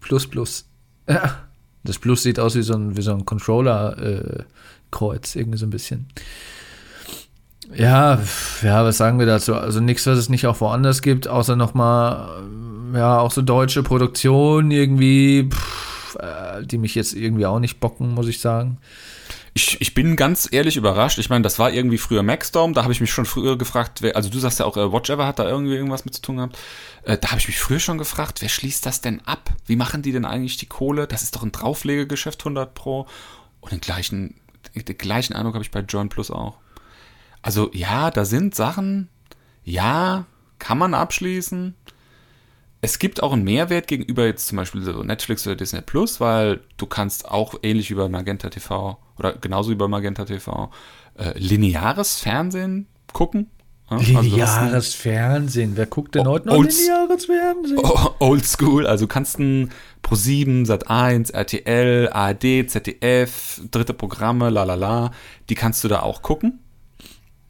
[0.00, 0.66] Plus, Plus.
[1.08, 1.46] Ja.
[1.82, 4.44] Das Plus sieht aus wie so ein, wie so ein Controller-Kreuz, äh,
[4.92, 6.08] irgendwie so ein bisschen.
[7.74, 8.20] Ja,
[8.62, 9.54] ja, was sagen wir dazu?
[9.54, 12.42] Also nichts, was es nicht auch woanders gibt, außer nochmal,
[12.94, 18.14] ja, auch so deutsche Produktion irgendwie, pff, äh, die mich jetzt irgendwie auch nicht bocken,
[18.14, 18.78] muss ich sagen.
[19.54, 21.18] Ich, ich bin ganz ehrlich überrascht.
[21.18, 22.74] Ich meine, das war irgendwie früher Maxdome.
[22.74, 25.08] Da habe ich mich schon früher gefragt, wer, also du sagst ja auch, äh, Watch
[25.08, 26.58] hat da irgendwie irgendwas mit zu tun gehabt.
[27.04, 29.50] Äh, da habe ich mich früher schon gefragt, wer schließt das denn ab?
[29.64, 31.06] Wie machen die denn eigentlich die Kohle?
[31.06, 33.06] Das ist doch ein Drauflegegeschäft 100 Pro.
[33.60, 34.34] Und den gleichen,
[34.74, 36.58] den gleichen Eindruck habe ich bei Join Plus auch.
[37.42, 39.08] Also ja, da sind Sachen,
[39.64, 40.26] ja,
[40.58, 41.74] kann man abschließen
[42.86, 46.60] es gibt auch einen Mehrwert gegenüber jetzt zum Beispiel so Netflix oder Disney Plus, weil
[46.76, 50.70] du kannst auch ähnlich bei Magenta TV oder genauso bei Magenta TV
[51.18, 53.50] äh, lineares Fernsehen gucken.
[53.88, 55.72] Also lineares also Fernsehen.
[55.76, 57.78] Wer guckt denn heute noch lineares Fernsehen?
[58.18, 58.86] Old School.
[58.86, 59.70] Also du kannst ein
[60.02, 65.12] Pro7, Sat1, RTL, ARD, ZDF, dritte Programme, la la la,
[65.48, 66.60] die kannst du da auch gucken.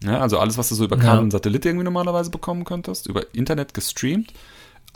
[0.05, 1.21] Ja, also alles, was du so über Kabel ja.
[1.21, 4.35] und Satellit irgendwie normalerweise bekommen könntest, über Internet gestreamt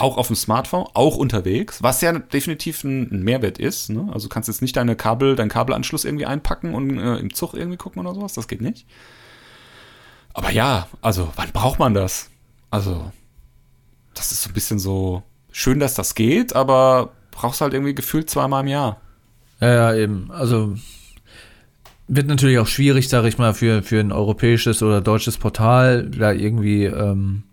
[0.01, 3.91] auch auf dem Smartphone, auch unterwegs, was ja definitiv ein, Mehrwert ist.
[3.91, 4.09] Ne?
[4.12, 7.55] Also du kannst jetzt nicht deine Kabel, deinen Kabelanschluss irgendwie einpacken und äh, im Zug
[7.55, 8.86] irgendwie gucken oder sowas, das geht nicht.
[10.32, 12.30] Aber ja, also wann braucht man das?
[12.70, 13.10] Also,
[14.14, 18.30] das ist so ein bisschen so schön, dass das geht, aber brauchst halt irgendwie gefühlt
[18.30, 19.00] zweimal im Jahr.
[19.60, 20.30] Ja, ja, eben.
[20.30, 20.76] Also
[22.08, 26.32] wird natürlich auch schwierig, sage ich mal, für, für ein europäisches oder deutsches Portal da
[26.32, 27.44] irgendwie ähm,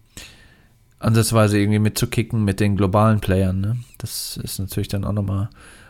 [0.99, 3.61] ansatzweise irgendwie mitzukicken mit den globalen Playern.
[3.61, 3.78] Ne?
[3.99, 5.49] Das ist natürlich dann auch nochmal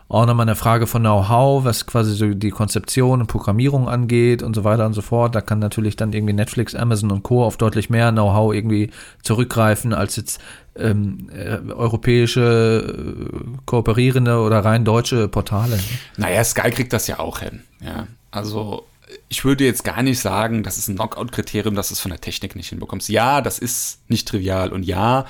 [0.10, 4.56] auch nochmal eine Frage von Know-how, was quasi so die Konzeption und Programmierung angeht und
[4.56, 5.36] so weiter und so fort.
[5.36, 7.44] Da kann natürlich dann irgendwie Netflix, Amazon und Co.
[7.44, 8.92] auf deutlich mehr Know-how irgendwie
[9.22, 10.40] zurückgreifen als jetzt
[10.78, 15.78] ähm, äh, europäische äh, kooperierende oder rein deutsche Portale.
[16.16, 17.64] Naja, Sky kriegt das ja auch hin.
[17.82, 18.86] Ja, also
[19.28, 22.22] ich würde jetzt gar nicht sagen, das ist ein Knockout-Kriterium, dass du es von der
[22.22, 23.10] Technik nicht hinbekommst.
[23.10, 24.72] Ja, das ist nicht trivial.
[24.72, 25.26] Und ja,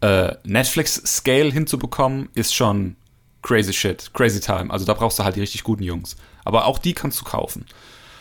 [0.00, 2.96] äh, Netflix-Scale hinzubekommen, ist schon
[3.44, 4.70] crazy shit, crazy time.
[4.70, 6.16] Also da brauchst du halt die richtig guten Jungs.
[6.44, 7.66] Aber auch die kannst du kaufen.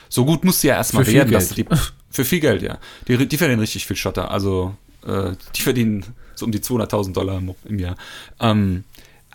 [0.10, 1.66] So gut musst du ja erstmal werden, dass die,
[2.12, 2.78] für viel Geld, ja.
[3.08, 4.30] Die, die verdienen richtig viel Schotter.
[4.30, 4.76] Also
[5.08, 6.06] äh, die verdienen
[6.36, 7.96] so um die 200.000 Dollar im, Jahr.
[8.40, 8.84] Ähm,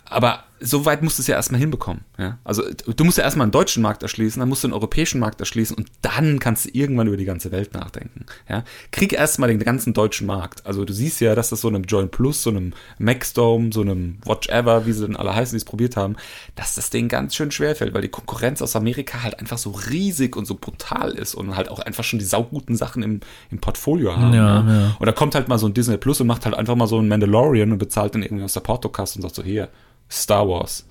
[0.05, 2.03] aber so weit musst du es ja erstmal hinbekommen.
[2.17, 2.37] Ja?
[2.43, 5.39] Also du musst ja erstmal einen deutschen Markt erschließen, dann musst du einen europäischen Markt
[5.39, 8.25] erschließen und dann kannst du irgendwann über die ganze Welt nachdenken.
[8.47, 8.63] Ja?
[8.91, 10.65] Krieg erstmal den ganzen deutschen Markt.
[10.65, 14.17] Also du siehst ja, dass das so einem Join Plus, so einem Maxdome, so einem
[14.25, 16.15] Watch Ever, wie sie denn alle heißen, die es probiert haben,
[16.55, 19.71] dass das Ding ganz schön schwer fällt, weil die Konkurrenz aus Amerika halt einfach so
[19.71, 23.19] riesig und so brutal ist und halt auch einfach schon die sauguten Sachen im,
[23.51, 24.33] im Portfolio haben.
[24.33, 24.71] Ja, ja.
[24.71, 24.95] ja.
[24.99, 26.97] Und da kommt halt mal so ein Disney Plus und macht halt einfach mal so
[26.97, 29.69] einen Mandalorian und bezahlt dann irgendwie aus der Portokasse und sagt so, hier,
[30.09, 30.85] Star Wars.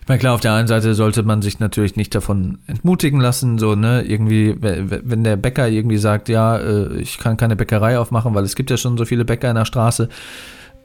[0.00, 3.58] Ich meine, klar, auf der einen Seite sollte man sich natürlich nicht davon entmutigen lassen,
[3.58, 8.34] so, ne, irgendwie, wenn der Bäcker irgendwie sagt, ja, äh, ich kann keine Bäckerei aufmachen,
[8.34, 10.08] weil es gibt ja schon so viele Bäcker in der Straße,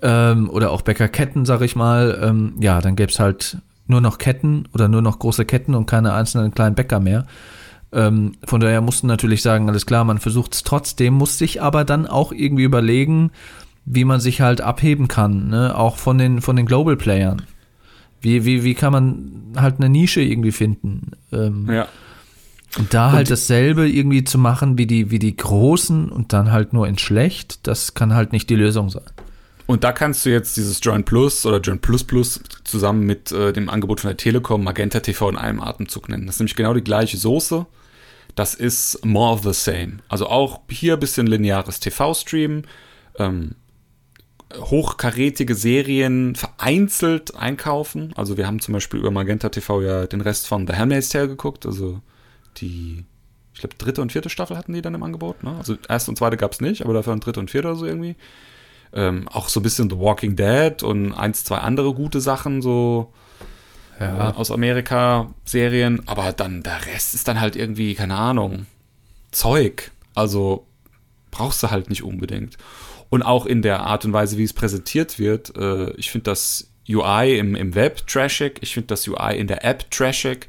[0.01, 4.17] ähm, oder auch Bäckerketten, sag ich mal, ähm, ja, dann gäbe es halt nur noch
[4.17, 7.25] Ketten oder nur noch große Ketten und keine einzelnen kleinen Bäcker mehr.
[7.93, 11.85] Ähm, von daher mussten natürlich sagen, alles klar, man versucht es trotzdem, muss sich aber
[11.85, 13.31] dann auch irgendwie überlegen,
[13.85, 15.77] wie man sich halt abheben kann, ne?
[15.77, 17.43] auch von den, von den Global Playern.
[18.21, 21.11] Wie, wie, wie kann man halt eine Nische irgendwie finden?
[21.31, 21.87] Ähm, ja.
[22.77, 26.51] Und da halt und dasselbe irgendwie zu machen wie die, wie die Großen und dann
[26.51, 29.03] halt nur in schlecht, das kann halt nicht die Lösung sein.
[29.65, 33.53] Und da kannst du jetzt dieses Join Plus oder Join Plus Plus zusammen mit äh,
[33.53, 36.25] dem Angebot von der Telekom Magenta TV in einem Atemzug nennen.
[36.25, 37.65] Das ist nämlich genau die gleiche Soße.
[38.35, 39.99] Das ist more of the same.
[40.09, 42.63] Also auch hier ein bisschen lineares TV-Stream.
[43.19, 43.55] Ähm,
[44.57, 48.13] hochkarätige Serien vereinzelt einkaufen.
[48.15, 51.27] Also wir haben zum Beispiel über Magenta TV ja den Rest von The Handmaid's Tale
[51.27, 51.65] geguckt.
[51.65, 52.01] Also
[52.57, 53.05] die,
[53.53, 55.43] ich glaube, dritte und vierte Staffel hatten die dann im Angebot.
[55.43, 55.55] Ne?
[55.57, 57.85] Also erste und zweite gab es nicht, aber dafür ein dritte und vierte oder so
[57.85, 58.15] irgendwie.
[58.93, 63.11] Ähm, auch so ein bisschen The Walking Dead und eins, zwei andere gute Sachen, so
[63.99, 64.29] ja.
[64.29, 66.07] äh, aus Amerika-Serien.
[66.07, 68.67] Aber dann der Rest ist dann halt irgendwie, keine Ahnung,
[69.31, 69.91] Zeug.
[70.13, 70.67] Also
[71.31, 72.57] brauchst du halt nicht unbedingt.
[73.13, 75.55] Und auch in der Art und Weise, wie es präsentiert wird.
[75.55, 79.63] Äh, ich finde das UI im, im Web trashig, ich finde das UI in der
[79.63, 80.47] App trashig.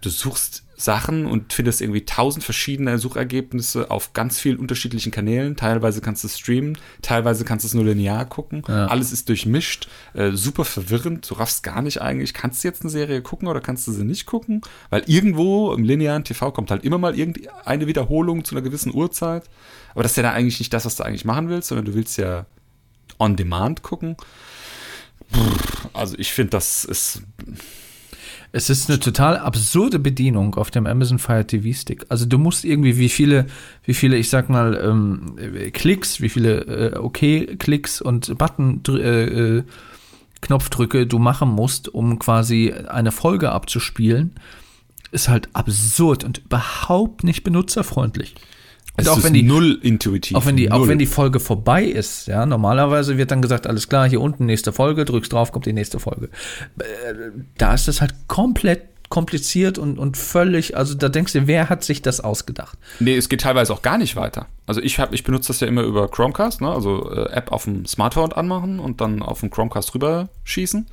[0.00, 5.56] du suchst Sachen und findest irgendwie tausend verschiedene Suchergebnisse auf ganz vielen unterschiedlichen Kanälen.
[5.56, 8.62] Teilweise kannst du streamen, teilweise kannst du es nur linear gucken.
[8.68, 8.86] Ja.
[8.86, 11.28] Alles ist durchmischt, äh, super verwirrend.
[11.28, 12.32] Du raffst gar nicht eigentlich.
[12.32, 14.60] Kannst du jetzt eine Serie gucken oder kannst du sie nicht gucken?
[14.88, 19.50] Weil irgendwo im linearen TV kommt halt immer mal irgendeine Wiederholung zu einer gewissen Uhrzeit.
[19.94, 21.94] Aber das ist ja dann eigentlich nicht das, was du eigentlich machen willst, sondern du
[21.94, 22.46] willst ja
[23.18, 24.16] on demand gucken.
[25.92, 27.22] Also ich finde, das ist
[28.52, 32.06] es ist eine total absurde Bedienung auf dem Amazon Fire TV Stick.
[32.08, 33.46] Also du musst irgendwie, wie viele,
[33.84, 35.36] wie viele, ich sag mal, ähm,
[35.72, 36.60] Klicks, wie viele
[36.94, 39.24] äh, OK-Klicks und Button äh,
[39.58, 39.64] äh,
[40.40, 44.32] Knopfdrücke du machen musst, um quasi eine Folge abzuspielen,
[45.10, 48.34] ist halt absurd und überhaupt nicht benutzerfreundlich.
[48.98, 50.36] Es auch wenn die null intuitiv.
[50.36, 50.78] Auch wenn die, null.
[50.78, 54.46] auch wenn die Folge vorbei ist, ja, normalerweise wird dann gesagt, alles klar, hier unten
[54.46, 56.30] nächste Folge, drückst drauf, kommt die nächste Folge.
[56.78, 57.14] Äh,
[57.56, 61.82] da ist das halt komplett kompliziert und, und völlig, also da denkst du, wer hat
[61.82, 62.76] sich das ausgedacht?
[63.00, 64.46] Nee, es geht teilweise auch gar nicht weiter.
[64.66, 66.70] Also ich habe, ich benutze das ja immer über Chromecast, ne?
[66.70, 70.86] also äh, App auf dem Smartphone anmachen und dann auf dem Chromecast rüber schießen.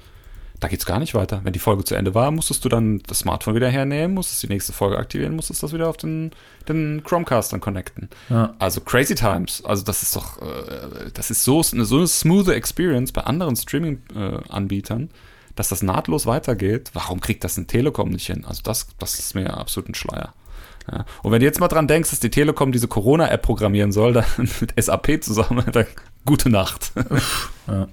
[0.59, 1.41] Da geht es gar nicht weiter.
[1.43, 4.47] Wenn die Folge zu Ende war, musstest du dann das Smartphone wieder hernehmen, musstest die
[4.47, 6.31] nächste Folge aktivieren, musstest das wieder auf den,
[6.69, 8.09] den Chromecast dann connecten.
[8.29, 8.53] Ja.
[8.59, 9.63] Also crazy times.
[9.65, 13.55] Also das ist doch, äh, das ist so eine, so eine smooth Experience bei anderen
[13.55, 15.07] Streaming-Anbietern, äh,
[15.55, 16.91] dass das nahtlos weitergeht.
[16.93, 18.45] Warum kriegt das ein Telekom nicht hin?
[18.45, 20.33] Also das, das ist mir absolut ein Schleier.
[20.91, 21.05] Ja.
[21.23, 24.25] Und wenn du jetzt mal dran denkst, dass die Telekom diese Corona-App programmieren soll, dann
[24.61, 25.87] mit SAP zusammen, dann
[26.25, 26.91] gute Nacht.
[27.67, 27.87] Ja.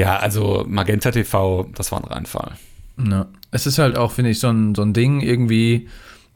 [0.00, 2.52] Ja, also Magenta TV, das war ein Reinfall.
[2.96, 3.26] Ja.
[3.50, 5.88] Es ist halt auch, finde ich, so ein, so ein Ding irgendwie,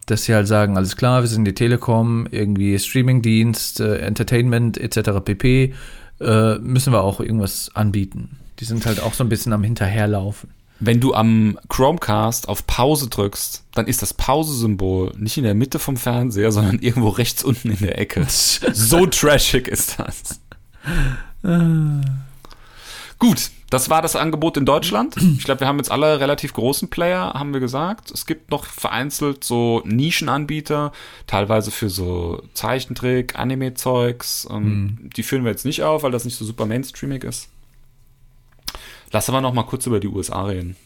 [0.04, 5.12] dass sie halt sagen, alles klar, wir sind die Telekom, irgendwie Streamingdienst, äh, Entertainment etc.
[5.24, 5.72] pp.
[6.20, 8.36] Äh, müssen wir auch irgendwas anbieten.
[8.60, 10.50] Die sind halt auch so ein bisschen am Hinterherlaufen.
[10.78, 15.78] Wenn du am Chromecast auf Pause drückst, dann ist das Pause-Symbol nicht in der Mitte
[15.78, 18.26] vom Fernseher, sondern irgendwo rechts unten in der Ecke.
[18.28, 20.40] so trashig ist das.
[23.24, 25.16] Gut, das war das Angebot in Deutschland.
[25.38, 28.10] Ich glaube, wir haben jetzt alle relativ großen Player, haben wir gesagt.
[28.10, 30.92] Es gibt noch vereinzelt so Nischenanbieter,
[31.26, 34.46] teilweise für so Zeichentrick, Anime-Zeugs.
[34.50, 35.10] Ähm, mhm.
[35.16, 37.48] Die führen wir jetzt nicht auf, weil das nicht so super mainstreamig ist.
[39.10, 40.76] Lass aber noch mal kurz über die USA reden.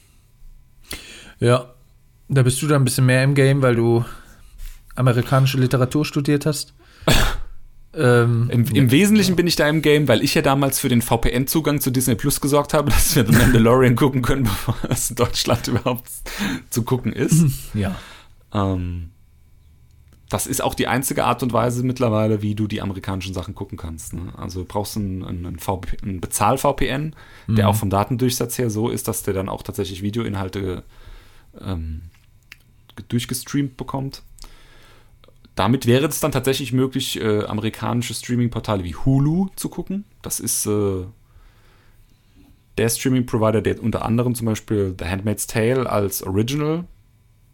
[1.40, 1.74] Ja,
[2.28, 4.04] da bist du da ein bisschen mehr im Game, weil du
[4.94, 6.72] amerikanische Literatur studiert hast.
[7.98, 11.02] Ähm, Im, Im, Wesentlichen bin ich da im Game, weil ich ja damals für den
[11.02, 15.16] VPN-Zugang zu Disney Plus gesorgt habe, dass wir The Mandalorian gucken können, bevor es in
[15.16, 16.08] Deutschland überhaupt
[16.70, 17.44] zu gucken ist.
[17.74, 17.96] Ja.
[18.52, 19.10] Ähm,
[20.30, 23.76] das ist auch die einzige Art und Weise mittlerweile, wie du die amerikanischen Sachen gucken
[23.76, 24.14] kannst.
[24.14, 24.32] Ne?
[24.36, 25.58] Also brauchst du einen, einen,
[26.02, 27.14] einen Bezahl-VPN,
[27.48, 27.70] der mhm.
[27.70, 30.82] auch vom Datendurchsatz her so ist, dass der dann auch tatsächlich Videoinhalte
[31.60, 32.02] ähm,
[33.08, 34.22] durchgestreamt bekommt.
[35.58, 40.04] Damit wäre es dann tatsächlich möglich, äh, amerikanische Streaming-Portale wie Hulu zu gucken.
[40.22, 41.04] Das ist äh,
[42.78, 46.84] der Streaming-Provider, der unter anderem zum Beispiel The Handmaid's Tale als Original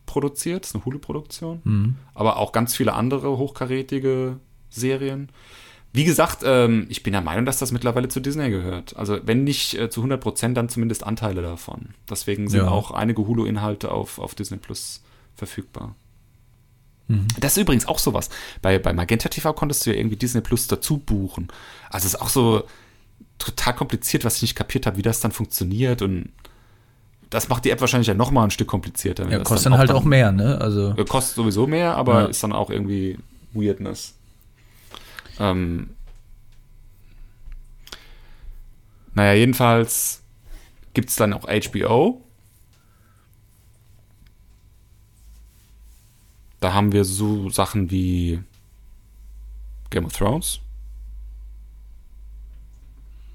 [0.05, 0.65] produziert.
[0.65, 1.63] Das ist eine Hulu-Produktion.
[1.65, 1.97] Mhm.
[2.13, 5.31] Aber auch ganz viele andere hochkarätige Serien.
[5.95, 8.95] Wie gesagt, ähm, ich bin der Meinung, dass das mittlerweile zu Disney gehört.
[8.99, 11.95] Also wenn nicht äh, zu 100 Prozent, dann zumindest Anteile davon.
[12.11, 12.69] Deswegen sind ja.
[12.69, 15.03] auch einige Hulu-Inhalte auf, auf Disney Plus
[15.35, 15.95] verfügbar.
[17.09, 17.27] Mhm.
[17.39, 18.31] Das ist übrigens auch sowas.
[18.63, 21.49] Bei, bei Magenta TV konntest du ja irgendwie Disney Plus dazu buchen.
[21.91, 22.65] Also es ist auch so
[23.39, 26.31] total kompliziert, was ich nicht kapiert habe, wie das dann funktioniert und
[27.31, 29.29] das macht die App wahrscheinlich ja noch mal ein Stück komplizierter.
[29.29, 30.61] Ja, kostet dann halt auch mehr, ne?
[30.61, 32.27] Also kostet sowieso mehr, aber ja.
[32.27, 33.19] ist dann auch irgendwie
[33.53, 34.15] Weirdness.
[35.41, 35.91] Ähm,
[39.15, 40.23] naja, jedenfalls
[40.93, 42.24] gibt es dann auch HBO
[46.65, 48.41] Da haben wir so Sachen wie
[49.91, 50.61] Game of Thrones.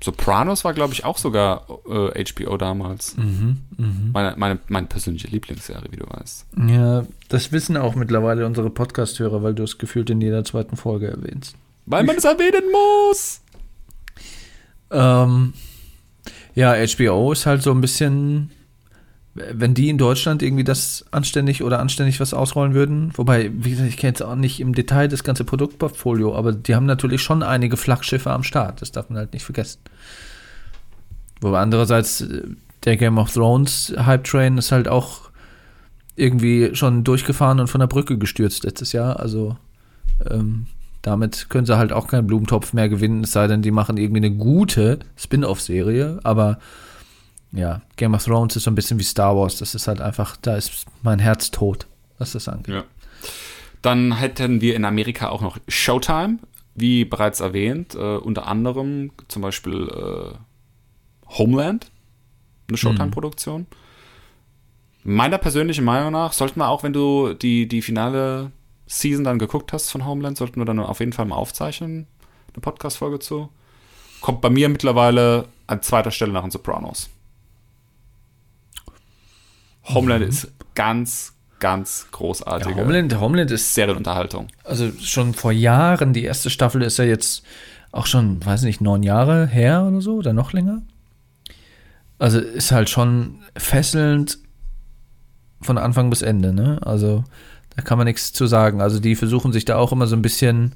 [0.04, 3.16] Sopranos war, glaube ich, auch sogar äh, HBO damals.
[3.18, 3.88] Mhm, mh.
[4.14, 6.48] meine, meine, meine persönliche Lieblingsserie, wie du weißt.
[6.70, 11.12] Ja, das wissen auch mittlerweile unsere Podcast-Hörer, weil du es gefühlt in jeder zweiten Folge
[11.12, 11.56] erwähnst.
[11.86, 13.42] Weil man es erwähnen muss!
[14.90, 15.54] Ähm,
[16.56, 18.50] ja, HBO ist halt so ein bisschen
[19.36, 23.90] wenn die in Deutschland irgendwie das anständig oder anständig was ausrollen würden, wobei, wie gesagt,
[23.90, 27.44] ich kenne jetzt auch nicht im Detail das ganze Produktportfolio, aber die haben natürlich schon
[27.44, 29.80] einige Flaggschiffe am Start, das darf man halt nicht vergessen.
[31.42, 32.44] Wobei andererseits äh,
[32.86, 35.30] der Game of Thrones Hype Train ist halt auch
[36.16, 39.58] irgendwie schon durchgefahren und von der Brücke gestürzt letztes Jahr, also
[40.30, 40.66] ähm,
[41.02, 44.26] damit können sie halt auch keinen Blumentopf mehr gewinnen, es sei denn, die machen irgendwie
[44.26, 46.60] eine gute Spin-off-Serie, aber
[47.52, 49.58] ja, Game of Thrones ist so ein bisschen wie Star Wars.
[49.58, 52.76] Das ist halt einfach, da ist mein Herz tot, was das angeht.
[52.76, 52.84] Ja.
[53.82, 56.40] Dann hätten wir in Amerika auch noch Showtime,
[56.76, 60.38] wie bereits erwähnt, äh, unter anderem zum Beispiel äh,
[61.38, 61.92] Homeland,
[62.68, 63.62] eine Showtime-Produktion.
[63.62, 65.16] Mhm.
[65.16, 68.52] Meiner persönlichen Meinung nach sollten wir auch, wenn du die, die finale
[68.86, 72.06] Season dann geguckt hast von Homeland, sollten wir dann auf jeden Fall mal aufzeichnen,
[72.54, 73.50] eine Podcast-Folge zu.
[74.22, 77.10] Kommt bei mir mittlerweile an zweiter Stelle nach den Sopranos.
[79.94, 80.30] Homeland mhm.
[80.30, 82.72] ist ganz, ganz großartige.
[82.72, 84.48] Ja, Homeland, Homeland ist Serienunterhaltung.
[84.64, 87.44] Also schon vor Jahren, die erste Staffel ist ja jetzt
[87.92, 90.82] auch schon, weiß nicht, neun Jahre her oder so oder noch länger.
[92.20, 94.40] Also ist halt schon fesselnd
[95.62, 96.80] von Anfang bis Ende, ne?
[96.86, 97.24] Also
[97.76, 98.82] da kann man nichts zu sagen.
[98.82, 100.74] Also die versuchen sich da auch immer so ein bisschen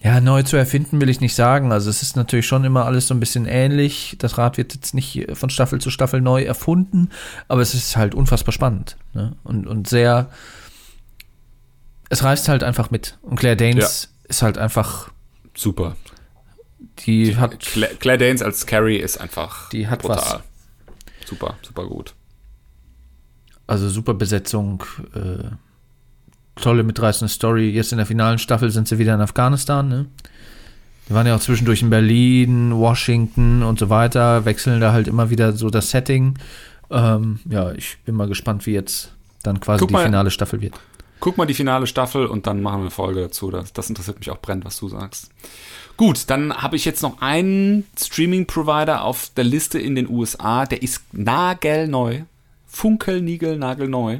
[0.00, 1.72] ja, neu zu erfinden will ich nicht sagen.
[1.72, 4.16] Also es ist natürlich schon immer alles so ein bisschen ähnlich.
[4.18, 7.10] Das Rad wird jetzt nicht von Staffel zu Staffel neu erfunden,
[7.48, 9.34] aber es ist halt unfassbar spannend ne?
[9.42, 10.30] und, und sehr.
[12.10, 13.18] Es reißt halt einfach mit.
[13.22, 14.28] Und Claire Danes ja.
[14.28, 15.10] ist halt einfach
[15.54, 15.96] super.
[17.00, 20.18] Die, hat Claire, Claire, Danes als Carrie ist einfach die hat brutal.
[20.18, 21.28] Was.
[21.28, 22.14] Super, super gut.
[23.66, 24.84] Also super Besetzung.
[25.14, 25.50] Äh,
[26.60, 27.70] tolle, mitreißende Story.
[27.70, 29.88] Jetzt in der finalen Staffel sind sie wieder in Afghanistan.
[29.88, 30.06] Ne?
[31.08, 35.30] Die waren ja auch zwischendurch in Berlin, Washington und so weiter, wechseln da halt immer
[35.30, 36.34] wieder so das Setting.
[36.90, 39.12] Ähm, ja, ich bin mal gespannt, wie jetzt
[39.42, 40.74] dann quasi guck die mal, finale Staffel wird.
[41.20, 43.50] Guck mal die finale Staffel und dann machen wir eine Folge dazu.
[43.50, 45.30] Das, das interessiert mich auch brennend, was du sagst.
[45.96, 50.82] Gut, dann habe ich jetzt noch einen Streaming-Provider auf der Liste in den USA, der
[50.82, 52.20] ist nagelneu.
[52.68, 54.18] Funkelnigel nagelneu.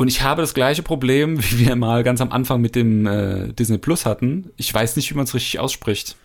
[0.00, 3.52] Und ich habe das gleiche Problem, wie wir mal ganz am Anfang mit dem äh,
[3.52, 4.50] Disney Plus hatten.
[4.56, 6.16] Ich weiß nicht, wie man es richtig ausspricht.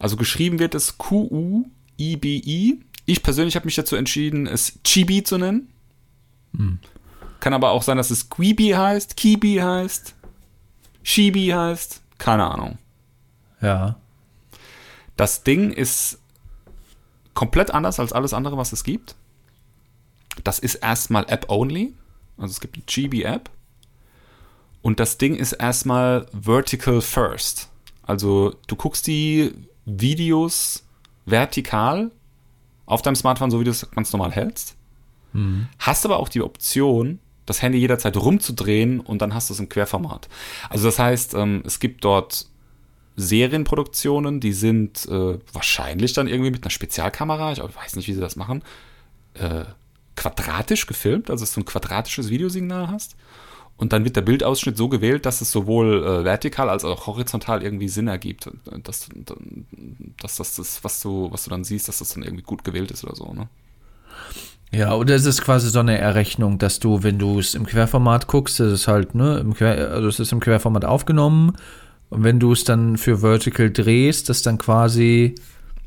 [0.00, 2.80] Also geschrieben wird es Q-U-I-B-I.
[3.06, 5.72] Ich persönlich habe mich dazu entschieden, es Chibi zu nennen.
[6.52, 6.80] Hm.
[7.38, 10.16] Kann aber auch sein, dass es Quibi heißt, Kibi heißt,
[11.04, 12.02] Shibi heißt.
[12.18, 12.78] Keine Ahnung.
[13.62, 14.00] Ja.
[15.16, 16.18] Das Ding ist
[17.34, 19.14] komplett anders als alles andere, was es gibt.
[20.42, 21.94] Das ist erstmal App-only.
[22.38, 23.50] Also es gibt eine Chibi-App.
[24.82, 27.68] Und das Ding ist erstmal vertical first.
[28.02, 29.52] Also du guckst die
[29.84, 30.84] Videos
[31.26, 32.10] vertikal
[32.86, 34.76] auf deinem Smartphone, so wie du es ganz normal hältst.
[35.32, 35.68] Mhm.
[35.78, 39.68] Hast aber auch die Option, das Handy jederzeit rumzudrehen und dann hast du es im
[39.68, 40.28] Querformat.
[40.70, 42.46] Also das heißt, ähm, es gibt dort
[43.16, 48.20] Serienproduktionen, die sind äh, wahrscheinlich dann irgendwie mit einer Spezialkamera, ich weiß nicht, wie sie
[48.20, 48.62] das machen,
[49.34, 49.64] äh,
[50.18, 53.14] quadratisch gefilmt, also dass du ein quadratisches Videosignal hast.
[53.76, 57.62] Und dann wird der Bildausschnitt so gewählt, dass es sowohl äh, vertikal als auch horizontal
[57.62, 58.50] irgendwie Sinn ergibt.
[58.82, 59.08] Dass,
[60.20, 62.90] dass das, das, was du, was du dann siehst, dass das dann irgendwie gut gewählt
[62.90, 63.48] ist oder so, ne?
[64.72, 68.26] Ja, oder es ist quasi so eine Errechnung, dass du, wenn du es im Querformat
[68.26, 71.56] guckst, ist es halt, ne, im Quer, also es ist im Querformat aufgenommen.
[72.10, 75.36] Und wenn du es dann für Vertical drehst, das dann quasi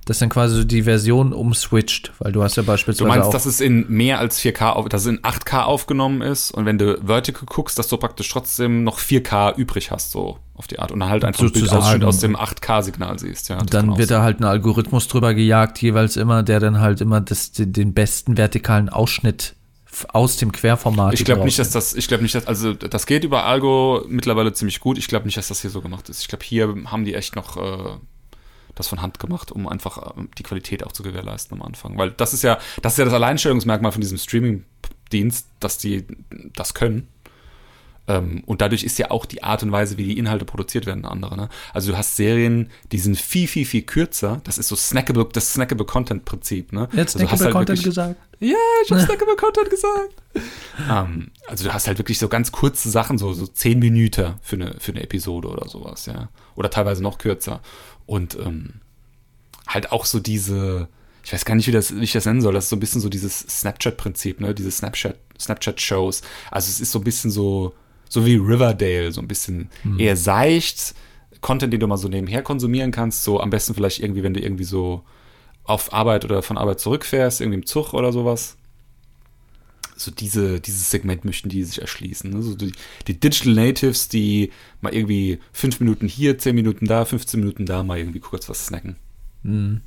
[0.06, 3.04] dass dann quasi so die Version umswitcht, weil du hast ja beispielsweise.
[3.04, 6.66] Du meinst, dass es in mehr als 4K, dass es in 8K aufgenommen ist und
[6.66, 10.80] wenn du Vertical guckst, dass du praktisch trotzdem noch 4K übrig hast, so auf die
[10.80, 10.92] Art.
[10.92, 13.50] Und dann halt einfach ein Bildausschnitt aus dem 8K-Signal siehst.
[13.50, 17.02] Ja, und dann wird da halt ein Algorithmus drüber gejagt, jeweils immer, der dann halt
[17.02, 19.56] immer das, den besten vertikalen Ausschnitt
[20.10, 21.14] aus dem Querformat.
[21.14, 24.54] Ich glaube nicht, dass das, ich glaube nicht, dass, also das geht über Algo mittlerweile
[24.54, 24.98] ziemlich gut.
[24.98, 26.22] Ich glaube nicht, dass das hier so gemacht ist.
[26.22, 27.98] Ich glaube, hier haben die echt noch äh,
[28.82, 31.98] das von Hand gemacht, um einfach ähm, die Qualität auch zu gewährleisten am Anfang.
[31.98, 36.06] Weil das ist ja, das ist ja das Alleinstellungsmerkmal von diesem Streaming-Dienst, dass die
[36.54, 37.08] das können.
[38.08, 41.06] Ähm, und dadurch ist ja auch die Art und Weise, wie die Inhalte produziert werden,
[41.06, 41.38] eine andere.
[41.38, 41.50] Ne?
[41.74, 44.42] Also du hast Serien, die sind viel, viel, viel kürzer.
[44.44, 46.74] Das ist so snackable, das snackable Content-Prinzip.
[46.74, 46.90] Ne?
[46.94, 48.16] Jetzt also snackable halt Content wirklich, gesagt.
[48.40, 50.16] Ja, ich habe snackable Content gesagt.
[50.90, 54.56] ähm, also du hast halt wirklich so ganz kurze Sachen, so, so zehn Minuten für
[54.56, 56.30] eine, für eine Episode oder sowas, ja.
[56.56, 57.62] Oder teilweise noch kürzer.
[58.06, 58.82] Und ähm,
[59.68, 60.88] halt auch so diese,
[61.24, 62.80] ich weiß gar nicht, wie, das, wie ich das nennen soll, das ist so ein
[62.80, 64.54] bisschen so dieses Snapchat-Prinzip, ne?
[64.54, 66.22] Diese Snapchat, Snapchat-Shows.
[66.50, 67.74] Also es ist so ein bisschen so,
[68.10, 70.00] so wie Riverdale, so ein bisschen mhm.
[70.00, 70.96] eher seicht.
[71.42, 74.42] Content, den du mal so nebenher konsumieren kannst, so am besten vielleicht irgendwie, wenn du
[74.42, 75.04] irgendwie so
[75.64, 78.58] auf Arbeit oder von Arbeit zurückfährst, irgendwie im Zug oder sowas
[80.04, 82.30] so diese, dieses Segment möchten die sich erschließen.
[82.30, 82.42] Ne?
[82.42, 82.74] So die,
[83.08, 84.52] die, Digital Natives, die
[84.82, 88.66] mal irgendwie fünf Minuten hier, zehn Minuten da, 15 Minuten da mal irgendwie kurz was
[88.68, 88.96] snacken.
[89.44, 89.82] Mhm.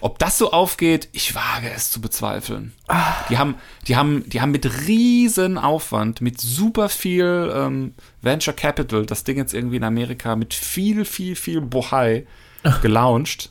[0.00, 2.72] Ob das so aufgeht, ich wage es zu bezweifeln.
[2.86, 3.14] Ah.
[3.28, 9.04] Die, haben, die, haben, die haben mit riesen Aufwand, mit super viel ähm, Venture Capital,
[9.04, 12.26] das Ding jetzt irgendwie in Amerika mit viel, viel, viel Bohai
[12.82, 13.50] gelauncht.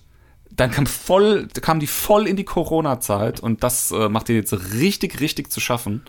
[0.58, 4.74] Dann kam voll, kam die voll in die Corona-Zeit und das äh, macht ihr jetzt
[4.74, 6.02] richtig, richtig zu schaffen.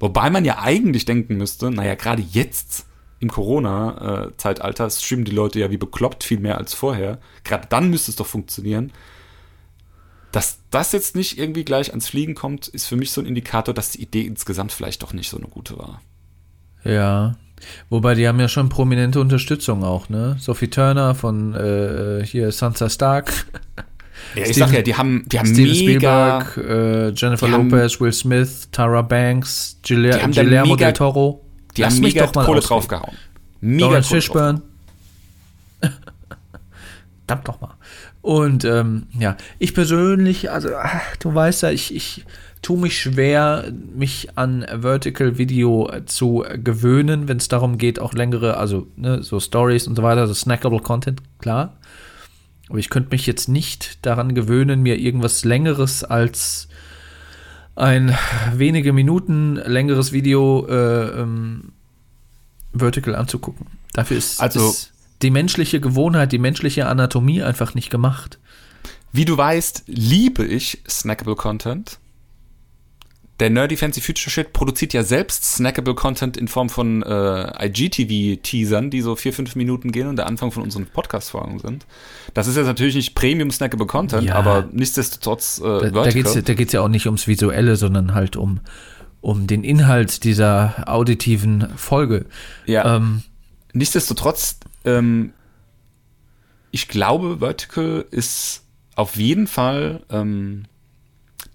[0.00, 2.86] Wobei man ja eigentlich denken müsste, naja, gerade jetzt
[3.20, 7.18] im Corona-Zeitalter streamen die Leute ja wie bekloppt viel mehr als vorher.
[7.44, 8.92] Gerade dann müsste es doch funktionieren.
[10.32, 13.72] Dass das jetzt nicht irgendwie gleich ans Fliegen kommt, ist für mich so ein Indikator,
[13.72, 16.02] dass die Idee insgesamt vielleicht doch nicht so eine gute war.
[16.82, 17.36] Ja.
[17.88, 20.36] Wobei die haben ja schon prominente Unterstützung auch, ne?
[20.38, 23.46] Sophie Turner von äh, hier Sansa Stark.
[24.34, 27.94] Ja, ich Steven, sag ja, die haben, die haben Steven mega, Spielberg, äh, Jennifer Lopez,
[27.94, 31.44] haben, Will Smith, Tara Banks, Giulia, Guillermo mega, del Toro.
[31.76, 33.16] Die Lass haben mega doch mal Kohle draufgehauen.
[33.60, 34.62] Mega Lawrence Fishburne.
[37.26, 37.74] Verdammt doch mal.
[38.22, 42.24] Und ähm, ja, ich persönlich, also ach, du weißt ja, ich, ich
[42.64, 48.56] tue mich schwer, mich an Vertical Video zu gewöhnen, wenn es darum geht, auch längere,
[48.56, 51.76] also ne, so Stories und so weiter, so snackable Content, klar.
[52.70, 56.68] Aber ich könnte mich jetzt nicht daran gewöhnen, mir irgendwas längeres als
[57.76, 58.16] ein
[58.54, 61.72] wenige Minuten längeres Video äh, ähm,
[62.72, 63.66] Vertical anzugucken.
[63.92, 68.38] Dafür ist, also, ist die menschliche Gewohnheit, die menschliche Anatomie einfach nicht gemacht.
[69.12, 71.98] Wie du weißt, liebe ich snackable Content.
[73.40, 78.90] Der Nerdy Fancy Future Shit produziert ja selbst snackable Content in Form von äh, IGTV-Teasern,
[78.90, 81.84] die so vier, fünf Minuten gehen und der Anfang von unseren Podcast-Folgen sind.
[82.32, 86.26] Das ist jetzt natürlich nicht Premium snackable Content, ja, aber nichtsdestotrotz äh, Da, da geht
[86.26, 88.60] es da geht's ja auch nicht ums Visuelle, sondern halt um,
[89.20, 92.26] um den Inhalt dieser auditiven Folge.
[92.66, 92.96] Ja.
[92.96, 93.22] Ähm,
[93.72, 95.32] nichtsdestotrotz ähm,
[96.74, 98.64] ich glaube, Vertical ist
[98.96, 100.64] auf jeden Fall ähm,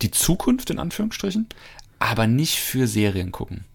[0.01, 1.47] die Zukunft in Anführungsstrichen,
[1.99, 3.65] aber nicht für Serien gucken.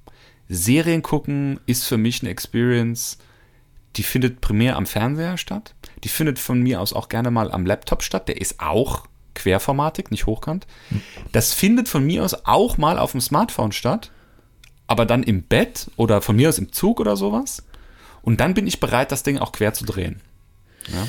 [0.48, 3.18] Serien gucken ist für mich eine Experience,
[3.96, 5.74] die findet primär am Fernseher statt.
[6.02, 8.28] Die findet von mir aus auch gerne mal am Laptop statt.
[8.28, 10.66] Der ist auch querformatig, nicht hochkant.
[11.32, 14.10] Das findet von mir aus auch mal auf dem Smartphone statt,
[14.86, 17.64] aber dann im Bett oder von mir aus im Zug oder sowas.
[18.22, 20.20] Und dann bin ich bereit, das Ding auch quer zu drehen.
[20.88, 21.06] Ja?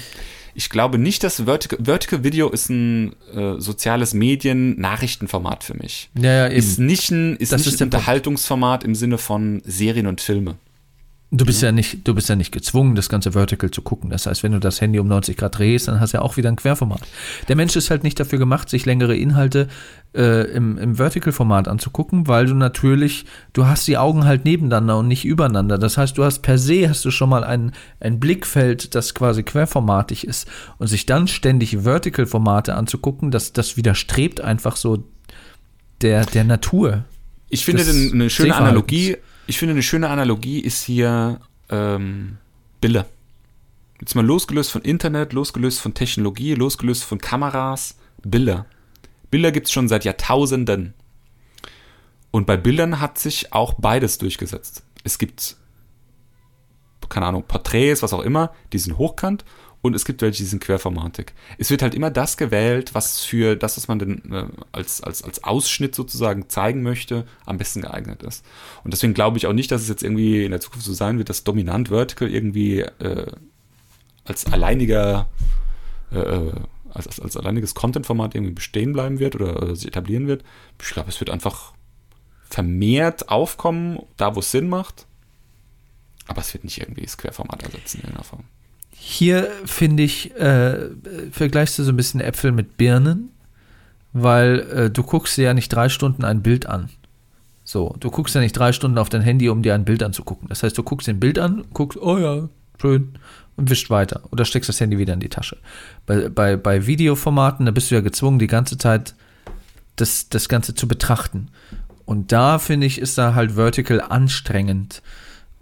[0.57, 6.09] Ich glaube nicht, dass Vertical, Vertical Video ist ein äh, soziales Medien-Nachrichtenformat für mich.
[6.17, 6.55] Ja, ja, eben.
[6.55, 10.55] Ist nicht ein, ist nicht ist ein Unterhaltungsformat im Sinne von Serien und Filme.
[11.31, 14.11] Du bist ja nicht, du bist ja nicht gezwungen, das ganze Vertical zu gucken.
[14.11, 16.37] Das heißt, wenn du das Handy um 90 Grad drehst, dann hast du ja auch
[16.37, 17.01] wieder ein Querformat.
[17.47, 19.67] Der Mensch ist halt nicht dafür gemacht, sich längere Inhalte
[20.13, 25.07] äh, im, im Vertical-Format anzugucken, weil du natürlich, du hast die Augen halt nebeneinander und
[25.07, 25.79] nicht übereinander.
[25.79, 29.41] Das heißt, du hast per se hast du schon mal ein, ein Blickfeld, das quasi
[29.41, 30.47] querformatig ist.
[30.77, 35.03] Und sich dann ständig Vertical-Formate anzugucken, das, das widerstrebt einfach so
[36.01, 37.03] der, der Natur.
[37.49, 41.39] Ich finde eine schöne Analogie ich finde, eine schöne Analogie ist hier
[41.69, 42.37] ähm,
[42.81, 43.05] Bille.
[43.99, 48.65] Jetzt mal losgelöst von Internet, losgelöst von Technologie, losgelöst von Kameras, Bilder.
[49.31, 50.93] Bilder gibt es schon seit Jahrtausenden.
[52.31, 54.83] Und bei Bildern hat sich auch beides durchgesetzt.
[55.03, 55.55] Es gibt,
[57.07, 59.45] keine Ahnung, Porträts, was auch immer, die sind hochkant
[59.85, 61.33] und es gibt welche, die sind querformatig.
[61.57, 65.23] Es wird halt immer das gewählt, was für das, was man denn äh, als, als,
[65.23, 68.43] als Ausschnitt sozusagen zeigen möchte, am besten geeignet ist.
[68.83, 71.17] Und deswegen glaube ich auch nicht, dass es jetzt irgendwie in der Zukunft so sein
[71.17, 73.31] wird, dass dominant Vertical irgendwie äh,
[74.25, 75.29] als alleiniger
[76.11, 76.53] äh, äh
[76.91, 80.45] als, als, als alleiniges Content-Format irgendwie bestehen bleiben wird oder, oder sich etablieren wird.
[80.81, 81.73] Ich glaube, es wird einfach
[82.49, 85.05] vermehrt aufkommen, da wo es Sinn macht.
[86.27, 88.45] Aber es wird nicht irgendwie das Querformat ersetzen in irgendeiner Form.
[88.97, 90.89] Hier finde ich, äh,
[91.31, 93.29] vergleichst du so ein bisschen Äpfel mit Birnen,
[94.13, 96.89] weil äh, du guckst dir ja nicht drei Stunden ein Bild an.
[97.63, 100.47] So, du guckst ja nicht drei Stunden auf dein Handy, um dir ein Bild anzugucken.
[100.49, 102.47] Das heißt, du guckst ein Bild an, guckst, oh ja,
[102.79, 103.17] schön,
[103.55, 104.21] und wischt weiter.
[104.31, 105.57] Oder steckst das Handy wieder in die Tasche.
[106.05, 109.15] Bei, bei, bei Videoformaten, da bist du ja gezwungen, die ganze Zeit
[109.95, 111.49] das, das Ganze zu betrachten.
[112.05, 115.01] Und da finde ich, ist da halt Vertical anstrengend.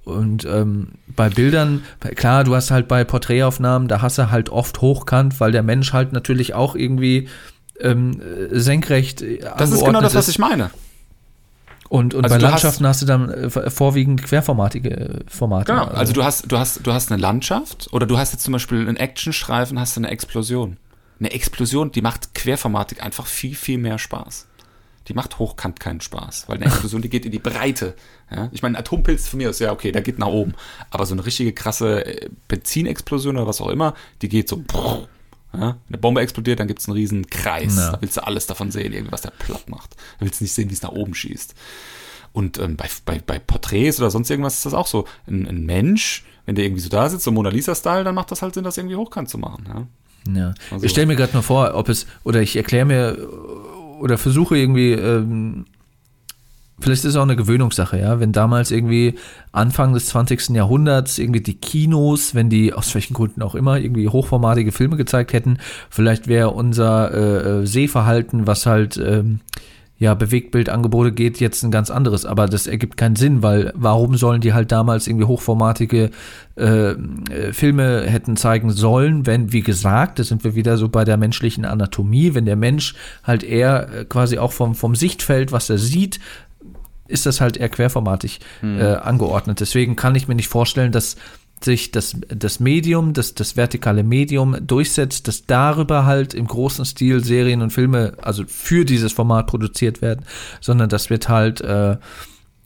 [0.06, 1.84] Und ähm, bei Bildern,
[2.16, 5.94] klar, du hast halt bei Porträtaufnahmen, da hast du halt oft hochkant, weil der Mensch
[5.94, 7.30] halt natürlich auch irgendwie
[7.80, 8.22] ähm,
[8.52, 9.24] senkrecht.
[9.58, 10.72] Das ist genau das, was ich meine.
[11.88, 15.72] Und, und also bei Landschaften hast, hast, du dann äh, vorwiegend querformatige Formate.
[15.72, 18.44] Genau, also, also du hast, du hast, du hast eine Landschaft oder du hast jetzt
[18.44, 20.78] zum Beispiel einen Actionstreifen, hast du eine Explosion.
[21.20, 24.48] Eine Explosion, die macht Querformatik einfach viel, viel mehr Spaß
[25.08, 27.96] die macht hochkant keinen Spaß, weil eine Explosion, die geht in die Breite.
[28.32, 28.50] Ja?
[28.52, 30.54] Ich meine, Atompilz von mir ist ja okay, der geht nach oben.
[30.92, 34.64] Aber so eine richtige krasse äh, Benzinexplosion oder was auch immer, die geht so.
[35.54, 35.78] Ja?
[35.88, 37.76] Eine Bombe explodiert, dann gibt es einen riesen Kreis.
[37.76, 37.92] Ja.
[37.92, 39.96] Da willst du alles davon sehen, irgendwie, was der platt macht.
[40.20, 41.54] Da willst du nicht sehen, wie es nach oben schießt.
[42.32, 45.06] Und ähm, bei, bei, bei Porträts oder sonst irgendwas ist das auch so.
[45.28, 48.42] Ein, ein Mensch, wenn der irgendwie so da sitzt, so Mona Lisa-Style, dann macht das
[48.42, 49.66] halt Sinn, das irgendwie hochkant zu machen.
[49.68, 49.88] Ja?
[50.34, 50.54] Ja.
[50.72, 50.86] Also.
[50.86, 53.18] Ich stelle mir gerade mal vor, ob es, oder ich erkläre mir,
[54.00, 55.66] oder versuche irgendwie, ähm,
[56.80, 59.16] vielleicht ist es auch eine Gewöhnungssache, ja, wenn damals irgendwie
[59.52, 60.50] Anfang des 20.
[60.50, 65.34] Jahrhunderts irgendwie die Kinos, wenn die aus welchen Gründen auch immer irgendwie hochformatige Filme gezeigt
[65.34, 65.58] hätten,
[65.90, 69.40] vielleicht wäre unser äh, äh Sehverhalten, was halt ähm,
[69.98, 74.42] ja, Bewegtbildangebote geht jetzt ein ganz anderes, aber das ergibt keinen Sinn, weil warum sollen
[74.42, 76.10] die halt damals irgendwie hochformatige
[76.58, 81.06] äh, äh, Filme hätten zeigen sollen, wenn, wie gesagt, da sind wir wieder so bei
[81.06, 85.70] der menschlichen Anatomie, wenn der Mensch halt eher äh, quasi auch vom, vom Sichtfeld, was
[85.70, 86.20] er sieht,
[87.08, 88.80] ist das halt eher querformatig hm.
[88.80, 89.60] äh, angeordnet.
[89.60, 91.16] Deswegen kann ich mir nicht vorstellen, dass
[91.66, 97.24] sich das, das Medium, das, das vertikale Medium durchsetzt, dass darüber halt im großen Stil
[97.24, 100.26] Serien und Filme, also für dieses Format produziert werden,
[100.62, 101.98] sondern das wird halt, äh,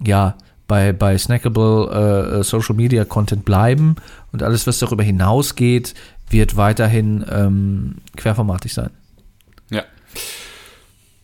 [0.03, 0.35] ja,
[0.67, 3.95] bei, bei snackable äh, Social Media Content bleiben
[4.33, 5.93] und alles, was darüber hinausgeht,
[6.29, 8.89] wird weiterhin ähm, querformatig sein.
[9.69, 9.83] Ja.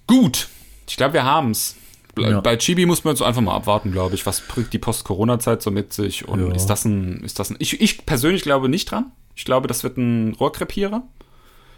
[0.07, 0.47] Gut.
[0.87, 1.75] Ich glaube, wir haben es.
[2.17, 2.41] Ja.
[2.41, 4.25] Bei Chibi muss man jetzt einfach mal abwarten, glaube ich.
[4.25, 6.27] Was bringt die Post-Corona-Zeit so mit sich?
[6.27, 6.53] Und ja.
[6.53, 9.11] ist das ein, ist das ein, ich, ich persönlich glaube nicht dran.
[9.35, 11.03] Ich glaube, das wird ein Rohrkrepierer.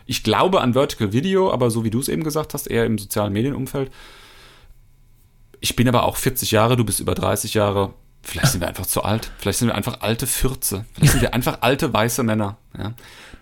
[0.06, 2.98] Ich glaube an Vertical Video, aber so wie du es eben gesagt hast, eher im
[2.98, 3.92] sozialen Medienumfeld.
[5.62, 7.94] Ich bin aber auch 40 Jahre, du bist über 30 Jahre.
[8.26, 9.32] Vielleicht sind wir einfach zu alt.
[9.38, 10.86] Vielleicht sind wir einfach alte Fürze.
[10.94, 12.58] Vielleicht sind wir einfach alte weiße Männer.
[12.78, 12.94] Ja.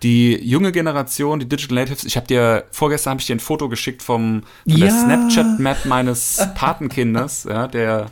[0.02, 3.70] Die junge Generation, die Digital Natives, ich habe dir, vorgestern habe ich dir ein Foto
[3.70, 4.86] geschickt vom, von ja.
[4.86, 8.10] der Snapchat-Map meines Patenkindes, ja, der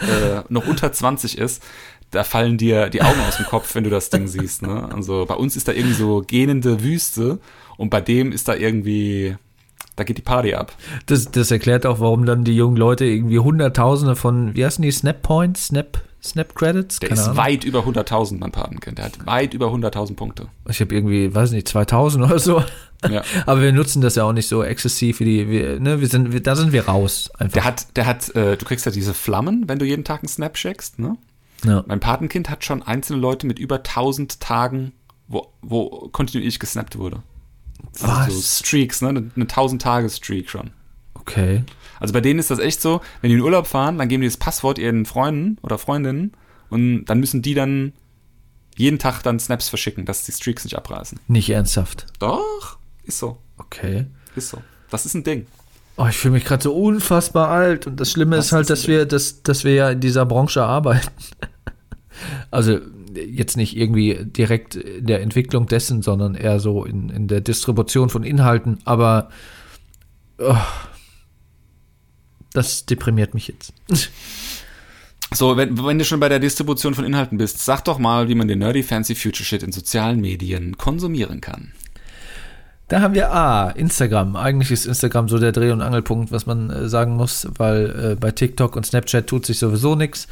[0.00, 1.62] äh, noch unter 20 ist.
[2.10, 4.60] Da fallen dir die Augen aus dem Kopf, wenn du das Ding siehst.
[4.60, 4.90] Ne?
[4.92, 7.40] Also bei uns ist da irgendwie so gähnende Wüste
[7.78, 9.36] und bei dem ist da irgendwie
[10.02, 10.72] da geht die Party ab.
[11.06, 14.90] Das, das erklärt auch, warum dann die jungen Leute irgendwie Hunderttausende von, wie heißen die,
[14.90, 16.98] Snap Points, Snap, Snap Credits?
[16.98, 17.38] Der Keine ist Ahnung.
[17.38, 18.98] weit über 100.000, mein Patenkind.
[18.98, 20.48] Der hat weit über 100.000 Punkte.
[20.68, 22.64] Ich habe irgendwie, weiß nicht, 2000 oder so.
[23.08, 23.22] Ja.
[23.46, 26.32] Aber wir nutzen das ja auch nicht so exzessiv wie die, wir, ne, wir sind,
[26.32, 27.30] wir, da sind wir raus.
[27.38, 27.54] Einfach.
[27.54, 30.28] Der hat, der hat, äh, du kriegst ja diese Flammen, wenn du jeden Tag einen
[30.28, 31.16] Snap schickst, ne?
[31.64, 31.84] Ja.
[31.86, 34.92] Mein Patenkind hat schon einzelne Leute mit über 1000 Tagen,
[35.28, 37.22] wo, wo kontinuierlich gesnappt wurde.
[38.00, 38.10] Was?
[38.10, 39.08] Also so Streaks, ne?
[39.10, 40.70] Eine, eine 1000-Tage-Streak schon.
[41.14, 41.64] Okay.
[42.00, 44.28] Also bei denen ist das echt so, wenn die in Urlaub fahren, dann geben die
[44.28, 46.32] das Passwort ihren Freunden oder Freundinnen
[46.68, 47.92] und dann müssen die dann
[48.76, 51.20] jeden Tag dann Snaps verschicken, dass die Streaks nicht abreißen.
[51.28, 52.06] Nicht ernsthaft.
[52.18, 53.38] Doch, ist so.
[53.58, 54.06] Okay.
[54.34, 54.62] Ist so.
[54.90, 55.46] Das ist ein Ding.
[55.96, 58.70] Oh, ich fühle mich gerade so unfassbar alt und das Schlimme das ist halt, ist
[58.70, 61.08] dass wir, dass, dass wir ja in dieser Branche arbeiten.
[62.50, 62.78] Also
[63.14, 68.10] jetzt nicht irgendwie direkt in der Entwicklung dessen, sondern eher so in, in der Distribution
[68.10, 69.28] von Inhalten, aber
[70.38, 70.56] oh,
[72.52, 73.72] das deprimiert mich jetzt.
[75.34, 78.34] So, wenn, wenn du schon bei der Distribution von Inhalten bist, sag doch mal, wie
[78.34, 81.72] man den Nerdy Fancy Future Shit in sozialen Medien konsumieren kann.
[82.88, 84.36] Da haben wir A, Instagram.
[84.36, 88.14] Eigentlich ist Instagram so der Dreh- und Angelpunkt, was man äh, sagen muss, weil äh,
[88.16, 90.28] bei TikTok und Snapchat tut sich sowieso nichts.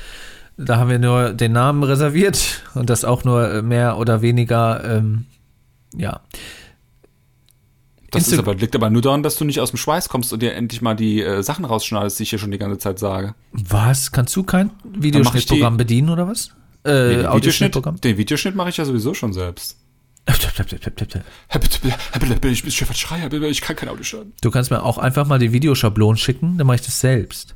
[0.57, 5.27] Da haben wir nur den Namen reserviert und das auch nur mehr oder weniger, ähm,
[5.97, 6.21] ja.
[8.11, 10.43] Das ist aber, liegt aber nur daran, dass du nicht aus dem Schweiß kommst und
[10.43, 13.35] dir endlich mal die äh, Sachen rausschneidest, die ich hier schon die ganze Zeit sage.
[13.53, 14.11] Was?
[14.11, 16.51] Kannst du kein Videoschnittprogramm bedienen oder was?
[16.85, 19.77] Äh, nee, den, Videoschnitt, den Videoschnitt mache ich ja sowieso schon selbst.
[20.27, 20.39] Ich
[22.63, 24.33] bin Stefan Schreier, ich kann kein Audio schneiden.
[24.41, 27.55] Du kannst mir auch einfach mal die Videoschablonen schicken, dann mache ich das selbst.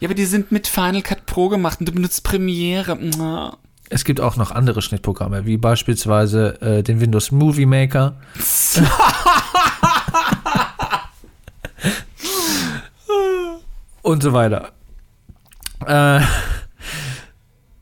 [0.00, 2.98] Ja, aber die sind mit Final Cut Pro gemacht und du benutzt Premiere.
[3.90, 8.16] Es gibt auch noch andere Schnittprogramme, wie beispielsweise äh, den Windows Movie Maker.
[14.02, 14.72] und so weiter.
[15.86, 16.20] Äh,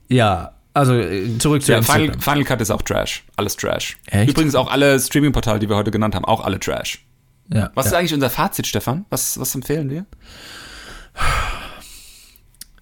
[0.09, 3.25] ja, also äh, zurück zu ja, Final, Final, Cut ist auch Trash.
[3.37, 3.97] Alles Trash.
[4.07, 4.31] Echt?
[4.31, 7.05] Übrigens auch alle Streaming-Portale, die wir heute genannt haben, auch alle Trash.
[7.53, 7.93] Ja, was ja.
[7.93, 9.07] ist eigentlich unser Fazit, Stefan?
[9.09, 10.05] Was, was empfehlen wir?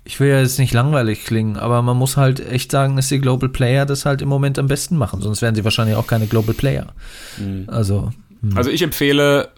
[0.04, 3.20] Ich will ja jetzt nicht langweilig klingen, aber man muss halt echt sagen, dass die
[3.20, 6.26] Global Player das halt im Moment am besten machen, sonst wären sie wahrscheinlich auch keine
[6.26, 6.92] Global Player.
[7.38, 7.64] Mhm.
[7.68, 8.12] Also,
[8.42, 8.56] mh.
[8.56, 9.50] also ich empfehle,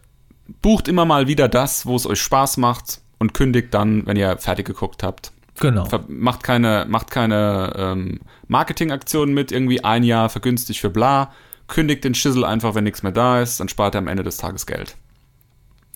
[0.62, 4.38] bucht immer mal wieder das, wo es euch Spaß macht und kündigt dann, wenn ihr
[4.38, 5.32] fertig geguckt habt.
[5.58, 5.88] Genau.
[6.08, 11.32] Macht keine, macht keine ähm, Marketingaktionen mit, irgendwie ein Jahr vergünstigt für bla.
[11.66, 14.36] Kündigt den Schissel einfach, wenn nichts mehr da ist, dann spart ihr am Ende des
[14.36, 14.96] Tages Geld.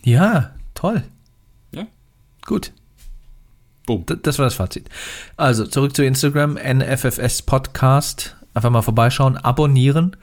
[0.02, 1.02] Ja, toll.
[1.72, 1.86] Ja.
[2.46, 2.72] Gut.
[3.90, 4.04] Boom.
[4.22, 4.88] Das war das Fazit.
[5.36, 8.36] Also zurück zu Instagram, NFFS Podcast.
[8.54, 10.16] Einfach mal vorbeischauen, abonnieren.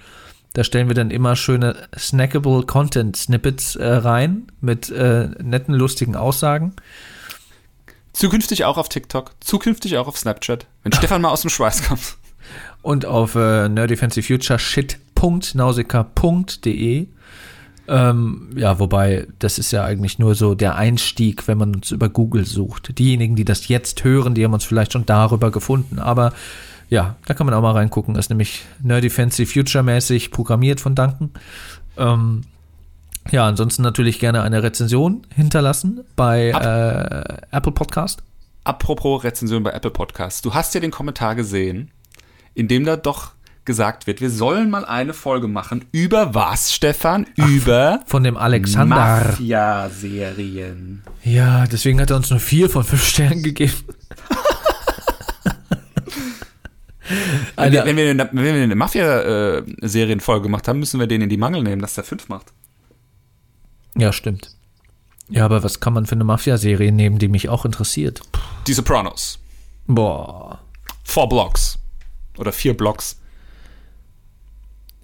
[0.53, 6.15] Da stellen wir dann immer schöne snackable Content Snippets äh, rein mit äh, netten, lustigen
[6.15, 6.77] Aussagen.
[8.14, 12.15] Zukünftig auch auf TikTok, zukünftig auch auf Snapchat, wenn Stefan mal aus dem Schweiß kommt.
[12.81, 17.07] Und auf äh, Nerdy Fancy Future Shit www.nausika.de.
[17.88, 22.10] Ähm, ja, wobei, das ist ja eigentlich nur so der Einstieg, wenn man uns über
[22.10, 22.98] Google sucht.
[23.00, 26.00] Diejenigen, die das jetzt hören, die haben uns vielleicht schon darüber gefunden.
[26.00, 26.34] Aber
[26.90, 28.14] ja, da kann man auch mal reingucken.
[28.14, 31.32] Das ist nämlich Nerdy Fancy Future mäßig programmiert von Duncan.
[31.98, 32.44] Ähm,
[33.32, 38.24] ja, ansonsten natürlich gerne eine Rezension hinterlassen bei äh, Apple Podcast.
[38.64, 40.46] Apropos Rezension bei Apple Podcast.
[40.46, 41.92] Du hast ja den Kommentar gesehen,
[42.54, 43.32] in dem da doch
[43.68, 47.27] gesagt wird, wir sollen mal eine Folge machen über was, Stefan?
[47.39, 48.95] Ach, über von dem Alexander.
[48.95, 51.03] Mafia-Serien.
[51.23, 53.73] Ja, deswegen hat er uns nur vier von fünf Sternen gegeben.
[57.56, 61.30] wenn, wir, wenn, wir eine, wenn wir eine Mafia-Serienfolge gemacht haben, müssen wir den in
[61.30, 62.48] die Mangel nehmen, dass der fünf macht.
[63.95, 64.56] Ja, stimmt.
[65.30, 68.22] Ja, aber was kann man für eine Mafia-Serie nehmen, die mich auch interessiert?
[68.65, 69.39] Die Sopranos.
[69.85, 70.60] Boah.
[71.03, 71.77] Four Blocks.
[72.38, 73.19] Oder vier Blocks.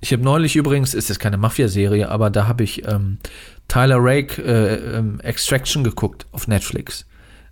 [0.04, 3.20] Ich habe neulich übrigens, ist das keine Mafia-Serie, aber da habe ich ähm,
[3.70, 7.06] Tyler Rake äh, ähm, Extraction geguckt auf Netflix.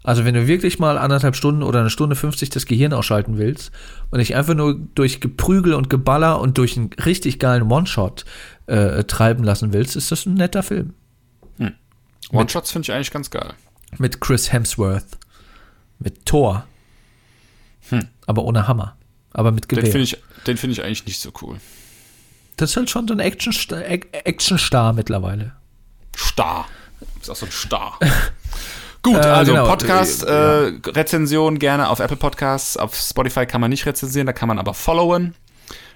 [0.04, 3.72] Also wenn du wirklich mal anderthalb Stunden oder eine Stunde 50 das Gehirn ausschalten willst
[4.10, 8.26] und dich einfach nur durch Geprügel und Geballer und durch einen richtig geilen One-Shot
[8.66, 10.94] äh, treiben lassen willst, ist das ein netter Film.
[11.58, 11.72] Hm.
[12.34, 13.54] One-Shots finde ich eigentlich ganz geil.
[13.98, 15.18] Mit Chris Hemsworth.
[16.00, 16.66] Mit Thor.
[17.88, 18.10] Hm.
[18.26, 18.98] Aber ohne Hammer.
[19.32, 19.84] Aber mit Gewehr.
[19.84, 21.56] Den finde ich, find ich eigentlich nicht so cool.
[22.62, 24.60] Das ist halt schon so ein Action-Star Action
[24.96, 25.54] mittlerweile.
[26.16, 26.68] Star.
[27.00, 27.98] Du bist auch so ein Star.
[29.02, 29.66] Gut, äh, also genau.
[29.66, 32.78] Podcast-Rezension äh, gerne auf Apple Podcasts.
[32.78, 35.34] Auf Spotify kann man nicht rezensieren, da kann man aber followen.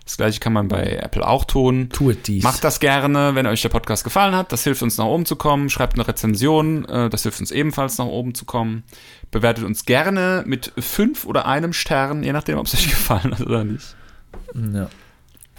[0.05, 1.89] Das gleiche kann man bei Apple auch tun.
[1.93, 2.43] Tut dies.
[2.43, 4.51] Macht das gerne, wenn euch der Podcast gefallen hat.
[4.51, 5.69] Das hilft uns nach oben zu kommen.
[5.69, 8.83] Schreibt eine Rezension, äh, das hilft uns ebenfalls nach oben zu kommen.
[9.29, 13.41] Bewertet uns gerne mit fünf oder einem Stern, je nachdem, ob es euch gefallen hat
[13.41, 13.95] oder nicht.
[14.73, 14.89] Ja.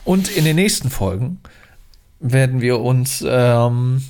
[0.07, 1.41] Und in den nächsten Folgen
[2.21, 4.05] werden wir uns ähm,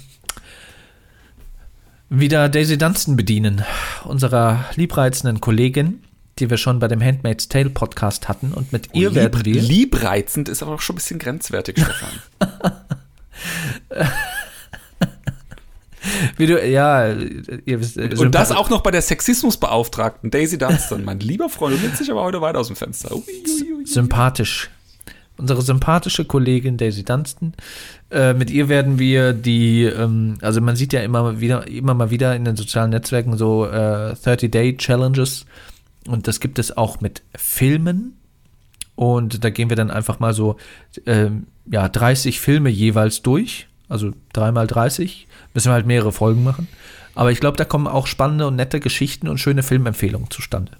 [2.10, 3.64] wieder Daisy Dunstan bedienen,
[4.04, 6.04] unserer liebreizenden Kollegin,
[6.38, 8.52] die wir schon bei dem Handmaid's Tale Podcast hatten.
[8.52, 9.62] Und mit ihr Lieb, werden wir.
[9.62, 12.10] Liebreizend ist aber auch schon ein bisschen grenzwertig, Stefan.
[16.36, 21.04] Wie du, ja, ihr wisst, Und das auch noch bei der Sexismusbeauftragten Daisy Dunstan.
[21.06, 23.16] Mein lieber Freund, du willst dich aber heute weit aus dem Fenster.
[23.16, 24.68] Ui, ui, ui, sympathisch
[25.38, 27.54] unsere sympathische Kollegin Daisy Dunstan.
[28.10, 32.10] Äh, mit ihr werden wir die, ähm, also man sieht ja immer wieder, immer mal
[32.10, 35.46] wieder in den sozialen Netzwerken so äh, 30-Day-Challenges
[36.06, 38.16] und das gibt es auch mit Filmen.
[38.94, 40.56] Und da gehen wir dann einfach mal so,
[41.04, 41.28] äh,
[41.70, 43.68] ja, 30 Filme jeweils durch.
[43.88, 45.26] Also dreimal 30.
[45.52, 46.66] Müssen wir halt mehrere Folgen machen.
[47.14, 50.72] Aber ich glaube, da kommen auch spannende und nette Geschichten und schöne Filmempfehlungen zustande.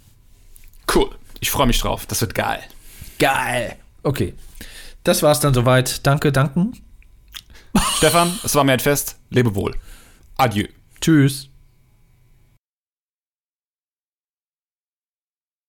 [0.93, 1.11] Cool.
[1.41, 2.07] Ich freue mich drauf.
[2.07, 2.61] Das wird geil.
[3.19, 3.77] Geil.
[4.03, 4.35] Okay.
[5.07, 6.05] Das war's dann soweit.
[6.05, 6.73] Danke, danken.
[7.97, 9.17] Stefan, es war mir ein Fest.
[9.31, 9.73] Lebe wohl.
[10.37, 10.67] Adieu.
[11.01, 11.49] Tschüss.